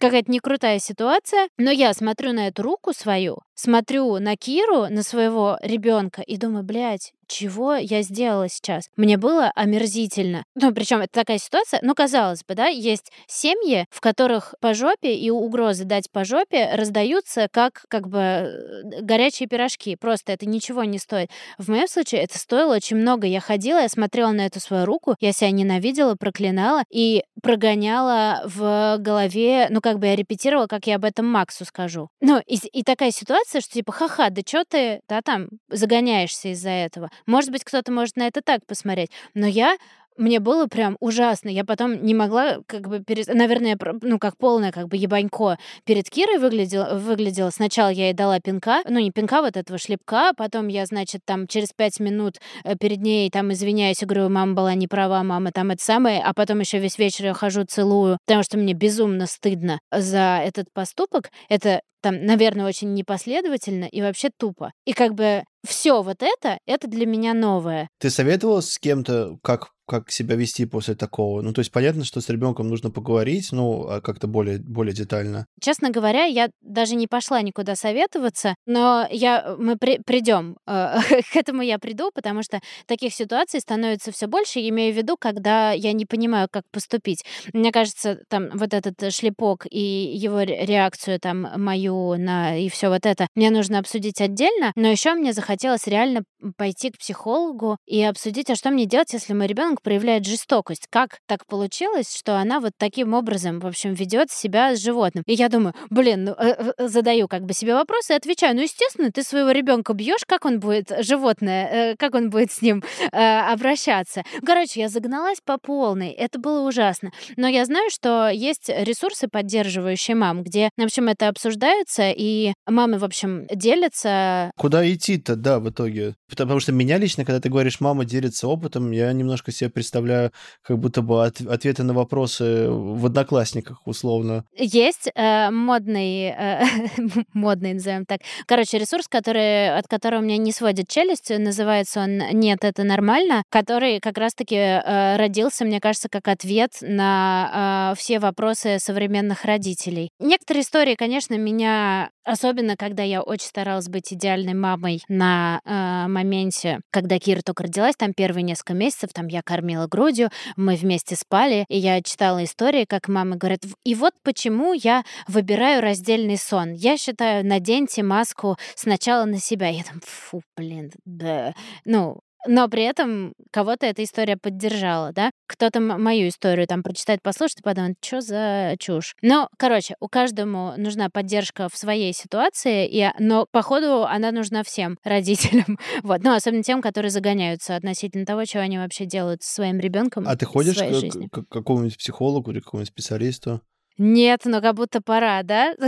какая-то 0.00 0.30
некрутая 0.30 0.78
ситуация, 0.78 1.48
но 1.58 1.70
я 1.70 1.92
смотрю 1.94 2.32
на 2.32 2.48
эту 2.48 2.62
руку 2.62 2.92
свою, 2.92 3.38
смотрю 3.54 4.18
на 4.18 4.36
Киру, 4.36 4.88
на 4.90 5.02
своего 5.02 5.58
ребенка 5.62 6.20
и 6.22 6.36
думаю, 6.36 6.64
блядь, 6.64 7.13
чего 7.26 7.74
я 7.74 8.02
сделала 8.02 8.48
сейчас. 8.48 8.88
Мне 8.96 9.16
было 9.16 9.50
омерзительно. 9.54 10.44
Ну, 10.54 10.72
причем 10.72 11.00
это 11.00 11.12
такая 11.12 11.38
ситуация, 11.38 11.80
ну, 11.82 11.94
казалось 11.94 12.44
бы, 12.44 12.54
да, 12.54 12.66
есть 12.66 13.10
семьи, 13.26 13.86
в 13.90 14.00
которых 14.00 14.54
по 14.60 14.74
жопе 14.74 15.14
и 15.14 15.30
угрозы 15.30 15.84
дать 15.84 16.10
по 16.10 16.24
жопе 16.24 16.70
раздаются 16.74 17.48
как, 17.50 17.84
как 17.88 18.08
бы 18.08 18.18
э, 18.18 19.00
горячие 19.00 19.48
пирожки. 19.48 19.96
Просто 19.96 20.32
это 20.32 20.46
ничего 20.46 20.84
не 20.84 20.98
стоит. 20.98 21.30
В 21.58 21.68
моем 21.68 21.88
случае 21.88 22.22
это 22.22 22.38
стоило 22.38 22.74
очень 22.74 22.96
много. 22.96 23.26
Я 23.26 23.40
ходила, 23.40 23.78
я 23.78 23.88
смотрела 23.88 24.30
на 24.30 24.46
эту 24.46 24.60
свою 24.60 24.84
руку, 24.84 25.16
я 25.20 25.32
себя 25.32 25.50
ненавидела, 25.50 26.14
проклинала 26.14 26.84
и 26.90 27.24
прогоняла 27.42 28.42
в 28.46 28.96
голове, 28.98 29.68
ну, 29.70 29.80
как 29.80 29.98
бы 29.98 30.06
я 30.06 30.16
репетировала, 30.16 30.66
как 30.66 30.86
я 30.86 30.96
об 30.96 31.04
этом 31.04 31.26
Максу 31.26 31.64
скажу. 31.64 32.08
Ну, 32.20 32.40
и, 32.46 32.56
и 32.72 32.82
такая 32.82 33.10
ситуация, 33.10 33.60
что 33.60 33.72
типа, 33.72 33.92
ха-ха, 33.92 34.30
да 34.30 34.42
что 34.46 34.64
ты, 34.64 35.00
да, 35.08 35.20
там, 35.22 35.48
загоняешься 35.68 36.48
из-за 36.48 36.70
этого. 36.70 37.10
Может 37.26 37.50
быть, 37.50 37.64
кто-то 37.64 37.90
может 37.92 38.16
на 38.16 38.26
это 38.26 38.42
так 38.42 38.66
посмотреть, 38.66 39.10
но 39.34 39.46
я 39.46 39.76
мне 40.16 40.40
было 40.40 40.66
прям 40.66 40.96
ужасно. 41.00 41.48
Я 41.48 41.64
потом 41.64 42.04
не 42.04 42.14
могла, 42.14 42.58
как 42.66 42.88
бы, 42.88 43.00
перед... 43.00 43.26
наверное, 43.32 43.78
ну, 44.02 44.18
как 44.18 44.36
полная, 44.36 44.72
как 44.72 44.88
бы, 44.88 44.96
ебанько 44.96 45.58
перед 45.84 46.08
Кирой 46.10 46.38
выглядела. 46.38 46.94
выглядела. 46.94 47.50
Сначала 47.50 47.88
я 47.88 48.06
ей 48.06 48.14
дала 48.14 48.40
пинка, 48.40 48.82
ну, 48.88 48.98
не 48.98 49.10
пинка, 49.10 49.42
вот 49.42 49.56
этого 49.56 49.78
шлепка, 49.78 50.32
потом 50.36 50.68
я, 50.68 50.86
значит, 50.86 51.22
там, 51.24 51.46
через 51.46 51.68
пять 51.76 52.00
минут 52.00 52.36
э, 52.64 52.76
перед 52.76 53.00
ней, 53.00 53.30
там, 53.30 53.52
извиняюсь, 53.52 54.02
и 54.02 54.06
говорю, 54.06 54.28
мама 54.28 54.54
была 54.54 54.74
не 54.74 54.88
права, 54.88 55.22
мама 55.22 55.52
там 55.52 55.70
это 55.70 55.82
самое, 55.82 56.22
а 56.22 56.32
потом 56.34 56.60
еще 56.60 56.78
весь 56.78 56.98
вечер 56.98 57.26
я 57.26 57.34
хожу, 57.34 57.64
целую, 57.64 58.18
потому 58.26 58.42
что 58.42 58.58
мне 58.58 58.74
безумно 58.74 59.26
стыдно 59.26 59.80
за 59.90 60.40
этот 60.44 60.66
поступок. 60.72 61.30
Это 61.48 61.80
там, 62.04 62.24
наверное, 62.26 62.66
очень 62.66 62.92
непоследовательно 62.92 63.84
и 63.84 64.02
вообще 64.02 64.28
тупо. 64.36 64.72
И 64.84 64.92
как 64.92 65.14
бы 65.14 65.42
все 65.66 66.02
вот 66.02 66.18
это, 66.20 66.58
это 66.66 66.86
для 66.86 67.06
меня 67.06 67.32
новое. 67.32 67.88
Ты 67.98 68.10
советовалась 68.10 68.72
с 68.72 68.78
кем-то, 68.78 69.38
как 69.42 69.70
как 69.86 70.10
себя 70.10 70.36
вести 70.36 70.66
после 70.66 70.94
такого? 70.94 71.42
Ну, 71.42 71.52
то 71.52 71.60
есть 71.60 71.72
понятно, 71.72 72.04
что 72.04 72.20
с 72.20 72.28
ребенком 72.28 72.68
нужно 72.68 72.90
поговорить, 72.90 73.48
ну, 73.52 73.86
а 73.88 74.00
как-то 74.00 74.26
более, 74.26 74.58
более 74.58 74.94
детально. 74.94 75.46
Честно 75.60 75.90
говоря, 75.90 76.24
я 76.24 76.50
даже 76.60 76.94
не 76.94 77.06
пошла 77.06 77.42
никуда 77.42 77.76
советоваться, 77.76 78.54
но 78.66 79.06
я, 79.10 79.56
мы 79.58 79.76
при, 79.76 79.98
придем, 80.04 80.56
э, 80.66 80.96
к 81.32 81.36
этому 81.36 81.62
я 81.62 81.78
приду, 81.78 82.10
потому 82.14 82.42
что 82.42 82.60
таких 82.86 83.14
ситуаций 83.14 83.60
становится 83.60 84.12
все 84.12 84.26
больше, 84.26 84.60
я 84.60 84.68
имею 84.68 84.94
в 84.94 84.96
виду, 84.96 85.16
когда 85.18 85.72
я 85.72 85.92
не 85.92 86.06
понимаю, 86.06 86.48
как 86.50 86.64
поступить. 86.70 87.24
Мне 87.52 87.72
кажется, 87.72 88.20
там 88.28 88.50
вот 88.54 88.74
этот 88.74 89.12
шлепок 89.12 89.66
и 89.70 89.80
его 89.80 90.42
реакцию 90.42 91.20
там 91.20 91.48
мою 91.56 92.16
на 92.16 92.56
и 92.58 92.68
все 92.68 92.88
вот 92.88 93.06
это 93.06 93.26
мне 93.34 93.50
нужно 93.50 93.78
обсудить 93.78 94.20
отдельно, 94.20 94.72
но 94.76 94.88
еще 94.88 95.14
мне 95.14 95.32
захотелось 95.32 95.54
хотелось 95.54 95.86
реально 95.86 96.24
пойти 96.56 96.90
к 96.90 96.98
психологу 96.98 97.78
и 97.86 98.02
обсудить, 98.02 98.50
а 98.50 98.56
что 98.56 98.70
мне 98.70 98.86
делать, 98.86 99.12
если 99.12 99.32
мой 99.32 99.46
ребенок 99.46 99.73
проявляет 99.82 100.26
жестокость. 100.26 100.86
Как 100.90 101.18
так 101.26 101.46
получилось, 101.46 102.16
что 102.16 102.36
она 102.36 102.60
вот 102.60 102.72
таким 102.76 103.14
образом, 103.14 103.60
в 103.60 103.66
общем, 103.66 103.94
ведет 103.94 104.30
себя 104.30 104.74
с 104.74 104.80
животным. 104.80 105.22
И 105.26 105.34
я 105.34 105.48
думаю, 105.48 105.74
блин, 105.90 106.24
ну, 106.24 106.32
э, 106.32 106.72
э, 106.78 106.88
задаю 106.88 107.28
как 107.28 107.44
бы 107.44 107.52
себе 107.52 107.74
вопросы 107.74 108.12
и 108.12 108.16
отвечаю, 108.16 108.56
ну, 108.56 108.62
естественно, 108.62 109.10
ты 109.12 109.22
своего 109.22 109.50
ребенка 109.52 109.92
бьешь, 109.92 110.24
как 110.26 110.44
он 110.44 110.58
будет, 110.58 110.90
животное, 111.00 111.92
э, 111.92 111.96
как 111.96 112.14
он 112.14 112.30
будет 112.30 112.50
с 112.50 112.62
ним 112.62 112.82
обращаться. 113.12 114.22
Короче, 114.44 114.80
я 114.80 114.88
загналась 114.88 115.38
по 115.44 115.58
полной. 115.58 116.10
Это 116.10 116.38
было 116.38 116.66
ужасно. 116.66 117.12
Но 117.36 117.46
я 117.46 117.64
знаю, 117.64 117.90
что 117.90 118.28
есть 118.28 118.68
ресурсы, 118.68 119.28
поддерживающие 119.28 120.16
мам, 120.16 120.42
где, 120.42 120.70
в 120.76 120.82
общем, 120.82 121.08
это 121.08 121.28
обсуждается, 121.28 122.10
и 122.10 122.54
мамы, 122.66 122.98
в 122.98 123.04
общем, 123.04 123.46
делятся. 123.54 124.50
Куда 124.56 124.90
идти-то? 124.90 125.36
да, 125.44 125.60
в 125.60 125.70
итоге. 125.70 126.14
Потому 126.36 126.60
что 126.60 126.72
меня 126.72 126.98
лично, 126.98 127.24
когда 127.24 127.40
ты 127.40 127.48
говоришь, 127.48 127.80
мама 127.80 128.04
делится 128.04 128.48
опытом, 128.48 128.90
я 128.90 129.12
немножко 129.12 129.52
себе 129.52 129.70
представляю 129.70 130.32
как 130.62 130.78
будто 130.78 131.02
бы 131.02 131.24
от, 131.24 131.40
ответы 131.40 131.82
на 131.82 131.94
вопросы 131.94 132.68
в 132.68 133.06
одноклассниках, 133.06 133.86
условно. 133.86 134.44
Есть 134.56 135.10
э, 135.14 135.50
модный, 135.50 136.34
э, 136.36 136.64
модный, 137.34 137.74
назовем 137.74 138.04
так, 138.06 138.20
короче, 138.46 138.78
ресурс, 138.78 139.06
который, 139.08 139.76
от 139.76 139.86
которого 139.88 140.20
меня 140.20 140.38
не 140.38 140.52
сводит 140.52 140.88
челюсть, 140.88 141.30
называется 141.30 142.00
он 142.00 142.18
«Нет, 142.32 142.64
это 142.64 142.84
нормально», 142.84 143.42
который 143.50 144.00
как 144.00 144.18
раз-таки 144.18 144.56
э, 144.56 145.16
родился, 145.16 145.64
мне 145.64 145.80
кажется, 145.80 146.08
как 146.10 146.28
ответ 146.28 146.72
на 146.80 147.92
э, 147.92 147.98
все 147.98 148.18
вопросы 148.18 148.78
современных 148.78 149.44
родителей. 149.44 150.10
Некоторые 150.18 150.62
истории, 150.62 150.94
конечно, 150.94 151.34
меня, 151.34 152.10
особенно 152.24 152.76
когда 152.76 153.02
я 153.02 153.22
очень 153.22 153.46
старалась 153.46 153.88
быть 153.88 154.12
идеальной 154.12 154.54
мамой 154.54 155.02
на 155.08 155.60
э, 155.64 156.08
моменте, 156.08 156.80
когда 156.90 157.18
Кира 157.18 157.40
только 157.42 157.64
родилась, 157.64 157.96
там 157.96 158.12
первые 158.12 158.42
несколько 158.42 158.74
месяцев, 158.74 159.10
там 159.12 159.28
я 159.28 159.42
кормила 159.42 159.86
грудью, 159.86 160.30
мы 160.56 160.76
вместе 160.76 161.16
спали, 161.16 161.64
и 161.68 161.78
я 161.78 162.02
читала 162.02 162.44
истории, 162.44 162.84
как 162.84 163.08
мама 163.08 163.36
говорит, 163.36 163.60
и 163.84 163.94
вот 163.94 164.14
почему 164.22 164.72
я 164.72 165.04
выбираю 165.28 165.82
раздельный 165.82 166.38
сон. 166.38 166.72
Я 166.72 166.96
считаю, 166.96 167.46
наденьте 167.46 168.02
маску 168.02 168.56
сначала 168.74 169.24
на 169.24 169.38
себя. 169.38 169.68
Я 169.68 169.84
там, 169.84 170.00
фу, 170.04 170.42
блин, 170.56 170.92
да. 171.04 171.54
Ну, 171.84 172.20
но 172.46 172.68
при 172.68 172.82
этом 172.82 173.34
кого-то 173.50 173.86
эта 173.86 174.02
история 174.04 174.36
поддержала, 174.36 175.12
да? 175.12 175.30
Кто-то 175.46 175.80
мою 175.80 176.28
историю 176.28 176.66
там 176.66 176.82
прочитает, 176.82 177.22
послушает 177.22 177.60
и 177.60 177.62
подумает, 177.62 177.96
что 178.02 178.20
за 178.20 178.74
чушь. 178.78 179.14
Но, 179.22 179.48
короче, 179.58 179.96
у 180.00 180.08
каждому 180.08 180.74
нужна 180.76 181.08
поддержка 181.10 181.68
в 181.68 181.76
своей 181.76 182.12
ситуации, 182.12 182.88
и, 182.88 183.10
но, 183.18 183.46
походу, 183.50 184.04
она 184.04 184.32
нужна 184.32 184.62
всем 184.62 184.98
родителям. 185.04 185.78
вот. 186.02 186.22
Ну, 186.22 186.34
особенно 186.34 186.62
тем, 186.62 186.82
которые 186.82 187.10
загоняются 187.10 187.76
относительно 187.76 188.26
того, 188.26 188.44
что 188.44 188.60
они 188.60 188.78
вообще 188.78 189.06
делают 189.06 189.42
со 189.42 189.54
своим 189.54 189.78
ребенком. 189.78 190.26
А 190.26 190.36
ты 190.36 190.46
ходишь 190.46 190.76
к, 190.76 191.30
к, 191.30 191.44
к 191.44 191.48
какому-нибудь 191.48 191.98
психологу 191.98 192.50
или 192.50 192.60
какому-нибудь 192.60 192.92
специалисту? 192.92 193.60
Нет, 193.96 194.40
но 194.44 194.60
как 194.60 194.74
будто 194.74 195.00
пора, 195.00 195.42
да? 195.42 195.74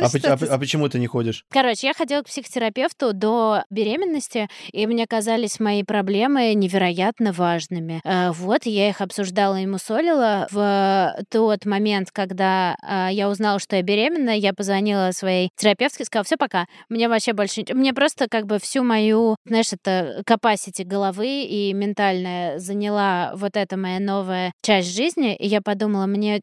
А, 0.00 0.06
а, 0.06 0.38
а 0.50 0.58
почему 0.58 0.88
ты 0.88 0.98
не 0.98 1.06
ходишь? 1.06 1.44
Короче, 1.50 1.88
я 1.88 1.94
ходила 1.94 2.22
к 2.22 2.26
психотерапевту 2.26 3.12
до 3.12 3.64
беременности, 3.70 4.48
и 4.72 4.86
мне 4.86 5.06
казались 5.06 5.60
мои 5.60 5.82
проблемы 5.82 6.54
невероятно 6.54 7.32
важными. 7.32 8.00
А, 8.04 8.32
вот, 8.32 8.66
я 8.66 8.88
их 8.88 9.00
обсуждала 9.00 9.60
и 9.60 9.66
мусолила. 9.66 10.46
В 10.50 11.16
тот 11.30 11.66
момент, 11.66 12.10
когда 12.12 12.76
а, 12.82 13.10
я 13.10 13.28
узнала, 13.28 13.58
что 13.58 13.76
я 13.76 13.82
беременна, 13.82 14.30
я 14.30 14.52
позвонила 14.52 15.10
своей 15.12 15.50
терапевтке 15.56 16.04
и 16.04 16.06
сказала, 16.06 16.24
все, 16.24 16.36
пока, 16.36 16.66
мне 16.88 17.08
вообще 17.08 17.32
больше... 17.32 17.64
Мне 17.72 17.92
просто 17.92 18.28
как 18.28 18.46
бы 18.46 18.58
всю 18.58 18.82
мою, 18.82 19.36
знаешь, 19.46 19.72
это 19.72 20.22
capacity 20.26 20.84
головы 20.84 21.44
и 21.44 21.72
ментальная 21.72 22.58
заняла 22.58 23.32
вот 23.36 23.56
эта 23.56 23.76
моя 23.76 24.00
новая 24.00 24.52
часть 24.62 24.94
жизни, 24.94 25.34
и 25.36 25.46
я 25.46 25.60
подумала, 25.60 26.06
мне 26.06 26.40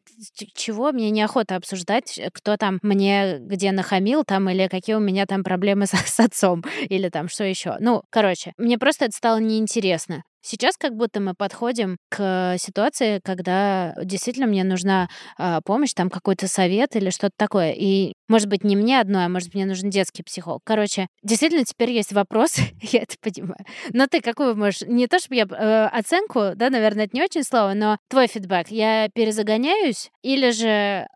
чего, 0.54 0.92
мне 0.92 1.01
неохота 1.10 1.56
обсуждать, 1.56 2.18
э, 2.18 2.30
кто 2.32 2.56
там 2.56 2.78
мне 2.82 3.38
где 3.40 3.72
нахамил 3.72 4.24
там 4.24 4.48
или 4.50 4.68
какие 4.68 4.96
у 4.96 5.00
меня 5.00 5.26
там 5.26 5.44
проблемы 5.44 5.86
с, 5.86 5.90
с 6.06 6.20
отцом 6.20 6.64
или 6.88 7.08
там 7.08 7.28
что 7.28 7.44
еще. 7.44 7.76
Ну, 7.80 8.02
короче, 8.10 8.52
мне 8.56 8.78
просто 8.78 9.06
это 9.06 9.16
стало 9.16 9.38
неинтересно. 9.38 10.22
Сейчас 10.42 10.76
как 10.76 10.96
будто 10.96 11.20
мы 11.20 11.34
подходим 11.34 11.96
к 12.08 12.56
ситуации, 12.58 13.20
когда 13.24 13.94
действительно 14.02 14.46
мне 14.46 14.64
нужна 14.64 15.08
а, 15.38 15.60
помощь, 15.60 15.94
там 15.94 16.10
какой-то 16.10 16.48
совет 16.48 16.96
или 16.96 17.10
что-то 17.10 17.32
такое. 17.36 17.72
И, 17.72 18.14
может 18.28 18.48
быть, 18.48 18.64
не 18.64 18.74
мне 18.74 19.00
одной, 19.00 19.26
а 19.26 19.28
может 19.28 19.54
мне 19.54 19.66
нужен 19.66 19.88
детский 19.88 20.22
психолог. 20.22 20.60
Короче, 20.64 21.06
действительно, 21.22 21.64
теперь 21.64 21.90
есть 21.90 22.12
вопрос, 22.12 22.56
я 22.82 23.02
это 23.02 23.14
понимаю. 23.20 23.64
Но 23.92 24.06
ты 24.06 24.20
какую 24.20 24.56
можешь... 24.56 24.82
Не 24.82 25.06
то, 25.06 25.18
чтобы 25.18 25.36
я 25.36 25.44
э, 25.44 25.86
оценку, 25.86 26.52
да, 26.56 26.70
наверное, 26.70 27.04
это 27.04 27.16
не 27.16 27.22
очень 27.22 27.44
слово, 27.44 27.74
но 27.74 27.98
твой 28.08 28.26
фидбэк. 28.26 28.68
Я 28.68 29.08
перезагоняюсь 29.14 30.10
или 30.22 30.50
же 30.50 30.66
э, 30.66 31.06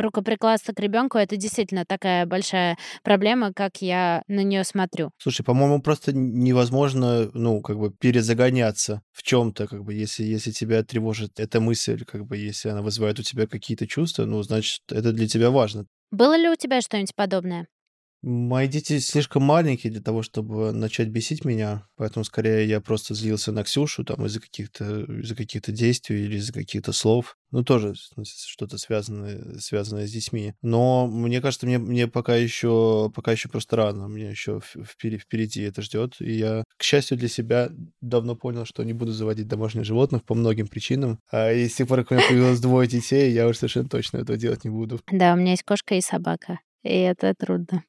рукоприкладство 0.00 0.72
к 0.72 0.80
ребенку 0.80 1.18
это 1.18 1.36
действительно 1.36 1.84
такая 1.86 2.26
большая 2.26 2.76
проблема, 3.02 3.52
как 3.54 3.80
я 3.80 4.22
на 4.28 4.42
нее 4.42 4.64
смотрю? 4.64 5.10
Слушай, 5.18 5.42
по-моему, 5.42 5.80
просто 5.80 6.12
невозможно, 6.12 7.30
ну, 7.32 7.62
как 7.62 7.78
бы 7.78 7.90
перезагоняться 7.90 8.73
в 9.12 9.22
чем-то, 9.22 9.66
как 9.66 9.84
бы, 9.84 9.94
если, 9.94 10.24
если 10.24 10.50
тебя 10.50 10.82
тревожит 10.82 11.40
эта 11.40 11.60
мысль, 11.60 12.04
как 12.04 12.26
бы, 12.26 12.36
если 12.36 12.68
она 12.68 12.82
вызывает 12.82 13.18
у 13.18 13.22
тебя 13.22 13.46
какие-то 13.46 13.86
чувства, 13.86 14.24
ну, 14.24 14.42
значит, 14.42 14.82
это 14.90 15.12
для 15.12 15.28
тебя 15.28 15.50
важно. 15.50 15.86
Было 16.10 16.36
ли 16.36 16.48
у 16.48 16.56
тебя 16.56 16.80
что-нибудь 16.80 17.14
подобное? 17.14 17.66
Мои 18.26 18.68
дети 18.68 19.00
слишком 19.00 19.42
маленькие 19.42 19.92
для 19.92 20.00
того, 20.00 20.22
чтобы 20.22 20.72
начать 20.72 21.08
бесить 21.08 21.44
меня, 21.44 21.86
поэтому 21.96 22.24
скорее 22.24 22.66
я 22.66 22.80
просто 22.80 23.12
злился 23.12 23.52
на 23.52 23.64
Ксюшу 23.64 24.02
там 24.02 24.24
из-за 24.24 24.40
каких-то 24.40 25.02
из-за 25.02 25.36
каких-то 25.36 25.72
действий 25.72 26.24
или 26.24 26.36
из-за 26.36 26.54
каких-то 26.54 26.94
слов. 26.94 27.36
Ну, 27.50 27.62
тоже 27.64 27.92
что-то 27.94 28.78
связанное, 28.78 29.58
связанное 29.58 30.06
с 30.06 30.10
детьми. 30.10 30.54
Но 30.62 31.06
мне 31.06 31.42
кажется, 31.42 31.66
мне, 31.66 31.76
мне 31.76 32.08
пока 32.08 32.34
еще 32.34 33.12
пока 33.14 33.32
еще 33.32 33.50
просто 33.50 33.76
рано. 33.76 34.08
Мне 34.08 34.30
еще 34.30 34.58
впереди, 34.62 35.18
впереди 35.18 35.62
это 35.62 35.82
ждет. 35.82 36.14
И 36.20 36.32
я, 36.32 36.64
к 36.78 36.82
счастью 36.82 37.18
для 37.18 37.28
себя, 37.28 37.68
давно 38.00 38.36
понял, 38.36 38.64
что 38.64 38.84
не 38.84 38.94
буду 38.94 39.12
заводить 39.12 39.48
домашних 39.48 39.84
животных 39.84 40.24
по 40.24 40.34
многим 40.34 40.66
причинам. 40.66 41.18
А 41.30 41.52
и 41.52 41.68
с 41.68 41.74
тех 41.74 41.86
пор, 41.88 42.04
как 42.04 42.12
у 42.12 42.14
меня 42.14 42.26
появилось 42.26 42.60
двое 42.60 42.88
детей, 42.88 43.32
я 43.32 43.46
уже 43.46 43.58
совершенно 43.58 43.90
точно 43.90 44.16
этого 44.16 44.38
делать 44.38 44.64
не 44.64 44.70
буду. 44.70 44.98
Да, 45.12 45.34
у 45.34 45.36
меня 45.36 45.50
есть 45.50 45.64
кошка 45.64 45.94
и 45.94 46.00
собака. 46.00 46.60
И 46.82 46.88
это 46.88 47.34
трудно. 47.38 47.84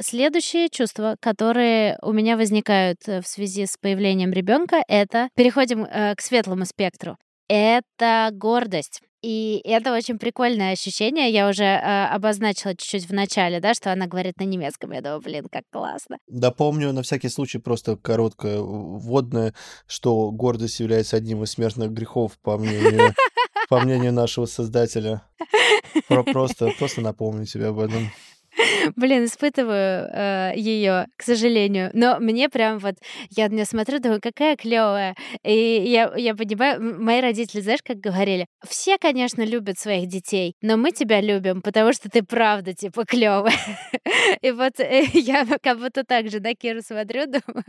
Следующее 0.00 0.68
чувство, 0.68 1.16
которые 1.20 1.98
у 2.02 2.12
меня 2.12 2.36
возникают 2.36 2.98
э, 3.06 3.20
в 3.20 3.28
связи 3.28 3.66
с 3.66 3.76
появлением 3.76 4.32
ребенка, 4.32 4.82
это 4.88 5.28
переходим 5.36 5.84
э, 5.84 6.14
к 6.16 6.20
светлому 6.20 6.64
спектру. 6.64 7.16
Это 7.48 8.30
гордость. 8.32 9.00
И 9.22 9.62
это 9.64 9.94
очень 9.94 10.18
прикольное 10.18 10.72
ощущение. 10.72 11.30
Я 11.30 11.48
уже 11.48 11.64
э, 11.64 12.06
обозначила 12.06 12.76
чуть-чуть 12.76 13.08
в 13.08 13.14
начале, 13.14 13.60
да, 13.60 13.72
что 13.72 13.92
она 13.92 14.06
говорит 14.06 14.38
на 14.38 14.44
немецком. 14.44 14.90
Я 14.92 15.00
думаю, 15.00 15.20
блин, 15.20 15.46
как 15.50 15.62
классно. 15.70 16.18
Да, 16.26 16.50
помню 16.50 16.92
на 16.92 17.02
всякий 17.02 17.28
случай 17.28 17.58
просто 17.58 17.96
короткое 17.96 18.60
вводное, 18.60 19.54
что 19.86 20.30
гордость 20.30 20.80
является 20.80 21.16
одним 21.16 21.42
из 21.42 21.52
смертных 21.52 21.92
грехов, 21.92 22.38
по 22.42 22.58
мнению, 22.58 23.14
по 23.68 23.80
мнению 23.80 24.12
нашего 24.12 24.46
создателя. 24.46 25.22
Просто, 26.08 26.72
просто 26.78 27.00
напомню 27.00 27.46
тебе 27.46 27.68
об 27.68 27.78
этом. 27.78 28.10
Блин, 28.96 29.24
испытываю 29.24 30.08
э, 30.12 30.52
ее, 30.56 31.06
к 31.16 31.22
сожалению. 31.22 31.90
Но 31.92 32.18
мне 32.20 32.48
прям 32.48 32.78
вот, 32.78 32.94
я 33.30 33.48
на 33.48 33.54
нее 33.54 33.64
смотрю, 33.64 33.98
думаю, 34.00 34.20
какая 34.20 34.56
клевая. 34.56 35.14
И 35.44 35.84
я, 35.86 36.12
я 36.16 36.34
понимаю, 36.34 37.00
мои 37.00 37.20
родители, 37.20 37.60
знаешь, 37.60 37.82
как 37.84 37.98
говорили, 37.98 38.46
все, 38.66 38.98
конечно, 38.98 39.42
любят 39.42 39.78
своих 39.78 40.08
детей, 40.08 40.54
но 40.60 40.76
мы 40.76 40.92
тебя 40.92 41.20
любим, 41.20 41.62
потому 41.62 41.92
что 41.92 42.08
ты 42.08 42.22
правда, 42.22 42.74
типа, 42.74 43.04
клевая. 43.04 43.52
И 44.42 44.50
вот 44.50 44.80
э, 44.80 45.04
я 45.12 45.46
как 45.62 45.78
будто 45.78 46.04
так 46.04 46.30
же 46.30 46.40
на 46.40 46.54
Киру 46.54 46.80
смотрю, 46.82 47.26
думаю, 47.26 47.64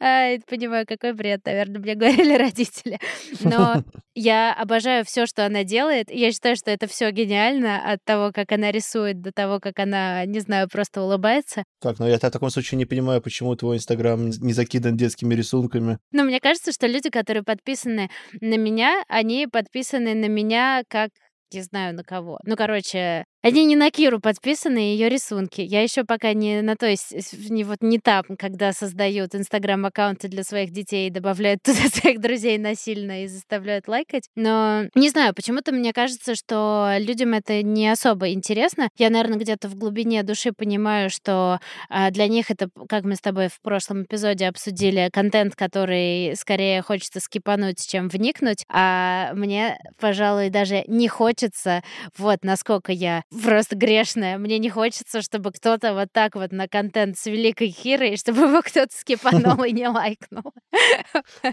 а, 0.00 0.36
понимаю, 0.48 0.86
какой 0.86 1.12
бред, 1.12 1.40
наверное, 1.44 1.80
мне 1.80 1.94
говорили 1.94 2.34
родители. 2.34 2.98
Но 3.42 3.82
я 4.14 4.52
обожаю 4.52 5.04
все, 5.04 5.26
что 5.26 5.46
она 5.46 5.64
делает. 5.64 6.10
Я 6.10 6.32
считаю, 6.32 6.56
что 6.56 6.70
это 6.70 6.86
все 6.86 7.10
гениально 7.10 7.92
от 7.92 8.04
того, 8.04 8.32
как 8.32 8.52
она 8.52 8.70
рисует, 8.70 9.20
до 9.20 9.32
того, 9.32 9.60
как 9.60 9.78
она 9.78 10.24
не 10.30 10.40
знаю, 10.40 10.68
просто 10.68 11.02
улыбается. 11.02 11.64
Так, 11.80 11.98
ну 11.98 12.06
я 12.06 12.16
в 12.16 12.20
таком 12.20 12.50
случае 12.50 12.78
не 12.78 12.86
понимаю, 12.86 13.20
почему 13.20 13.54
твой 13.56 13.76
Инстаграм 13.76 14.28
не 14.28 14.52
закидан 14.52 14.96
детскими 14.96 15.34
рисунками. 15.34 15.98
Ну, 16.12 16.24
мне 16.24 16.40
кажется, 16.40 16.72
что 16.72 16.86
люди, 16.86 17.10
которые 17.10 17.42
подписаны 17.42 18.10
на 18.40 18.56
меня, 18.56 19.02
они 19.08 19.46
подписаны 19.46 20.14
на 20.14 20.26
меня 20.26 20.82
как 20.88 21.10
не 21.52 21.62
знаю 21.62 21.94
на 21.94 22.04
кого. 22.04 22.38
Ну, 22.44 22.56
короче, 22.56 23.24
они 23.42 23.64
не 23.64 23.74
на 23.74 23.90
Киру 23.90 24.20
подписаны, 24.20 24.78
ее 24.78 25.08
рисунки. 25.08 25.62
Я 25.62 25.82
еще 25.82 26.04
пока 26.04 26.34
не 26.34 26.60
на 26.60 26.76
то 26.76 26.86
есть 26.86 27.14
не 27.48 27.64
вот 27.64 27.78
не 27.80 27.98
там, 27.98 28.24
когда 28.38 28.72
создают 28.72 29.34
инстаграм-аккаунты 29.34 30.28
для 30.28 30.44
своих 30.44 30.72
детей 30.72 31.08
и 31.08 31.10
добавляют 31.10 31.62
туда 31.64 31.88
своих 31.88 32.20
друзей 32.20 32.58
насильно 32.58 33.24
и 33.24 33.26
заставляют 33.26 33.88
лайкать. 33.88 34.24
Но 34.36 34.84
не 34.94 35.08
знаю, 35.08 35.34
почему-то 35.34 35.72
мне 35.72 35.92
кажется, 35.94 36.34
что 36.34 36.94
людям 36.98 37.32
это 37.32 37.62
не 37.62 37.88
особо 37.88 38.30
интересно. 38.30 38.88
Я, 38.98 39.08
наверное, 39.08 39.38
где-то 39.38 39.68
в 39.68 39.74
глубине 39.74 40.22
души 40.22 40.52
понимаю, 40.52 41.08
что 41.08 41.60
а, 41.88 42.10
для 42.10 42.28
них 42.28 42.50
это, 42.50 42.68
как 42.88 43.04
мы 43.04 43.16
с 43.16 43.20
тобой 43.20 43.48
в 43.48 43.60
прошлом 43.62 44.02
эпизоде 44.02 44.48
обсудили, 44.48 45.08
контент, 45.12 45.56
который 45.56 46.36
скорее 46.36 46.82
хочется 46.82 47.20
скипануть, 47.20 47.86
чем 47.88 48.08
вникнуть. 48.08 48.64
А 48.68 49.32
мне, 49.32 49.78
пожалуй, 49.98 50.50
даже 50.50 50.84
не 50.86 51.08
хочется, 51.08 51.82
вот 52.18 52.40
насколько 52.42 52.92
я 52.92 53.22
просто 53.30 53.76
грешная. 53.76 54.38
Мне 54.38 54.58
не 54.58 54.70
хочется, 54.70 55.22
чтобы 55.22 55.52
кто-то 55.52 55.94
вот 55.94 56.08
так 56.12 56.34
вот 56.34 56.52
на 56.52 56.68
контент 56.68 57.18
с 57.18 57.26
Великой 57.26 57.70
Хирой, 57.70 58.16
чтобы 58.16 58.42
его 58.42 58.62
кто-то 58.62 58.92
скипанул 58.94 59.62
и 59.64 59.72
не 59.72 59.88
лайкнул. 59.88 60.52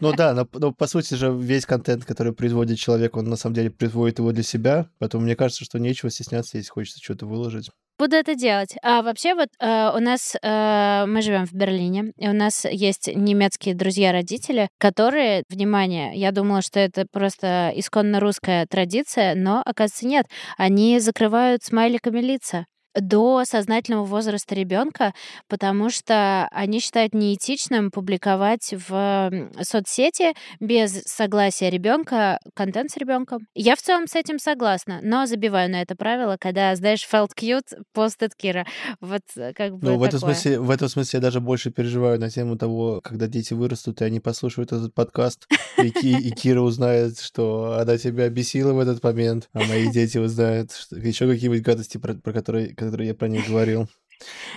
Ну 0.01 0.13
да, 0.13 0.33
но, 0.33 0.47
но 0.53 0.71
по 0.71 0.87
сути 0.87 1.13
же 1.13 1.31
весь 1.33 1.65
контент, 1.65 2.05
который 2.05 2.33
производит 2.33 2.79
человек, 2.79 3.15
он 3.17 3.25
на 3.25 3.35
самом 3.35 3.55
деле 3.55 3.71
производит 3.71 4.19
его 4.19 4.31
для 4.31 4.43
себя. 4.43 4.89
Поэтому 4.99 5.23
мне 5.23 5.35
кажется, 5.35 5.65
что 5.65 5.79
нечего 5.79 6.09
стесняться, 6.09 6.57
если 6.57 6.69
хочется 6.69 7.03
что-то 7.03 7.25
выложить. 7.25 7.69
Буду 7.99 8.15
это 8.15 8.35
делать. 8.35 8.75
А 8.83 9.01
вообще 9.01 9.33
вот 9.33 9.49
э, 9.59 9.91
у 9.95 9.99
нас 9.99 10.35
э, 10.39 11.05
мы 11.07 11.21
живем 11.23 11.45
в 11.47 11.53
Берлине, 11.53 12.13
и 12.17 12.27
у 12.29 12.33
нас 12.33 12.65
есть 12.65 13.07
немецкие 13.07 13.73
друзья-родители, 13.73 14.69
которые, 14.77 15.43
внимание, 15.49 16.11
я 16.13 16.31
думала, 16.31 16.61
что 16.61 16.79
это 16.79 17.07
просто 17.11 17.71
исконно 17.75 18.19
русская 18.19 18.67
традиция, 18.67 19.33
но 19.33 19.63
оказывается 19.65 20.05
нет. 20.05 20.27
Они 20.57 20.99
закрывают 20.99 21.63
смайликами 21.63 22.19
лица 22.19 22.67
до 22.95 23.43
сознательного 23.45 24.05
возраста 24.05 24.55
ребенка, 24.55 25.13
потому 25.47 25.89
что 25.89 26.47
они 26.51 26.79
считают 26.79 27.13
неэтичным 27.13 27.91
публиковать 27.91 28.73
в 28.87 29.51
соцсети 29.61 30.33
без 30.59 31.03
согласия 31.05 31.69
ребенка 31.69 32.39
контент 32.53 32.91
с 32.91 32.97
ребенком. 32.97 33.39
Я 33.53 33.75
в 33.75 33.81
целом 33.81 34.07
с 34.07 34.15
этим 34.15 34.39
согласна, 34.39 34.99
но 35.03 35.25
забиваю 35.25 35.69
на 35.69 35.81
это 35.81 35.95
правило, 35.95 36.37
когда, 36.39 36.75
знаешь, 36.75 37.07
felt 37.11 37.29
cute, 37.39 37.81
постит 37.93 38.35
Кира. 38.35 38.65
Вот 38.99 39.21
э, 39.35 39.53
как 39.53 39.77
бы 39.77 39.87
Ну, 39.87 39.97
в 39.97 40.03
этом, 40.03 40.19
смысле, 40.19 40.59
в 40.59 40.69
этом 40.69 40.89
смысле 40.89 41.17
я 41.17 41.21
даже 41.21 41.39
больше 41.39 41.71
переживаю 41.71 42.19
на 42.19 42.29
тему 42.29 42.57
того, 42.57 43.01
когда 43.03 43.27
дети 43.27 43.53
вырастут, 43.53 44.01
и 44.01 44.05
они 44.05 44.19
послушают 44.19 44.71
этот 44.71 44.93
подкаст, 44.93 45.47
и, 45.77 45.87
и 45.87 46.31
Кира 46.31 46.61
узнает, 46.61 47.19
что 47.19 47.77
она 47.79 47.97
тебя 47.97 48.29
бесила 48.29 48.73
в 48.73 48.79
этот 48.79 49.03
момент, 49.03 49.49
а 49.53 49.59
мои 49.63 49.91
дети 49.91 50.17
узнают 50.17 50.71
еще 50.91 51.27
какие-нибудь 51.27 51.63
гадости, 51.63 51.97
про, 51.97 52.15
про 52.15 52.33
которые 52.33 52.75
который 52.87 53.07
я 53.07 53.15
про 53.15 53.27
них 53.27 53.47
говорил. 53.47 53.87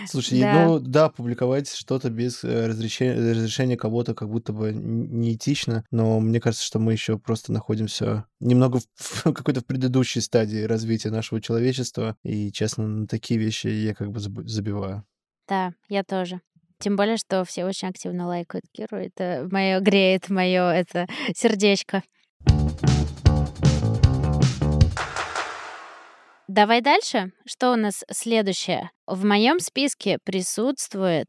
Слушай, 0.06 0.40
да. 0.40 0.64
ну 0.64 0.78
да, 0.78 1.10
публиковать 1.10 1.70
что-то 1.70 2.10
без 2.10 2.42
э, 2.44 2.66
разрешения, 2.66 3.14
разрешения 3.14 3.76
кого-то 3.76 4.14
как 4.14 4.30
будто 4.30 4.52
бы 4.52 4.72
неэтично, 4.72 5.84
но 5.90 6.18
мне 6.20 6.40
кажется, 6.40 6.64
что 6.64 6.78
мы 6.78 6.92
еще 6.92 7.18
просто 7.18 7.52
находимся 7.52 8.24
немного 8.40 8.80
в, 8.80 8.84
в 9.26 9.32
какой-то 9.32 9.60
в 9.60 9.66
предыдущей 9.66 10.20
стадии 10.20 10.62
развития 10.62 11.10
нашего 11.10 11.40
человечества, 11.40 12.16
и, 12.22 12.50
честно, 12.52 12.86
на 12.86 13.06
такие 13.06 13.38
вещи 13.38 13.66
я 13.66 13.94
как 13.94 14.10
бы 14.10 14.20
забиваю. 14.20 15.04
Да, 15.46 15.72
я 15.88 16.04
тоже. 16.04 16.40
Тем 16.78 16.96
более, 16.96 17.18
что 17.18 17.44
все 17.44 17.66
очень 17.66 17.88
активно 17.88 18.26
лайкают 18.26 18.64
Киру. 18.72 18.96
Это 18.96 19.46
мое 19.50 19.80
греет 19.80 20.30
мое 20.30 20.70
это 20.70 21.06
сердечко. 21.34 22.02
Давай 26.52 26.80
дальше. 26.80 27.30
Что 27.46 27.70
у 27.70 27.76
нас 27.76 28.02
следующее? 28.10 28.90
В 29.06 29.24
моем 29.24 29.60
списке 29.60 30.18
присутствует 30.24 31.28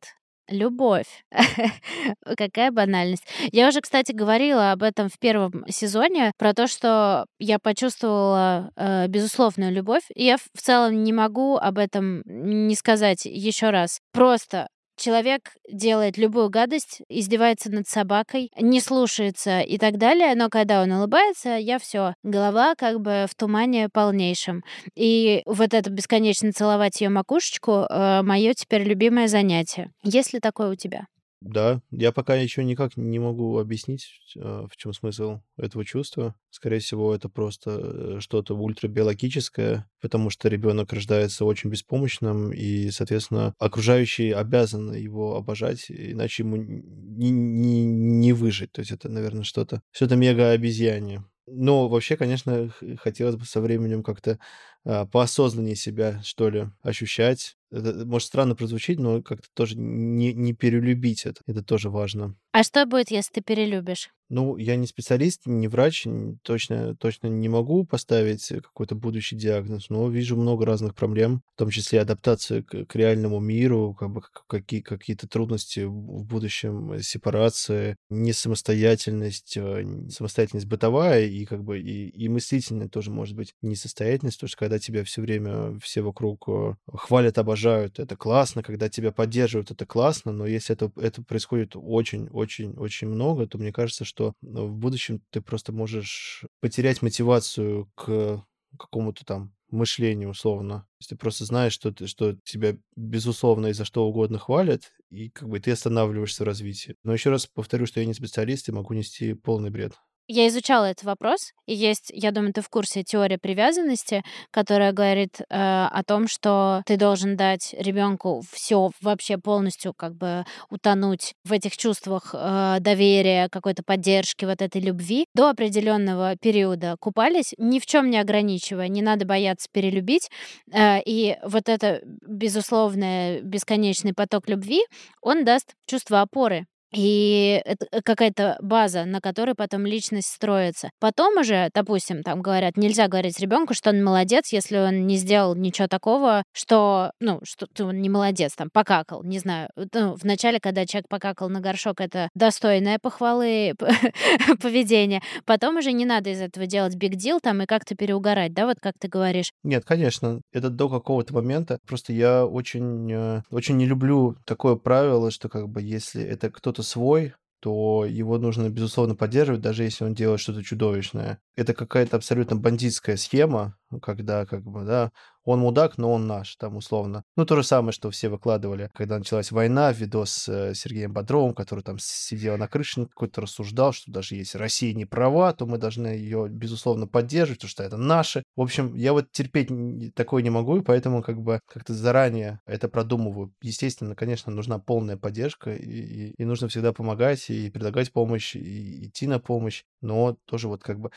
любовь. 0.49 1.23
Какая 2.37 2.71
банальность. 2.71 3.27
Я 3.51 3.67
уже, 3.67 3.81
кстати, 3.81 4.13
говорила 4.13 4.71
об 4.71 4.81
этом 4.81 5.09
в 5.09 5.19
первом 5.19 5.63
сезоне, 5.69 6.31
про 6.39 6.55
то, 6.55 6.65
что 6.65 7.27
я 7.37 7.59
почувствовала 7.59 8.71
э, 8.75 9.07
безусловную 9.09 9.71
любовь. 9.71 10.01
И 10.15 10.25
я 10.25 10.37
в 10.37 10.59
целом 10.59 11.03
не 11.03 11.13
могу 11.13 11.55
об 11.55 11.77
этом 11.77 12.23
не 12.25 12.73
сказать 12.73 13.25
еще 13.25 13.69
раз. 13.69 13.99
Просто 14.13 14.69
человек 15.01 15.51
делает 15.69 16.17
любую 16.17 16.49
гадость, 16.49 17.01
издевается 17.09 17.71
над 17.71 17.87
собакой, 17.87 18.51
не 18.59 18.79
слушается 18.79 19.61
и 19.61 19.77
так 19.77 19.97
далее, 19.97 20.35
но 20.35 20.49
когда 20.49 20.81
он 20.81 20.91
улыбается, 20.91 21.57
я 21.57 21.79
все, 21.79 22.13
голова 22.23 22.75
как 22.75 23.01
бы 23.01 23.25
в 23.29 23.35
тумане 23.35 23.89
полнейшем. 23.89 24.63
И 24.95 25.41
вот 25.45 25.73
это 25.73 25.89
бесконечно 25.89 26.51
целовать 26.53 27.01
ее 27.01 27.09
макушечку 27.09 27.87
э, 27.89 28.21
мое 28.21 28.53
теперь 28.53 28.83
любимое 28.83 29.27
занятие. 29.27 29.91
Есть 30.03 30.33
ли 30.33 30.39
такое 30.39 30.71
у 30.71 30.75
тебя? 30.75 31.07
Да, 31.41 31.81
я 31.89 32.11
пока 32.11 32.35
еще 32.35 32.63
никак 32.63 32.97
не 32.97 33.17
могу 33.17 33.57
объяснить, 33.57 34.21
а, 34.37 34.67
в 34.67 34.77
чем 34.77 34.93
смысл 34.93 35.39
этого 35.57 35.83
чувства. 35.83 36.35
Скорее 36.51 36.77
всего, 36.79 37.15
это 37.15 37.29
просто 37.29 37.71
э, 37.81 38.19
что-то 38.19 38.55
ультрабиологическое, 38.55 39.89
потому 40.01 40.29
что 40.29 40.49
ребенок 40.49 40.93
рождается 40.93 41.43
очень 41.45 41.71
беспомощным, 41.71 42.53
и, 42.53 42.91
соответственно, 42.91 43.55
окружающие 43.57 44.35
обязаны 44.35 44.93
его 44.97 45.35
обожать, 45.35 45.85
иначе 45.89 46.43
ему 46.43 46.57
не, 46.57 47.31
не, 47.31 47.85
не 47.85 48.33
выжить. 48.33 48.71
То 48.71 48.81
есть 48.81 48.91
это, 48.91 49.09
наверное, 49.09 49.43
что-то 49.43 49.81
что-то 49.91 50.15
мега 50.15 50.51
обезьяние. 50.51 51.25
Но 51.47 51.89
вообще, 51.89 52.17
конечно, 52.17 52.71
хотелось 52.99 53.35
бы 53.35 53.45
со 53.45 53.61
временем 53.61 54.03
как-то 54.03 54.37
поосознаннее 54.83 55.75
себя, 55.75 56.21
что 56.23 56.49
ли, 56.49 56.69
ощущать. 56.81 57.55
Это 57.71 58.05
может 58.05 58.27
странно 58.27 58.55
прозвучить, 58.55 58.99
но 58.99 59.21
как-то 59.21 59.47
тоже 59.53 59.77
не, 59.77 60.33
не 60.33 60.53
перелюбить 60.53 61.25
это. 61.25 61.41
Это 61.47 61.63
тоже 61.63 61.89
важно. 61.89 62.35
А 62.51 62.63
что 62.63 62.85
будет, 62.85 63.11
если 63.11 63.35
ты 63.35 63.41
перелюбишь? 63.41 64.09
Ну, 64.27 64.55
я 64.55 64.77
не 64.77 64.87
специалист, 64.87 65.41
не 65.45 65.67
врач, 65.67 66.07
точно, 66.43 66.95
точно 66.95 67.27
не 67.27 67.49
могу 67.49 67.85
поставить 67.85 68.47
какой-то 68.47 68.95
будущий 68.95 69.35
диагноз, 69.35 69.89
но 69.89 70.07
вижу 70.09 70.37
много 70.37 70.65
разных 70.65 70.95
проблем, 70.95 71.43
в 71.53 71.59
том 71.59 71.69
числе 71.69 71.99
адаптация 71.99 72.63
к, 72.63 72.85
к 72.85 72.95
реальному 72.95 73.41
миру, 73.41 73.93
как 73.93 74.09
бы 74.09 74.21
какие, 74.47 74.79
какие-то 74.79 75.27
трудности 75.27 75.81
в 75.81 76.23
будущем, 76.23 76.93
э, 76.93 77.01
сепарация, 77.01 77.97
несамостоятельность, 78.09 79.57
э, 79.57 79.83
самостоятельность 80.09 80.67
бытовая 80.67 81.25
и 81.25 81.43
как 81.43 81.65
бы 81.65 81.81
и, 81.81 82.07
и 82.07 82.29
мыслительная 82.29 82.87
тоже 82.87 83.11
может 83.11 83.35
быть 83.35 83.53
несостоятельность, 83.61 84.37
потому 84.37 84.47
что 84.47 84.57
когда 84.57 84.70
тебя 84.79 85.03
все 85.03 85.21
время 85.21 85.77
все 85.79 86.01
вокруг 86.01 86.47
э, 86.47 86.75
хвалят, 86.93 87.37
обожают, 87.37 87.99
это 87.99 88.15
классно, 88.15 88.63
когда 88.63 88.87
тебя 88.87 89.11
поддерживают, 89.11 89.71
это 89.71 89.85
классно, 89.85 90.31
но 90.31 90.45
если 90.45 90.73
это, 90.73 90.91
это 90.95 91.21
происходит 91.21 91.75
очень-очень-очень 91.75 93.07
много, 93.07 93.47
то 93.47 93.57
мне 93.57 93.73
кажется, 93.73 94.05
что 94.05 94.21
что 94.21 94.35
в 94.41 94.77
будущем 94.77 95.21
ты 95.31 95.41
просто 95.41 95.71
можешь 95.71 96.45
потерять 96.59 97.01
мотивацию 97.01 97.89
к 97.95 98.43
какому-то 98.77 99.25
там 99.25 99.53
мышлению 99.69 100.29
условно. 100.29 100.85
Если 100.99 101.15
ты 101.15 101.19
просто 101.19 101.45
знаешь, 101.45 101.73
что, 101.73 101.91
ты, 101.91 102.05
что 102.05 102.35
тебя 102.43 102.75
безусловно 102.95 103.67
и 103.67 103.73
за 103.73 103.85
что 103.85 104.05
угодно 104.05 104.37
хвалят, 104.37 104.91
и 105.09 105.29
как 105.29 105.49
бы 105.49 105.59
ты 105.59 105.71
останавливаешься 105.71 106.43
в 106.43 106.47
развитии. 106.47 106.95
Но 107.03 107.13
еще 107.13 107.29
раз 107.29 107.47
повторю, 107.47 107.85
что 107.85 107.99
я 107.99 108.05
не 108.05 108.13
специалист 108.13 108.69
и 108.69 108.73
могу 108.73 108.93
нести 108.93 109.33
полный 109.33 109.69
бред. 109.69 109.93
Я 110.33 110.47
изучала 110.47 110.85
этот 110.85 111.03
вопрос, 111.03 111.51
и 111.65 111.75
есть, 111.75 112.09
я 112.13 112.31
думаю, 112.31 112.53
ты 112.53 112.61
в 112.61 112.69
курсе 112.69 113.03
теория 113.03 113.37
привязанности, 113.37 114.23
которая 114.49 114.93
говорит 114.93 115.41
э, 115.41 115.43
о 115.49 116.03
том, 116.07 116.29
что 116.29 116.83
ты 116.85 116.95
должен 116.95 117.35
дать 117.35 117.75
ребенку 117.77 118.41
все 118.49 118.91
вообще 119.01 119.37
полностью 119.37 119.93
как 119.93 120.15
бы 120.15 120.45
утонуть 120.69 121.33
в 121.43 121.51
этих 121.51 121.75
чувствах 121.75 122.33
э, 122.33 122.77
доверия, 122.79 123.49
какой-то 123.49 123.83
поддержки, 123.83 124.45
вот 124.45 124.61
этой 124.61 124.79
любви 124.79 125.25
до 125.35 125.49
определенного 125.49 126.37
периода. 126.37 126.95
Купались, 127.01 127.53
ни 127.57 127.79
в 127.79 127.85
чем 127.85 128.09
не 128.09 128.17
ограничивая, 128.17 128.87
не 128.87 129.01
надо 129.01 129.25
бояться 129.25 129.67
перелюбить, 129.69 130.29
э, 130.71 131.01
и 131.05 131.35
вот 131.43 131.67
это 131.67 131.99
безусловный 132.25 133.41
бесконечный 133.41 134.13
поток 134.13 134.47
любви, 134.47 134.79
он 135.21 135.43
даст 135.43 135.73
чувство 135.87 136.21
опоры 136.21 136.67
и 136.93 137.61
это 137.65 137.87
э, 137.91 138.01
какая-то 138.01 138.57
база, 138.61 139.05
на 139.05 139.21
которой 139.21 139.55
потом 139.55 139.85
личность 139.85 140.27
строится. 140.27 140.89
Потом 140.99 141.37
уже, 141.37 141.69
допустим, 141.73 142.23
там 142.23 142.41
говорят, 142.41 142.77
нельзя 142.77 143.07
говорить 143.07 143.39
ребенку, 143.39 143.73
что 143.73 143.91
он 143.91 144.03
молодец, 144.03 144.51
если 144.51 144.77
он 144.77 145.07
не 145.07 145.15
сделал 145.15 145.55
ничего 145.55 145.87
такого, 145.87 146.43
что, 146.51 147.11
ну, 147.19 147.39
что 147.43 147.67
он 147.85 148.01
не 148.01 148.09
молодец, 148.09 148.53
там, 148.55 148.69
покакал, 148.71 149.23
не 149.23 149.39
знаю. 149.39 149.69
Ну, 149.93 150.15
вначале, 150.15 150.59
когда 150.59 150.85
человек 150.85 151.07
покакал 151.07 151.49
на 151.49 151.61
горшок, 151.61 152.01
это 152.01 152.29
достойное 152.35 152.99
похвалы 152.99 153.73
поведение. 154.61 155.21
Потом 155.45 155.77
уже 155.77 155.93
не 155.93 156.05
надо 156.05 156.29
из 156.29 156.41
этого 156.41 156.65
делать 156.65 156.95
биг 156.95 157.15
дил 157.15 157.39
там 157.39 157.61
и 157.61 157.65
как-то 157.65 157.95
переугорать, 157.95 158.53
да, 158.53 158.65
вот 158.65 158.77
как 158.81 158.95
ты 158.99 159.07
говоришь. 159.07 159.51
Нет, 159.63 159.85
конечно, 159.85 160.41
это 160.51 160.69
до 160.69 160.89
какого-то 160.89 161.33
момента. 161.33 161.79
Просто 161.87 162.11
я 162.11 162.45
очень, 162.45 163.11
э, 163.11 163.41
очень 163.49 163.77
не 163.77 163.85
люблю 163.85 164.35
такое 164.45 164.75
правило, 164.75 165.31
что 165.31 165.47
как 165.47 165.69
бы 165.69 165.81
если 165.81 166.23
это 166.23 166.49
кто-то 166.49 166.80
кто 166.80 166.80
свой, 166.81 167.33
то 167.59 168.05
его 168.05 168.37
нужно, 168.37 168.69
безусловно, 168.69 169.15
поддерживать, 169.15 169.61
даже 169.61 169.83
если 169.83 170.03
он 170.03 170.13
делает 170.15 170.39
что-то 170.39 170.63
чудовищное. 170.63 171.39
Это 171.55 171.73
какая-то 171.73 172.17
абсолютно 172.17 172.55
бандитская 172.55 173.17
схема, 173.17 173.77
когда, 174.01 174.45
как 174.45 174.63
бы, 174.63 174.83
да, 174.83 175.11
он 175.43 175.59
мудак, 175.59 175.97
но 175.97 176.13
он 176.13 176.27
наш, 176.27 176.55
там, 176.55 176.77
условно. 176.77 177.23
Ну, 177.35 177.45
то 177.45 177.55
же 177.55 177.63
самое, 177.63 177.91
что 177.91 178.11
все 178.11 178.29
выкладывали, 178.29 178.89
когда 178.93 179.17
началась 179.17 179.51
война, 179.51 179.91
видос 179.91 180.31
с 180.31 180.49
э, 180.49 180.73
Сергеем 180.75 181.13
Бодровым, 181.13 181.55
который 181.55 181.83
там 181.83 181.97
сидел 181.99 182.57
на 182.57 182.67
крыше, 182.67 183.07
какой-то 183.07 183.41
рассуждал, 183.41 183.91
что 183.91 184.11
даже 184.11 184.35
если 184.35 184.57
Россия 184.57 184.93
не 184.93 185.05
права, 185.05 185.51
то 185.53 185.65
мы 185.65 185.77
должны 185.77 186.07
ее, 186.07 186.47
безусловно, 186.47 187.07
поддерживать, 187.07 187.59
потому 187.59 187.69
что 187.69 187.83
это 187.83 187.97
наше. 187.97 188.43
В 188.55 188.61
общем, 188.61 188.93
я 188.95 189.13
вот 189.13 189.31
терпеть 189.31 189.69
такое 190.13 190.43
не 190.43 190.51
могу, 190.51 190.77
и 190.77 190.83
поэтому 190.83 191.23
как 191.23 191.41
бы 191.41 191.59
как-то 191.67 191.93
заранее 191.93 192.59
это 192.65 192.87
продумываю. 192.87 193.53
Естественно, 193.61 194.15
конечно, 194.15 194.51
нужна 194.51 194.77
полная 194.77 195.17
поддержка, 195.17 195.73
и, 195.73 195.89
и, 195.89 196.33
и 196.37 196.45
нужно 196.45 196.67
всегда 196.67 196.93
помогать, 196.93 197.49
и 197.49 197.71
предлагать 197.71 198.11
помощь, 198.11 198.55
и 198.55 199.07
идти 199.07 199.25
на 199.25 199.39
помощь, 199.39 199.83
но 200.01 200.37
тоже 200.45 200.67
вот 200.67 200.83
как 200.83 200.99
бы 200.99 201.11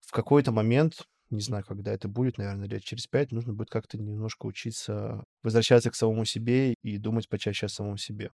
в 0.00 0.12
какой-то 0.12 0.52
момент 0.52 1.06
не 1.30 1.40
знаю, 1.40 1.64
когда 1.64 1.92
это 1.92 2.08
будет, 2.08 2.38
наверное, 2.38 2.68
лет 2.68 2.82
через 2.82 3.06
пять, 3.06 3.30
нужно 3.30 3.52
будет 3.52 3.70
как-то 3.70 3.96
немножко 3.96 4.46
учиться 4.46 5.22
возвращаться 5.44 5.90
к 5.90 5.94
самому 5.94 6.24
себе 6.24 6.74
и 6.82 6.98
думать 6.98 7.28
почаще 7.28 7.66
о 7.66 7.68
самом 7.68 7.98
себе. 7.98 8.30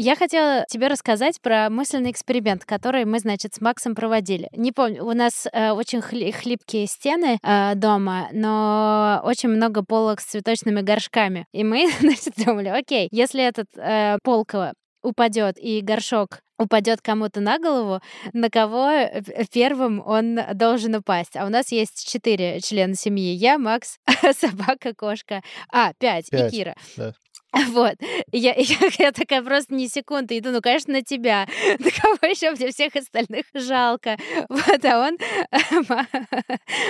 Я 0.00 0.14
хотела 0.14 0.64
тебе 0.68 0.86
рассказать 0.86 1.40
про 1.42 1.68
мысленный 1.70 2.12
эксперимент, 2.12 2.64
который 2.64 3.04
мы, 3.04 3.18
значит, 3.18 3.54
с 3.54 3.60
Максом 3.60 3.96
проводили. 3.96 4.48
Не 4.52 4.70
помню, 4.70 5.04
у 5.04 5.12
нас 5.12 5.48
э, 5.52 5.72
очень 5.72 5.98
хли- 5.98 6.30
хлипкие 6.30 6.86
стены 6.86 7.40
э, 7.42 7.74
дома, 7.74 8.28
но 8.32 9.20
очень 9.24 9.48
много 9.48 9.82
полок 9.82 10.20
с 10.20 10.26
цветочными 10.26 10.82
горшками. 10.82 11.46
И 11.52 11.64
мы, 11.64 11.90
значит, 12.00 12.34
думали, 12.36 12.68
окей, 12.68 13.08
если 13.10 13.42
этот 13.42 13.66
э, 13.76 14.18
полка 14.22 14.72
упадет 15.02 15.58
и 15.58 15.80
горшок 15.80 16.40
упадет 16.58 17.00
кому-то 17.00 17.40
на 17.40 17.58
голову, 17.58 18.00
на 18.32 18.50
кого 18.50 18.90
э, 18.90 19.22
первым 19.52 20.02
он 20.04 20.40
должен 20.54 20.96
упасть. 20.96 21.36
А 21.36 21.46
у 21.46 21.48
нас 21.48 21.70
есть 21.70 22.08
четыре 22.08 22.60
члена 22.60 22.94
семьи. 22.94 23.32
Я, 23.32 23.58
Макс, 23.58 23.98
собака, 24.36 24.92
кошка. 24.94 25.42
А, 25.72 25.92
пять, 25.98 26.28
пять. 26.30 26.52
и 26.52 26.56
Кира. 26.56 26.74
Да. 26.96 27.14
Вот. 27.68 27.94
Я, 28.32 28.54
я, 28.54 28.76
я 28.98 29.12
такая 29.12 29.42
просто 29.42 29.74
не 29.74 29.88
секунды 29.88 30.38
иду, 30.38 30.50
ну, 30.50 30.60
конечно, 30.60 30.92
на 30.92 31.02
тебя. 31.02 31.46
На 31.78 31.90
кого 31.90 32.30
еще 32.30 32.50
мне 32.50 32.70
всех 32.70 32.94
остальных 32.96 33.44
жалко. 33.54 34.16
Вот, 34.48 34.84
а 34.84 35.08
он... 35.08 35.18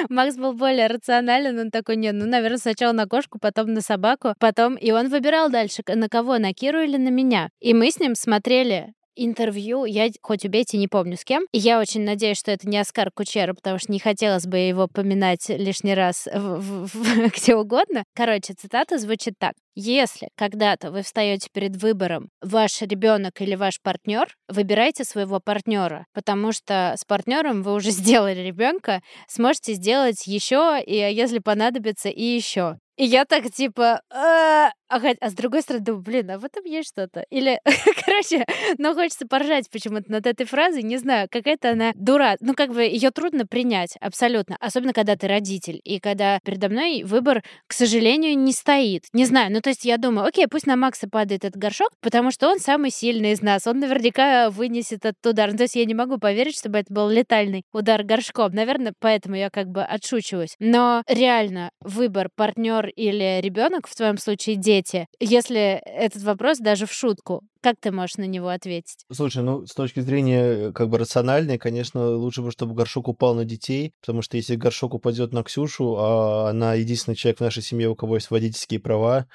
Макс 0.09 0.37
был 0.37 0.53
более 0.53 0.87
рационален, 0.87 1.59
он 1.59 1.71
такой, 1.71 1.97
нет, 1.97 2.15
ну, 2.15 2.27
наверное, 2.27 2.59
сначала 2.59 2.93
на 2.93 3.07
кошку, 3.07 3.39
потом 3.39 3.73
на 3.73 3.81
собаку, 3.81 4.35
потом... 4.39 4.77
И 4.77 4.91
он 4.91 5.09
выбирал 5.09 5.51
дальше, 5.51 5.83
на 5.87 6.09
кого, 6.09 6.39
на 6.39 6.53
Киру 6.53 6.81
или 6.81 6.97
на 6.97 7.09
меня. 7.09 7.51
И 7.61 7.75
мы 7.75 7.91
с 7.91 8.01
ним 8.01 8.15
смотрели 8.15 8.95
интервью, 9.25 9.85
я 9.85 10.09
хоть 10.23 10.45
убейте, 10.45 10.79
не 10.79 10.89
помню 10.89 11.17
с 11.17 11.25
кем. 11.25 11.45
И 11.53 11.59
я 11.59 11.81
очень 11.81 12.03
надеюсь, 12.03 12.39
что 12.39 12.51
это 12.51 12.69
не 12.69 12.79
Оскар 12.79 13.11
Кучера, 13.11 13.55
потому 13.55 13.79
что 13.79 13.93
не 13.93 13.99
хотелось 13.99 14.47
бы 14.47 14.59
его 14.59 14.89
поминать 14.89 15.49
лишний 15.49 15.95
раз 15.95 16.27
где 17.37 17.57
угодно. 17.57 18.05
Короче, 18.15 18.55
цитата 18.55 18.99
звучит 18.99 19.35
так. 19.39 19.55
Если 19.75 20.29
когда-то 20.37 20.91
вы 20.91 21.03
встаете 21.03 21.49
перед 21.53 21.77
выбором 21.77 22.31
ваш 22.43 22.83
ребенок 22.83 23.41
или 23.41 23.55
ваш 23.55 23.81
партнер, 23.81 24.35
выбирайте 24.49 25.05
своего 25.05 25.39
партнера, 25.39 26.07
потому 26.13 26.51
что 26.53 26.95
с 26.97 27.05
партнером 27.05 27.63
вы 27.63 27.75
уже 27.75 27.91
сделали 27.93 28.41
ребенка, 28.41 29.01
сможете 29.29 29.75
сделать 29.75 30.27
еще, 30.27 30.83
и 30.85 30.97
если 30.97 31.39
понадобится, 31.39 32.09
и 32.09 32.25
еще. 32.25 32.79
И 32.97 33.05
я 33.05 33.25
так 33.25 33.53
типа, 33.53 34.01
«А, 34.13 34.73
А, 34.89 35.01
хо- 35.01 35.15
а 35.21 35.31
с 35.31 35.35
другой 35.35 35.63
стороны, 35.63 35.85
думаю, 35.85 36.03
блин, 36.03 36.31
а 36.31 36.39
в 36.39 36.45
этом 36.45 36.65
есть 36.65 36.89
что-то. 36.89 37.25
Или, 37.31 37.61
короче, 38.07 38.47
ну, 38.79 38.95
хочется 38.95 39.27
поржать 39.27 39.71
почему-то 39.71 40.11
над 40.11 40.27
этой 40.27 40.47
фразой. 40.47 40.83
Не 40.83 40.97
знаю, 40.97 41.29
какая-то 41.31 41.71
она 41.73 41.93
дура. 41.95 42.37
Ну, 42.41 42.55
как 42.55 42.73
бы 42.73 42.83
ее 42.83 43.11
трудно 43.11 43.47
принять 43.47 43.97
абсолютно. 44.01 44.57
Особенно, 44.61 44.93
когда 44.93 45.17
ты 45.17 45.29
родитель. 45.29 45.81
И 45.85 46.01
когда 46.01 46.39
передо 46.43 46.69
мной 46.69 47.03
выбор, 47.05 47.43
к 47.67 47.73
сожалению, 47.73 48.39
не 48.39 48.53
стоит. 48.53 49.05
Не 49.13 49.27
знаю, 49.27 49.53
ну, 49.53 49.61
то 49.61 49.69
есть 49.69 49.85
я 49.85 49.99
думаю, 49.99 50.27
окей, 50.27 50.47
пусть 50.49 50.67
на 50.67 50.77
Макса 50.77 51.09
падает 51.09 51.45
этот 51.45 51.61
горшок, 51.61 51.91
потому 52.01 52.31
что 52.31 52.49
он 52.49 52.59
самый 52.59 52.91
сильный 52.91 53.33
из 53.33 53.43
нас. 53.43 53.67
Он 53.67 53.79
наверняка 53.81 54.49
вынесет 54.51 55.05
этот 55.05 55.25
удар. 55.27 55.51
Ну, 55.51 55.59
то 55.59 55.65
есть 55.65 55.77
я 55.77 55.85
не 55.85 55.95
могу 55.95 56.19
поверить, 56.19 56.59
чтобы 56.59 56.79
это 56.79 56.93
был 56.93 57.11
летальный 57.11 57.63
удар 57.73 58.03
горшком. 58.05 58.53
Наверное, 58.53 58.95
поэтому 58.99 59.37
я 59.37 59.51
как 59.51 59.69
бы 59.69 59.83
отшучиваюсь. 59.83 60.55
Но 60.59 61.03
реально 61.07 61.71
выбор 61.81 62.31
партнер 62.35 62.89
или 62.89 63.41
ребенок, 63.43 63.87
в 63.87 63.95
твоем 63.95 64.17
случае 64.17 64.57
дети, 64.57 64.78
если 65.21 65.81
этот 65.85 66.23
вопрос 66.23 66.59
даже 66.59 66.87
в 66.87 66.93
шутку, 66.93 67.43
как 67.61 67.77
ты 67.81 67.91
можешь 67.91 68.17
на 68.17 68.27
него 68.27 68.49
ответить? 68.49 69.05
Слушай, 69.13 69.43
ну, 69.43 69.67
с 69.67 69.75
точки 69.75 70.01
зрения 70.01 70.73
как 70.73 70.89
бы 70.89 70.99
рациональной, 70.99 71.59
конечно, 71.59 72.11
лучше 72.17 72.43
бы, 72.43 72.51
чтобы 72.51 72.75
горшок 72.75 73.09
упал 73.09 73.35
на 73.35 73.45
детей, 73.45 73.93
потому 74.01 74.23
что 74.23 74.37
если 74.37 74.57
горшок 74.57 74.95
упадет 74.95 75.33
на 75.33 75.43
Ксюшу, 75.43 75.97
а 75.99 76.51
она 76.51 76.75
единственный 76.75 77.15
человек 77.15 77.39
в 77.39 77.43
нашей 77.43 77.63
семье, 77.63 77.89
у 77.89 77.95
кого 77.97 78.17
есть 78.17 78.31
водительские 78.31 78.81
права, 78.81 79.27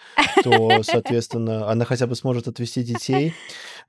то, 0.44 0.52
соответственно, 0.84 1.70
она 1.70 1.86
хотя 1.86 2.08
бы 2.08 2.16
сможет 2.16 2.48
отвести 2.48 2.84
детей. 2.84 3.34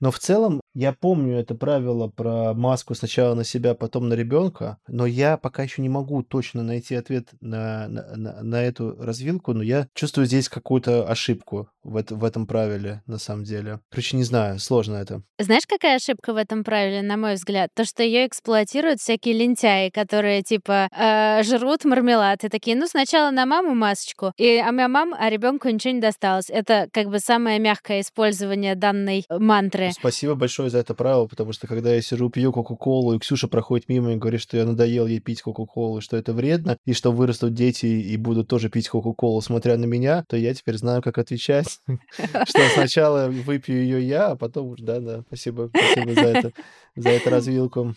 Но 0.00 0.10
в 0.10 0.18
целом, 0.18 0.60
я 0.74 0.92
помню 0.92 1.38
это 1.38 1.54
правило 1.54 2.08
про 2.08 2.52
маску 2.54 2.94
сначала 2.94 3.34
на 3.34 3.44
себя, 3.44 3.74
потом 3.74 4.08
на 4.08 4.14
ребенка, 4.14 4.78
но 4.88 5.06
я 5.06 5.36
пока 5.36 5.62
еще 5.62 5.82
не 5.82 5.88
могу 5.88 6.22
точно 6.22 6.62
найти 6.62 6.94
ответ 6.94 7.28
на, 7.40 7.88
на, 7.88 8.16
на- 8.16 8.42
на 8.42 8.62
эту 8.62 8.96
развилку, 8.96 9.52
но 9.52 9.62
я 9.62 9.88
чувствую 9.94 10.26
здесь 10.26 10.48
какую-то 10.48 11.06
ошибку 11.06 11.68
в, 11.84 11.96
это- 11.96 12.14
в 12.16 12.24
этом 12.24 12.46
правиле, 12.46 13.02
на 13.06 13.18
самом 13.18 13.44
деле. 13.44 13.80
Короче, 13.90 14.16
не 14.16 14.24
знаю, 14.24 14.58
сложно 14.58 14.96
это. 14.96 15.22
Знаешь, 15.38 15.66
какая 15.66 15.96
ошибка 15.96 16.32
в 16.32 16.36
этом 16.36 16.64
правиле, 16.64 17.02
на 17.02 17.16
мой 17.16 17.34
взгляд? 17.34 17.70
То, 17.74 17.84
что 17.84 18.02
ее 18.02 18.26
эксплуатируют 18.26 19.00
всякие 19.00 19.34
лентяи, 19.34 19.90
которые 19.90 20.42
типа 20.42 20.88
э, 20.96 21.42
жрут 21.42 21.84
мармелад 21.84 22.44
и 22.44 22.48
такие, 22.48 22.76
ну 22.76 22.86
сначала 22.86 23.30
на 23.30 23.46
маму 23.46 23.74
масочку, 23.74 24.32
и 24.36 24.56
а 24.56 24.72
моя 24.72 24.88
мама, 24.88 25.16
а 25.20 25.28
ребенку 25.30 25.68
ничего 25.68 25.92
не 25.94 26.00
досталось. 26.00 26.46
Это 26.48 26.88
как 26.92 27.08
бы 27.08 27.18
самое 27.18 27.58
мягкое 27.58 28.00
использование 28.00 28.74
данной 28.74 29.24
мантры. 29.30 29.90
Спасибо 29.92 30.34
большое 30.34 30.70
за 30.70 30.78
это 30.78 30.94
правило, 30.94 31.26
потому 31.26 31.52
что 31.52 31.66
когда 31.66 31.94
я 31.94 32.00
сижу, 32.02 32.30
пью 32.30 32.52
Кока-Колу, 32.52 33.14
и 33.14 33.18
Ксюша 33.18 33.48
проходит 33.48 33.88
мимо 33.88 34.12
и 34.12 34.16
говорит, 34.16 34.40
что 34.40 34.56
я 34.56 34.64
надоел 34.64 35.06
ей 35.06 35.20
пить 35.20 35.42
Кока-Колу, 35.42 36.00
что 36.00 36.16
это 36.16 36.32
вредно, 36.32 36.76
и 36.84 36.92
что 36.92 37.12
вырастут 37.12 37.54
дети 37.54 37.86
и 37.86 38.16
будут 38.16 38.48
тоже 38.48 38.68
пить 38.70 38.88
Кока-Колу, 38.88 39.40
смотря 39.40 39.76
на 39.76 39.84
меня, 39.84 40.24
то 40.28 40.36
я 40.36 40.54
теперь 40.54 40.76
знаю, 40.76 41.02
как 41.02 41.18
отвечать. 41.18 41.73
Что 42.46 42.68
сначала 42.74 43.28
выпью 43.28 43.82
ее 43.82 44.06
я, 44.06 44.28
а 44.28 44.36
потом 44.36 44.68
уж, 44.68 44.80
да-да, 44.80 45.22
спасибо, 45.26 45.70
спасибо 45.74 46.14
за 46.14 46.26
это, 46.26 46.52
за 46.96 47.10
эту 47.10 47.30
развилку. 47.30 47.94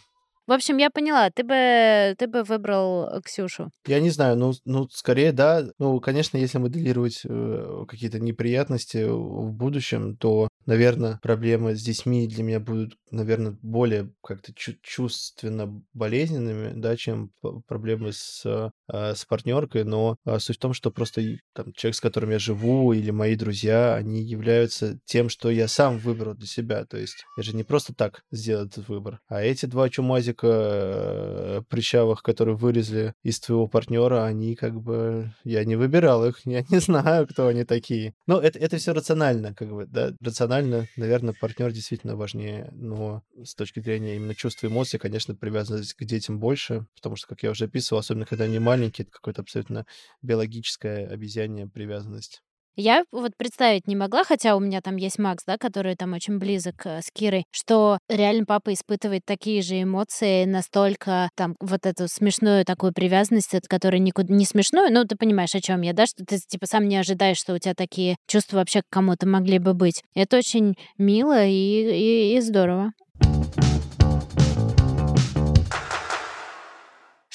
В 0.47 0.53
общем, 0.53 0.77
я 0.77 0.89
поняла, 0.89 1.29
ты 1.29 1.43
бы, 1.43 2.15
ты 2.17 2.25
бы 2.25 2.43
выбрал 2.43 3.09
э, 3.09 3.21
Ксюшу. 3.21 3.69
Я 3.85 3.99
не 3.99 4.09
знаю, 4.09 4.37
ну, 4.37 4.53
ну, 4.63 4.87
скорее, 4.89 5.33
да. 5.33 5.65
Ну, 5.77 5.99
конечно, 5.99 6.37
если 6.37 6.57
моделировать 6.57 7.23
э, 7.25 7.83
какие-то 7.85 8.19
неприятности 8.19 9.03
в 9.09 9.51
будущем, 9.51 10.15
то, 10.15 10.47
наверное, 10.65 11.19
проблемы 11.21 11.75
с 11.75 11.83
детьми 11.83 12.27
для 12.27 12.43
меня 12.43 12.61
будут, 12.61 12.93
наверное, 13.11 13.57
более 13.61 14.13
как-то 14.23 14.53
чу- 14.53 14.77
чувственно 14.81 15.83
болезненными, 15.93 16.79
да, 16.79 16.95
чем 16.95 17.31
проблемы 17.67 18.13
с, 18.13 18.45
э, 18.45 18.71
с 18.89 19.25
партнеркой. 19.25 19.83
Но 19.83 20.17
э, 20.25 20.39
суть 20.39 20.57
в 20.57 20.59
том, 20.59 20.73
что 20.73 20.91
просто 20.91 21.21
там, 21.53 21.73
человек, 21.73 21.95
с 21.95 22.01
которым 22.01 22.31
я 22.31 22.39
живу, 22.39 22.93
или 22.93 23.11
мои 23.11 23.35
друзья, 23.35 23.95
они 23.95 24.21
являются 24.21 24.99
тем, 25.05 25.29
что 25.29 25.49
я 25.49 25.67
сам 25.67 25.97
выбрал 25.97 26.35
для 26.35 26.47
себя. 26.47 26.85
То 26.85 26.97
есть 26.97 27.25
я 27.37 27.43
же 27.43 27.55
не 27.55 27.63
просто 27.63 27.93
так 27.93 28.23
сделал 28.31 28.65
этот 28.65 28.87
выбор. 28.87 29.19
А 29.27 29.41
эти 29.41 29.65
два 29.65 29.89
чумазика 29.89 30.47
э, 30.47 31.61
прыщавых, 31.69 32.23
которые 32.23 32.55
вылезли 32.55 33.13
из 33.23 33.39
твоего 33.39 33.67
партнера, 33.67 34.25
они 34.25 34.55
как 34.55 34.79
бы... 34.81 35.33
Я 35.43 35.63
не 35.65 35.75
выбирал 35.75 36.25
их, 36.25 36.39
я 36.45 36.63
не 36.69 36.79
знаю, 36.79 37.27
кто 37.27 37.47
они 37.47 37.63
такие. 37.63 38.13
Но 38.25 38.39
это, 38.39 38.59
это 38.59 38.77
все 38.77 38.93
рационально, 38.93 39.53
как 39.53 39.69
бы, 39.69 39.85
да. 39.85 40.13
Рационально, 40.21 40.87
наверное, 40.95 41.35
партнер 41.39 41.71
действительно 41.71 42.15
важнее, 42.15 42.69
но 42.73 43.23
с 43.43 43.55
точки 43.55 43.79
зрения 43.79 44.15
именно 44.15 44.35
чувств 44.35 44.63
и 44.63 44.67
эмоций, 44.67 44.99
конечно, 44.99 45.35
привязанность 45.35 45.93
к 45.93 46.03
детям 46.03 46.39
больше, 46.39 46.85
потому 46.95 47.15
что, 47.15 47.27
как 47.27 47.43
я 47.43 47.51
уже 47.51 47.65
описывал, 47.65 47.99
особенно 47.99 48.25
когда 48.25 48.45
они 48.45 48.59
маленькие, 48.59 48.76
это 48.85 49.11
какое-то 49.11 49.41
абсолютно 49.41 49.85
биологическое 50.21 51.07
обезьяние 51.07 51.67
привязанность. 51.67 52.41
Я 52.79 53.05
вот 53.11 53.31
представить 53.35 53.87
не 53.87 53.95
могла, 53.95 54.23
хотя 54.23 54.55
у 54.55 54.59
меня 54.59 54.81
там 54.81 54.97
есть 54.97 55.17
Макс, 55.17 55.43
да, 55.45 55.57
который 55.57 55.95
там 55.95 56.13
очень 56.13 56.37
близок 56.37 56.85
э, 56.85 57.01
с 57.01 57.09
Кирой, 57.11 57.45
что 57.51 57.97
реально 58.07 58.45
папа 58.45 58.71
испытывает 58.71 59.23
такие 59.25 59.63
же 59.63 59.81
эмоции, 59.81 60.45
настолько 60.45 61.31
там 61.35 61.55
вот 61.59 61.87
эту 61.87 62.07
смешную 62.07 62.65
такую 62.65 62.93
привязанность, 62.93 63.55
от 63.55 63.67
которой 63.67 63.97
никуда 63.99 64.31
не 64.31 64.45
смешную, 64.45 64.93
ну 64.93 65.05
ты 65.05 65.15
понимаешь, 65.15 65.55
о 65.55 65.59
чем 65.59 65.81
я, 65.81 65.93
да, 65.93 66.05
что 66.05 66.23
ты 66.23 66.37
типа 66.37 66.67
сам 66.67 66.87
не 66.87 66.97
ожидаешь, 66.97 67.37
что 67.37 67.55
у 67.55 67.57
тебя 67.57 67.73
такие 67.73 68.15
чувства 68.27 68.57
вообще 68.57 68.81
к 68.81 68.91
кому-то 68.91 69.27
могли 69.27 69.57
бы 69.57 69.73
быть. 69.73 70.03
Это 70.13 70.37
очень 70.37 70.75
мило 70.99 71.43
и, 71.43 71.51
и, 71.51 72.37
и 72.37 72.41
здорово. 72.41 72.91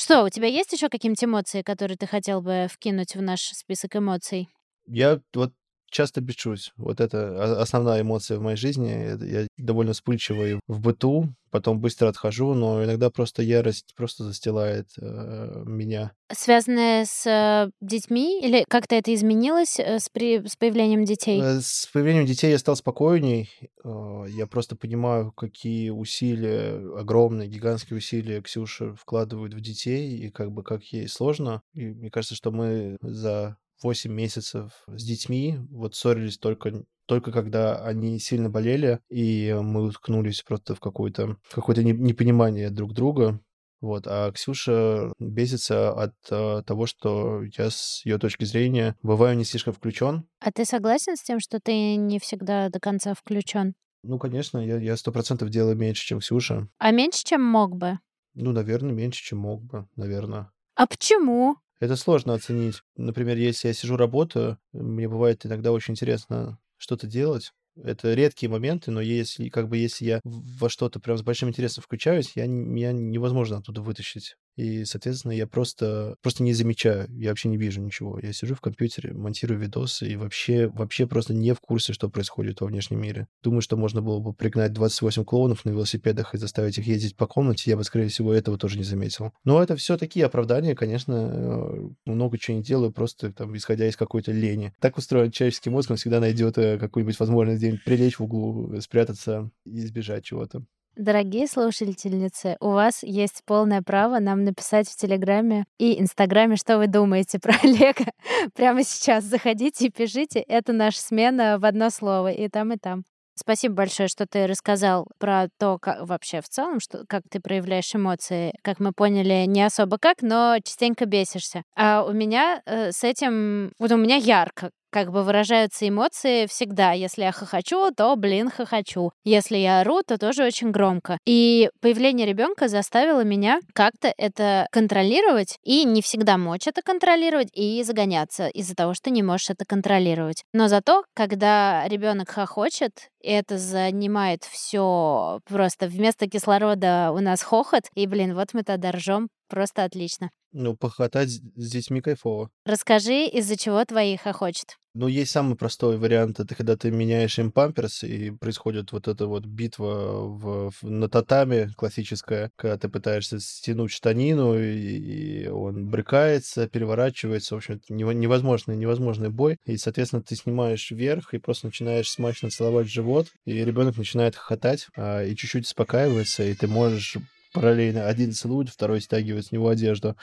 Что, 0.03 0.25
у 0.25 0.29
тебя 0.31 0.49
есть 0.49 0.73
еще 0.73 0.89
какие-нибудь 0.89 1.23
эмоции, 1.23 1.63
которые 1.63 1.97
ты 1.97 2.09
хотел 2.09 2.43
бы 2.43 2.67
вкинуть 2.69 3.15
в 3.15 3.23
наш 3.23 3.43
список 3.53 3.95
эмоций? 3.95 4.49
Я 4.89 5.21
вот 5.33 5.53
часто 5.93 6.21
бешусь. 6.21 6.73
Вот 6.77 7.01
это 7.01 7.61
основная 7.61 8.01
эмоция 8.01 8.39
в 8.39 8.43
моей 8.43 8.57
жизни. 8.57 8.89
Я 9.25 9.47
довольно 9.59 9.93
вспыльчивый 9.93 10.59
в 10.67 10.81
быту, 10.81 11.29
потом 11.51 11.81
быстро 11.81 12.09
отхожу, 12.09 12.55
но 12.55 12.83
иногда 12.83 13.11
просто 13.11 13.43
ярость 13.43 13.93
просто 13.95 14.25
застилает 14.25 14.89
э, 15.01 15.63
меня. 15.67 16.13
Связанное 16.33 17.05
с 17.05 17.27
э, 17.27 17.71
детьми? 17.83 18.41
Или 18.43 18.65
как-то 18.69 18.95
это 18.95 19.15
изменилось 19.15 19.79
э, 19.79 19.99
с, 20.01 20.09
при- 20.09 20.47
с 20.47 20.57
появлением 20.57 21.05
детей? 21.05 21.41
Э, 21.41 21.61
С 21.61 21.89
появлением 21.93 22.25
детей 22.27 22.51
я 22.51 22.59
стал 22.59 22.75
спокойней. 22.77 23.51
Э, 23.85 24.25
Я 24.31 24.47
просто 24.47 24.77
понимаю, 24.77 25.31
какие 25.33 25.91
усилия, 25.91 26.77
огромные, 26.99 27.49
гигантские 27.49 27.99
усилия 27.99 28.41
Ксюша 28.41 28.95
вкладывает 28.95 29.53
в 29.55 29.61
детей, 29.61 30.17
и 30.17 30.31
как 30.31 30.51
бы 30.53 30.63
как 30.63 30.83
ей 30.85 31.07
сложно. 31.07 31.61
И 31.75 31.85
мне 31.87 32.11
кажется, 32.11 32.35
что 32.35 32.51
мы 32.51 32.97
за 33.03 33.57
8 33.83 34.13
месяцев 34.13 34.73
с 34.87 35.05
детьми 35.05 35.59
вот 35.71 35.95
ссорились 35.95 36.39
только 36.39 36.85
только 37.07 37.33
когда 37.33 37.85
они 37.85 38.19
сильно 38.19 38.49
болели, 38.49 39.01
и 39.11 39.53
мы 39.61 39.83
уткнулись 39.89 40.43
просто 40.43 40.75
в 40.75 40.81
какое-то 40.81 41.37
не- 41.83 41.93
непонимание 41.93 42.71
друг 42.71 42.95
друга. 42.95 43.41
Вот, 43.81 44.07
а 44.07 44.31
Ксюша 44.31 45.13
бесится 45.19 45.93
от 45.93 46.15
э, 46.31 46.63
того, 46.65 46.87
что 46.87 47.43
я 47.43 47.69
с 47.69 48.03
ее 48.05 48.17
точки 48.19 48.45
зрения 48.45 48.95
бываю 49.03 49.37
не 49.37 49.45
слишком 49.45 49.75
включен. 49.75 50.29
А 50.39 50.53
ты 50.53 50.65
согласен 50.65 51.17
с 51.17 51.23
тем, 51.23 51.41
что 51.41 51.59
ты 51.59 51.97
не 51.97 52.21
всегда 52.21 52.69
до 52.69 52.79
конца 52.79 53.13
включен? 53.13 53.75
Ну, 54.05 54.21
конечно, 54.21 54.59
я 54.59 54.97
сто 54.97 55.11
процентов 55.11 55.51
делаю 55.51 55.77
меньше, 55.77 56.07
чем 56.07 56.21
Ксюша. 56.21 56.69
А 56.79 56.91
меньше, 56.93 57.25
чем 57.25 57.43
мог 57.43 57.77
бы? 57.77 57.99
Ну, 58.35 58.53
наверное, 58.53 58.93
меньше, 58.93 59.23
чем 59.25 59.39
мог 59.39 59.65
бы, 59.65 59.89
наверное. 59.97 60.53
А 60.77 60.87
почему? 60.87 61.57
Это 61.83 61.97
сложно 61.97 62.35
оценить. 62.35 62.81
Например, 62.97 63.37
если 63.37 63.67
я 63.67 63.75
сижу 63.75 63.97
работаю, 63.97 64.57
мне 64.73 65.09
бывает 65.09 65.45
иногда 65.45 65.73
очень 65.73 65.95
интересно 65.95 66.61
что-то 66.79 67.09
делать. 67.09 67.53
Это 67.75 68.15
редкие 68.15 68.49
моменты, 68.51 68.93
но 68.93 69.01
если 69.01 69.49
как 69.49 69.69
бы 69.69 69.79
если 69.79 70.05
я 70.05 70.21
во 70.23 70.69
что-то 70.69 71.01
прям 71.01 71.19
с 71.19 71.23
большим 71.23 71.49
интересом 71.49 71.83
включаюсь, 71.83 72.37
я, 72.37 72.47
меня 72.47 72.93
невозможно 72.93 73.57
оттуда 73.57 73.83
вытащить. 73.83 74.37
И, 74.57 74.85
соответственно, 74.85 75.33
я 75.33 75.47
просто, 75.47 76.17
просто 76.23 76.43
не 76.43 76.53
замечаю, 76.53 77.09
я 77.11 77.31
вообще 77.31 77.49
не 77.49 77.57
вижу 77.57 77.81
ничего. 77.81 78.19
Я 78.21 78.33
сижу 78.33 78.55
в 78.55 78.61
компьютере, 78.61 79.15
монтирую 79.15 79.59
видосы 79.59 80.09
и 80.09 80.17
вообще, 80.17 80.69
вообще 80.69 81.07
просто 81.07 81.33
не 81.33 81.55
в 81.55 81.61
курсе, 81.61 81.93
что 81.93 82.11
происходит 82.11 82.61
во 82.61 82.67
внешнем 82.67 83.01
мире. 83.01 83.29
Думаю, 83.43 83.63
что 83.63 83.77
можно 83.77 84.03
было 84.03 84.19
бы 84.19 84.35
пригнать 84.35 84.73
28 84.73 85.25
клоунов 85.25 85.65
на 85.65 85.71
велосипедах 85.71 86.35
и 86.35 86.39
заставить 86.39 86.79
их 86.79 86.87
ездить 86.87 87.17
по 87.17 87.27
комнате, 87.27 87.71
я 87.71 87.77
бы, 87.77 87.85
скорее 87.85 88.09
всего, 88.09 88.33
этого 88.35 88.59
тоже 88.59 88.77
не 88.77 88.85
заметил. 88.85 89.33
Но 89.45 89.63
это 89.63 89.77
все 89.77 89.97
такие 89.97 90.27
оправдания, 90.27 90.75
конечно, 90.75 91.31
э, 91.33 91.89
много 92.05 92.39
чего 92.39 92.59
не 92.59 92.63
делаю, 92.63 92.93
просто 92.93 93.33
там, 93.33 93.57
исходя 93.57 93.89
из 93.89 93.97
какой-то 93.97 94.33
лени. 94.33 94.73
Так 94.81 94.99
устроен 94.99 95.31
человеческий 95.31 95.71
мозг, 95.71 95.91
он 95.91 95.97
всегда 95.97 96.21
найдет 96.21 96.59
э, 96.59 96.79
какую-нибудь 96.79 97.19
возможность 97.19 97.59
где-нибудь 97.59 97.85
прилечь 97.85 98.19
в 98.19 98.25
углу, 98.25 98.73
э, 98.73 98.81
спрятаться 98.81 99.51
и 99.65 99.79
избежать 99.85 100.25
чего-то. 100.25 100.65
Дорогие 100.97 101.47
слушательницы, 101.47 102.59
у 102.61 102.73
вас 102.73 103.03
есть 103.03 103.43
полное 103.47 103.81
право 103.81 104.19
нам 104.19 104.45
написать 104.45 104.87
в 104.89 104.95
Телеграме 104.95 105.65
и 105.79 105.99
Инстаграме, 105.99 106.57
что 106.57 106.77
вы 106.77 106.87
думаете 106.87 107.39
про 107.43 107.55
Олега. 107.63 108.13
Прямо 108.55 108.85
сейчас 108.85 109.25
заходите 109.25 109.87
и 109.87 109.91
пишите. 109.91 110.41
Это 110.41 110.75
наша 110.75 111.01
смена 111.01 111.59
в 111.59 111.65
одно 111.65 111.89
слово, 111.89 112.31
и 112.31 112.47
там, 112.49 112.75
и 112.75 112.77
там. 112.77 113.05
Спасибо 113.35 113.77
большое, 113.77 114.11
что 114.11 114.27
ты 114.27 114.47
рассказал 114.47 115.07
про 115.19 115.49
то, 115.59 115.79
как 115.79 116.07
вообще 116.07 116.43
в 116.43 116.49
целом, 116.51 116.79
что, 116.79 117.05
как 117.09 117.23
ты 117.31 117.41
проявляешь 117.41 117.95
эмоции. 117.95 118.53
Как 118.63 118.79
мы 118.79 118.93
поняли, 118.93 119.47
не 119.47 119.63
особо 119.63 119.97
как, 119.97 120.21
но 120.21 120.59
частенько 120.63 121.07
бесишься. 121.07 121.63
А 121.75 122.05
у 122.05 122.13
меня 122.13 122.61
э, 122.67 122.93
с 122.93 123.03
этим... 123.03 123.73
Вот 123.79 123.91
у 123.93 123.97
меня 123.97 124.17
ярко 124.17 124.71
как 124.93 125.11
бы 125.11 125.23
выражаются 125.23 125.89
эмоции 125.89 126.47
всегда. 126.47 126.93
Если 126.93 127.23
я 127.23 127.33
хохочу, 127.33 127.91
то, 127.97 128.15
блин, 128.17 128.51
хохочу. 128.51 129.11
Если 129.25 129.57
я 129.57 129.81
ору, 129.81 130.03
то 130.07 130.19
тоже 130.19 130.45
очень 130.45 130.71
громко. 130.71 131.19
И 131.27 131.71
появление 131.81 132.27
ребенка 132.27 132.69
заставило 132.69 133.25
меня 133.25 133.61
как-то 133.75 134.13
это 134.17 134.67
контролировать 134.71 135.57
и 135.65 135.85
не 135.85 136.03
всегда 136.03 136.37
мочь 136.37 136.67
это 136.67 136.83
контролировать 136.83 137.49
и 137.55 137.83
загоняться 137.83 138.49
из-за 138.49 138.75
того, 138.75 138.95
что 138.95 139.11
не 139.11 139.23
можешь 139.23 139.51
это 139.51 139.65
контролировать. 139.65 140.45
Но 140.53 140.69
зато, 140.69 141.05
когда 141.15 141.89
ребенок 141.89 142.31
хохочет, 142.31 143.09
это 143.23 143.57
занимает 143.57 144.45
все 144.45 145.41
просто 145.49 145.87
вместо 145.87 146.29
кислорода 146.29 147.13
у 147.13 147.21
нас 147.21 147.43
хохот, 147.43 147.85
и, 147.95 148.07
блин, 148.07 148.35
вот 148.35 148.49
мы 148.53 148.63
тогда 148.63 148.93
ржем 148.93 149.29
просто 149.49 149.85
отлично. 149.85 150.31
Ну, 150.53 150.77
похотать 150.77 151.31
с 151.31 151.71
детьми 151.71 152.01
кайфово. 152.01 152.51
Расскажи, 152.67 153.27
из-за 153.27 153.57
чего 153.57 153.85
твои 153.85 154.17
хохочет. 154.17 154.77
Ну, 154.95 155.09
есть 155.09 155.31
самый 155.31 155.57
простой 155.57 155.97
вариант, 155.97 156.39
это 156.39 156.55
когда 156.55 156.77
ты 156.77 156.91
меняешь 156.91 157.39
им 157.39 157.51
памперс, 157.51 158.05
и 158.05 158.31
происходит 158.31 158.93
вот 158.93 159.09
эта 159.09 159.27
вот 159.27 159.47
битва 159.47 160.19
в, 160.29 160.71
в- 160.71 160.83
на 160.83 161.09
татами 161.09 161.71
классическая, 161.79 162.51
когда 162.57 162.77
ты 162.77 162.91
пытаешься 162.91 163.41
стянуть 163.41 163.91
штанину, 163.91 164.59
и, 164.59 165.45
и 165.45 165.49
он 165.49 165.89
брыкается, 165.89 166.69
переворачивается, 166.69 167.55
в 167.55 167.59
общем, 167.59 167.81
невозможный, 167.89 168.77
невозможный 168.77 169.31
бой, 169.31 169.57
и, 169.65 169.79
соответственно, 169.79 170.23
ты 170.23 170.37
снимаешь 170.37 170.91
вверх 170.91 171.33
и 171.33 171.39
просто 171.39 171.69
начинаешь 171.69 172.11
смачно 172.11 172.51
целовать 172.51 172.87
живот, 172.89 173.29
и 173.47 173.65
ребенок 173.65 173.97
начинает 173.97 174.37
хохотать, 174.37 174.89
а, 174.95 175.25
и 175.25 175.35
чуть-чуть 175.35 175.65
успокаивается, 175.65 176.43
и 176.43 176.53
ты 176.53 176.67
можешь 176.69 177.17
параллельно 177.53 178.07
один 178.07 178.33
целует, 178.33 178.69
второй 178.69 179.01
стягивает 179.01 179.47
с 179.47 179.53
него 179.53 179.69
одежду. 179.69 180.17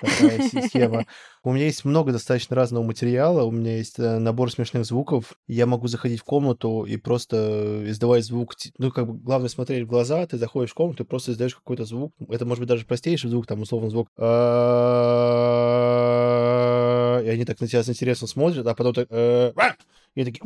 Такая 0.00 0.40
схема. 0.68 1.06
У 1.42 1.52
меня 1.52 1.64
есть 1.66 1.84
много 1.84 2.12
достаточно 2.12 2.54
разного 2.56 2.84
материала. 2.84 3.42
У 3.42 3.50
меня 3.50 3.76
есть 3.76 3.98
э, 3.98 4.18
набор 4.18 4.50
смешных 4.52 4.84
звуков. 4.84 5.34
Я 5.48 5.66
могу 5.66 5.88
заходить 5.88 6.20
в 6.20 6.24
комнату 6.24 6.84
и 6.84 6.96
просто 6.96 7.82
издавать 7.86 8.24
звук. 8.24 8.54
Ну, 8.78 8.92
как 8.92 9.06
бы 9.06 9.14
главное 9.14 9.48
смотреть 9.48 9.84
в 9.84 9.88
глаза. 9.88 10.26
Ты 10.26 10.38
заходишь 10.38 10.70
в 10.70 10.74
комнату 10.74 11.02
и 11.02 11.06
просто 11.06 11.32
издаешь 11.32 11.56
какой-то 11.56 11.84
звук. 11.84 12.14
Это 12.28 12.44
может 12.46 12.60
быть 12.60 12.68
даже 12.68 12.86
простейший 12.86 13.30
звук, 13.30 13.46
там, 13.46 13.60
условно, 13.62 13.90
звук. 13.90 14.08
И 14.18 14.22
они 17.28 17.44
так 17.44 17.60
на 17.60 17.66
тебя 17.66 17.82
с 17.82 17.88
интересом 17.88 18.28
смотрят, 18.28 18.66
а 18.66 18.74
потом 18.74 18.94
так... 18.94 19.08
И 20.14 20.24
такие... 20.24 20.42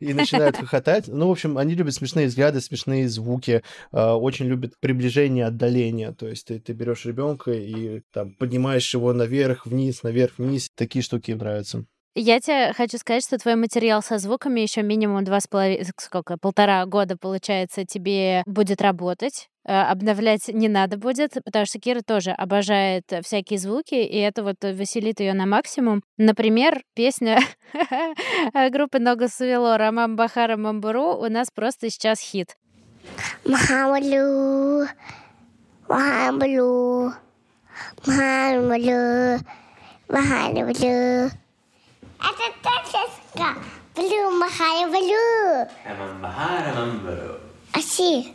И 0.00 0.14
начинают 0.14 0.56
хохотать. 0.56 1.08
Ну, 1.08 1.28
в 1.28 1.30
общем, 1.30 1.58
они 1.58 1.74
любят 1.74 1.94
смешные 1.94 2.26
взгляды, 2.28 2.60
смешные 2.60 3.08
звуки. 3.08 3.62
а, 3.90 4.16
Очень 4.16 4.46
любят 4.46 4.74
приближение, 4.80 5.46
отдаление. 5.46 6.12
То 6.12 6.28
есть 6.28 6.46
ты, 6.46 6.60
ты 6.60 6.72
берешь 6.72 7.04
ребенка 7.04 7.52
и 7.52 8.02
там 8.12 8.34
поднимаешь 8.34 8.92
его 8.94 9.12
наверх, 9.12 9.66
вниз, 9.66 10.02
наверх, 10.02 10.38
вниз. 10.38 10.68
Такие 10.74 11.02
штуки 11.02 11.32
им 11.32 11.38
нравятся. 11.38 11.84
Я 12.20 12.40
тебе 12.40 12.72
хочу 12.72 12.98
сказать, 12.98 13.22
что 13.22 13.38
твой 13.38 13.54
материал 13.54 14.02
со 14.02 14.18
звуками 14.18 14.58
еще 14.58 14.82
минимум 14.82 15.22
два 15.22 15.38
с 15.38 15.46
половиной, 15.46 15.86
сколько, 15.98 16.36
полтора 16.36 16.84
года, 16.84 17.16
получается, 17.16 17.84
тебе 17.84 18.42
будет 18.44 18.82
работать. 18.82 19.48
Э, 19.64 19.82
Обновлять 19.82 20.48
не 20.48 20.68
надо 20.68 20.96
будет, 20.96 21.34
потому 21.44 21.64
что 21.64 21.78
Кира 21.78 22.00
тоже 22.00 22.32
обожает 22.32 23.04
всякие 23.22 23.60
звуки, 23.60 23.94
и 23.94 24.16
это 24.18 24.42
вот 24.42 24.56
веселит 24.62 25.20
ее 25.20 25.32
на 25.32 25.46
максимум. 25.46 26.02
Например, 26.16 26.82
песня 26.94 27.38
группы 28.72 28.98
Нога 28.98 29.28
Сувело 29.28 29.78
«Рамам 29.78 30.16
Бахара 30.16 30.56
Мамбуру» 30.56 31.14
у 31.18 31.28
нас 31.28 31.52
просто 31.54 31.88
сейчас 31.88 32.18
хит. 32.18 32.56
Махамалю, 33.44 34.88
Махамалю, 35.86 37.12
Махамалю, 38.04 39.38
Махамалю. 40.08 41.30
Это 42.18 42.52
точно 42.62 43.54
Блю, 43.94 44.30
Махамалю. 44.30 45.68
Аси. 47.72 48.34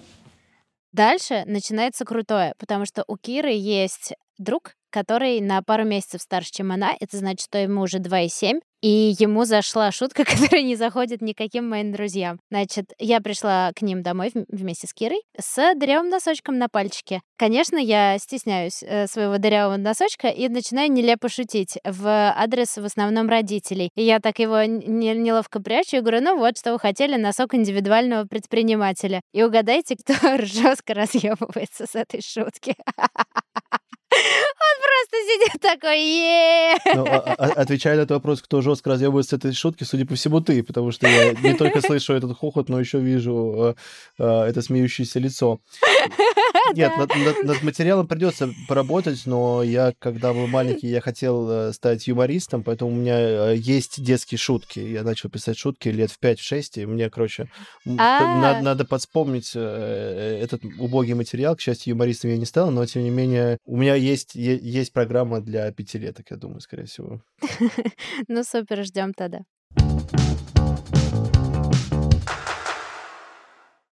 Дальше 0.92 1.44
начинается 1.46 2.06
крутое, 2.06 2.54
потому 2.60 2.86
что 2.86 3.04
у 3.08 3.18
Киры 3.18 3.52
есть 3.52 4.14
друг, 4.38 4.74
который 4.94 5.42
на 5.42 5.62
пару 5.64 5.86
месяцев 5.86 6.22
старше, 6.22 6.52
чем 6.52 6.72
она. 6.72 6.96
Это 7.00 7.18
значит, 7.18 7.42
что 7.42 7.58
ему 7.58 7.82
уже 7.82 7.98
2,7. 7.98 8.60
И 8.84 9.16
ему 9.18 9.46
зашла 9.46 9.92
шутка, 9.92 10.26
которая 10.26 10.62
не 10.62 10.76
заходит 10.76 11.22
никаким 11.22 11.70
моим 11.70 11.94
друзьям. 11.94 12.40
Значит, 12.52 12.92
я 13.00 13.22
пришла 13.22 13.72
к 13.74 13.82
ним 13.82 14.04
домой 14.04 14.30
вм- 14.36 14.46
вместе 14.50 14.88
с 14.88 14.94
Кирой 14.94 15.22
с 15.40 15.74
дырявым 15.76 16.10
носочком 16.10 16.58
на 16.58 16.68
пальчике. 16.68 17.22
Конечно, 17.38 17.78
я 17.78 18.18
стесняюсь 18.20 18.84
э, 18.84 19.08
своего 19.08 19.38
дырявого 19.38 19.78
носочка 19.78 20.28
и 20.28 20.50
начинаю 20.50 20.92
нелепо 20.92 21.30
шутить 21.30 21.80
в 21.86 22.06
адрес 22.06 22.78
в 22.78 22.84
основном 22.84 23.30
родителей. 23.30 23.90
И 23.96 24.04
я 24.04 24.20
так 24.20 24.40
его 24.40 24.64
неловко 24.66 25.62
прячу 25.62 25.98
и 25.98 26.00
говорю, 26.02 26.22
ну 26.22 26.38
вот, 26.38 26.58
что 26.58 26.74
вы 26.74 26.80
хотели, 26.80 27.16
носок 27.16 27.56
индивидуального 27.56 28.26
предпринимателя. 28.26 29.22
И 29.34 29.44
угадайте, 29.44 29.96
кто 29.96 30.14
жестко 30.46 30.94
разъебывается 30.94 31.86
с 31.90 31.96
этой 31.96 32.22
шутки. 32.22 32.76
Он 34.14 34.76
просто 34.84 35.16
сидит 35.28 35.62
такой, 35.62 36.00
е 36.00 36.76
Ну, 36.96 37.06
а- 37.06 37.36
а- 37.38 37.62
отвечая 37.62 37.96
на 37.96 38.02
этот 38.02 38.12
вопрос, 38.12 38.42
кто 38.42 38.62
жестко 38.62 38.92
разъебывается 38.92 39.36
с 39.36 39.40
этой 39.40 39.54
шутки, 39.54 39.84
судя 39.84 40.06
по 40.06 40.16
всему, 40.16 40.42
ты, 40.42 40.64
потому 40.64 40.92
что 40.92 41.08
я 41.08 41.34
не 41.34 41.54
только 41.54 41.82
слышу 41.82 42.14
этот 42.14 42.38
хохот, 42.38 42.70
но 42.70 42.80
еще 42.80 43.00
вижу 43.00 43.76
э, 44.20 44.24
э, 44.24 44.44
это 44.50 44.62
смеющееся 44.62 45.20
лицо. 45.20 45.60
Нет, 46.76 46.92
Да. 46.98 47.06
над, 47.06 47.16
над- 47.16 47.44
над 47.44 47.64
материалом 47.64 48.08
придется 48.08 48.50
поработать, 48.68 49.24
но 49.26 49.64
я, 49.64 49.94
когда 50.00 50.34
был 50.34 50.48
маленький, 50.48 50.88
я 50.88 51.02
хотел 51.02 51.50
э, 51.50 51.74
стать 51.74 52.08
юмористом, 52.08 52.64
поэтому 52.64 52.92
у 52.92 52.96
меня 52.96 53.52
есть 53.52 54.02
детские 54.04 54.38
шутки. 54.38 54.80
Я 54.80 55.04
начал 55.04 55.30
писать 55.30 55.58
шутки 55.58 55.90
лет 55.90 56.12
в 56.12 56.20
5-6, 56.20 56.82
и 56.82 56.86
мне, 56.86 57.10
короче, 57.10 57.50
А. 57.86 58.38
надо, 58.40 58.62
надо 58.64 58.86
подспомнить 58.86 59.52
этот 59.56 60.62
убогий 60.80 61.14
материал. 61.14 61.56
К 61.56 61.62
счастью, 61.62 61.92
юмористом 61.92 62.32
я 62.32 62.38
не 62.38 62.46
стал, 62.46 62.72
но, 62.72 62.86
тем 62.86 63.04
не 63.04 63.10
менее, 63.10 63.58
у 63.66 63.78
меня 63.78 63.96
есть, 64.04 64.36
есть 64.36 64.94
программа 64.94 65.42
для 65.42 65.72
пятилеток, 65.72 66.32
я 66.32 66.38
думаю, 66.38 66.60
скорее 66.62 66.86
всего. 66.86 67.22
Ну 68.28 68.44
супер, 68.44 68.84
ждем 68.84 69.14
тогда. 69.14 69.40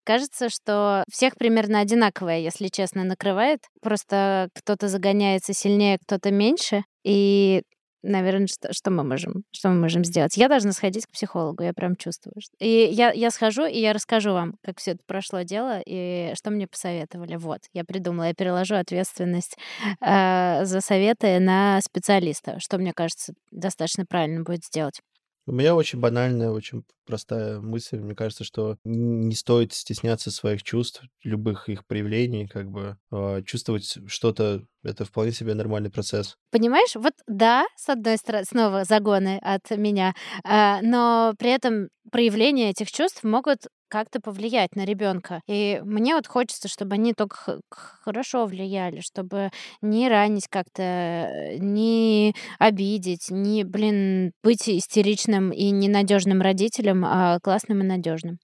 Кажется, 0.03 0.49
что 0.49 1.03
всех 1.11 1.35
примерно 1.37 1.79
одинаковое, 1.79 2.39
если 2.39 2.67
честно, 2.67 3.03
накрывает. 3.03 3.59
Просто 3.81 4.49
кто-то 4.55 4.87
загоняется 4.87 5.53
сильнее, 5.53 5.99
кто-то 5.99 6.31
меньше. 6.31 6.83
И, 7.03 7.61
наверное, 8.03 8.47
что, 8.47 8.73
что 8.73 8.91
мы 8.91 9.03
можем, 9.03 9.43
что 9.51 9.69
мы 9.69 9.75
можем 9.75 10.03
сделать? 10.03 10.37
Я 10.37 10.47
должна 10.47 10.71
сходить 10.71 11.05
к 11.05 11.11
психологу, 11.11 11.63
я 11.63 11.73
прям 11.73 11.95
чувствую. 11.95 12.35
И 12.59 12.89
я, 12.91 13.11
я 13.11 13.31
схожу, 13.31 13.65
и 13.65 13.79
я 13.79 13.93
расскажу 13.93 14.33
вам, 14.33 14.55
как 14.63 14.79
все 14.79 14.91
это 14.91 15.01
прошло 15.05 15.41
дело, 15.41 15.81
и 15.85 16.33
что 16.35 16.51
мне 16.51 16.67
посоветовали. 16.67 17.35
Вот, 17.35 17.61
я 17.73 17.83
придумала, 17.83 18.27
я 18.27 18.33
переложу 18.33 18.75
ответственность 18.75 19.57
э, 20.01 20.65
за 20.65 20.81
советы 20.81 21.39
на 21.39 21.81
специалиста, 21.81 22.59
что, 22.59 22.77
мне 22.77 22.93
кажется, 22.93 23.33
достаточно 23.51 24.05
правильно 24.05 24.43
будет 24.43 24.65
сделать. 24.65 25.01
У 25.47 25.53
меня 25.53 25.75
очень 25.75 25.99
банальная, 25.99 26.51
очень 26.51 26.85
простая 27.05 27.59
мысль. 27.59 27.97
Мне 27.97 28.15
кажется, 28.15 28.43
что 28.43 28.77
не 28.83 29.33
стоит 29.33 29.73
стесняться 29.73 30.29
своих 30.29 30.61
чувств, 30.61 31.03
любых 31.23 31.67
их 31.67 31.85
проявлений, 31.85 32.47
как 32.47 32.69
бы 32.69 32.97
а, 33.11 33.41
чувствовать 33.41 33.97
что-то, 34.05 34.63
это 34.83 35.05
вполне 35.05 35.31
себе 35.31 35.53
нормальный 35.53 35.89
процесс. 35.89 36.37
Понимаешь, 36.51 36.95
вот 36.95 37.13
да, 37.27 37.65
с 37.75 37.89
одной 37.89 38.17
стороны, 38.17 38.45
снова 38.45 38.83
загоны 38.83 39.39
от 39.41 39.69
меня, 39.71 40.13
а, 40.43 40.81
но 40.81 41.33
при 41.37 41.51
этом 41.51 41.89
проявления 42.11 42.71
этих 42.71 42.91
чувств 42.91 43.23
могут 43.23 43.67
как-то 43.91 44.21
повлиять 44.21 44.75
на 44.75 44.85
ребенка. 44.85 45.41
И 45.47 45.81
мне 45.83 46.15
вот 46.15 46.25
хочется, 46.25 46.69
чтобы 46.69 46.93
они 46.93 47.13
только 47.13 47.59
хорошо 47.69 48.45
влияли, 48.45 49.01
чтобы 49.01 49.51
не 49.81 50.07
ранить 50.07 50.47
как-то, 50.47 51.29
не 51.59 52.33
обидеть, 52.57 53.29
не, 53.29 53.65
блин, 53.65 54.31
быть 54.43 54.69
истеричным 54.69 55.51
и 55.51 55.69
ненадежным 55.71 56.41
родителем, 56.41 57.03
а 57.05 57.39
классным 57.41 57.81
и 57.81 57.83
надежным. 57.83 58.39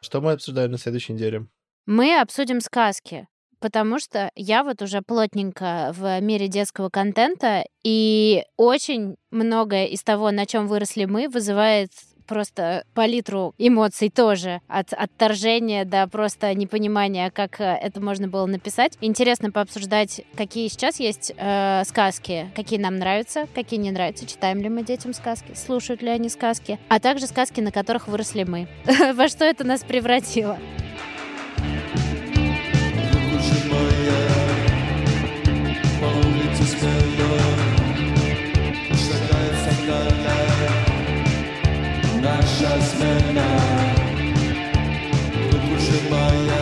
Что 0.00 0.20
мы 0.20 0.32
обсуждаем 0.32 0.70
на 0.70 0.78
следующей 0.78 1.14
неделе? 1.14 1.46
Мы 1.86 2.20
обсудим 2.20 2.60
сказки, 2.60 3.26
потому 3.58 3.98
что 3.98 4.30
я 4.36 4.62
вот 4.62 4.82
уже 4.82 5.02
плотненько 5.02 5.92
в 5.96 6.20
мире 6.20 6.46
детского 6.46 6.90
контента, 6.90 7.64
и 7.82 8.44
очень 8.56 9.16
многое 9.32 9.86
из 9.86 10.02
того, 10.02 10.30
на 10.30 10.46
чем 10.46 10.68
выросли 10.68 11.06
мы, 11.06 11.28
вызывает 11.28 11.90
просто 12.28 12.84
палитру 12.94 13.52
эмоций 13.58 14.08
тоже, 14.08 14.60
от 14.68 14.92
отторжения 14.92 15.84
до 15.84 16.06
просто 16.06 16.54
непонимания, 16.54 17.30
как 17.32 17.60
э, 17.60 17.64
это 17.64 18.00
можно 18.00 18.28
было 18.28 18.46
написать. 18.46 18.96
Интересно 19.00 19.50
пообсуждать, 19.50 20.22
какие 20.36 20.68
сейчас 20.68 21.00
есть 21.00 21.32
э, 21.36 21.82
сказки, 21.84 22.50
какие 22.54 22.78
нам 22.78 22.96
нравятся, 22.96 23.48
какие 23.54 23.80
не 23.80 23.90
нравятся, 23.90 24.26
читаем 24.26 24.60
ли 24.62 24.68
мы 24.68 24.84
детям 24.84 25.12
сказки, 25.14 25.54
слушают 25.54 26.00
ли 26.00 26.10
они 26.10 26.28
сказки, 26.28 26.78
а 26.88 27.00
также 27.00 27.26
сказки, 27.26 27.60
на 27.60 27.72
которых 27.72 28.06
выросли 28.06 28.44
мы. 28.44 28.68
Во 29.14 29.26
что 29.26 29.44
это 29.44 29.64
нас 29.64 29.82
превратило? 29.82 30.58
Смена 42.80 43.44
Выжимая 45.50 46.52
по 46.56 46.61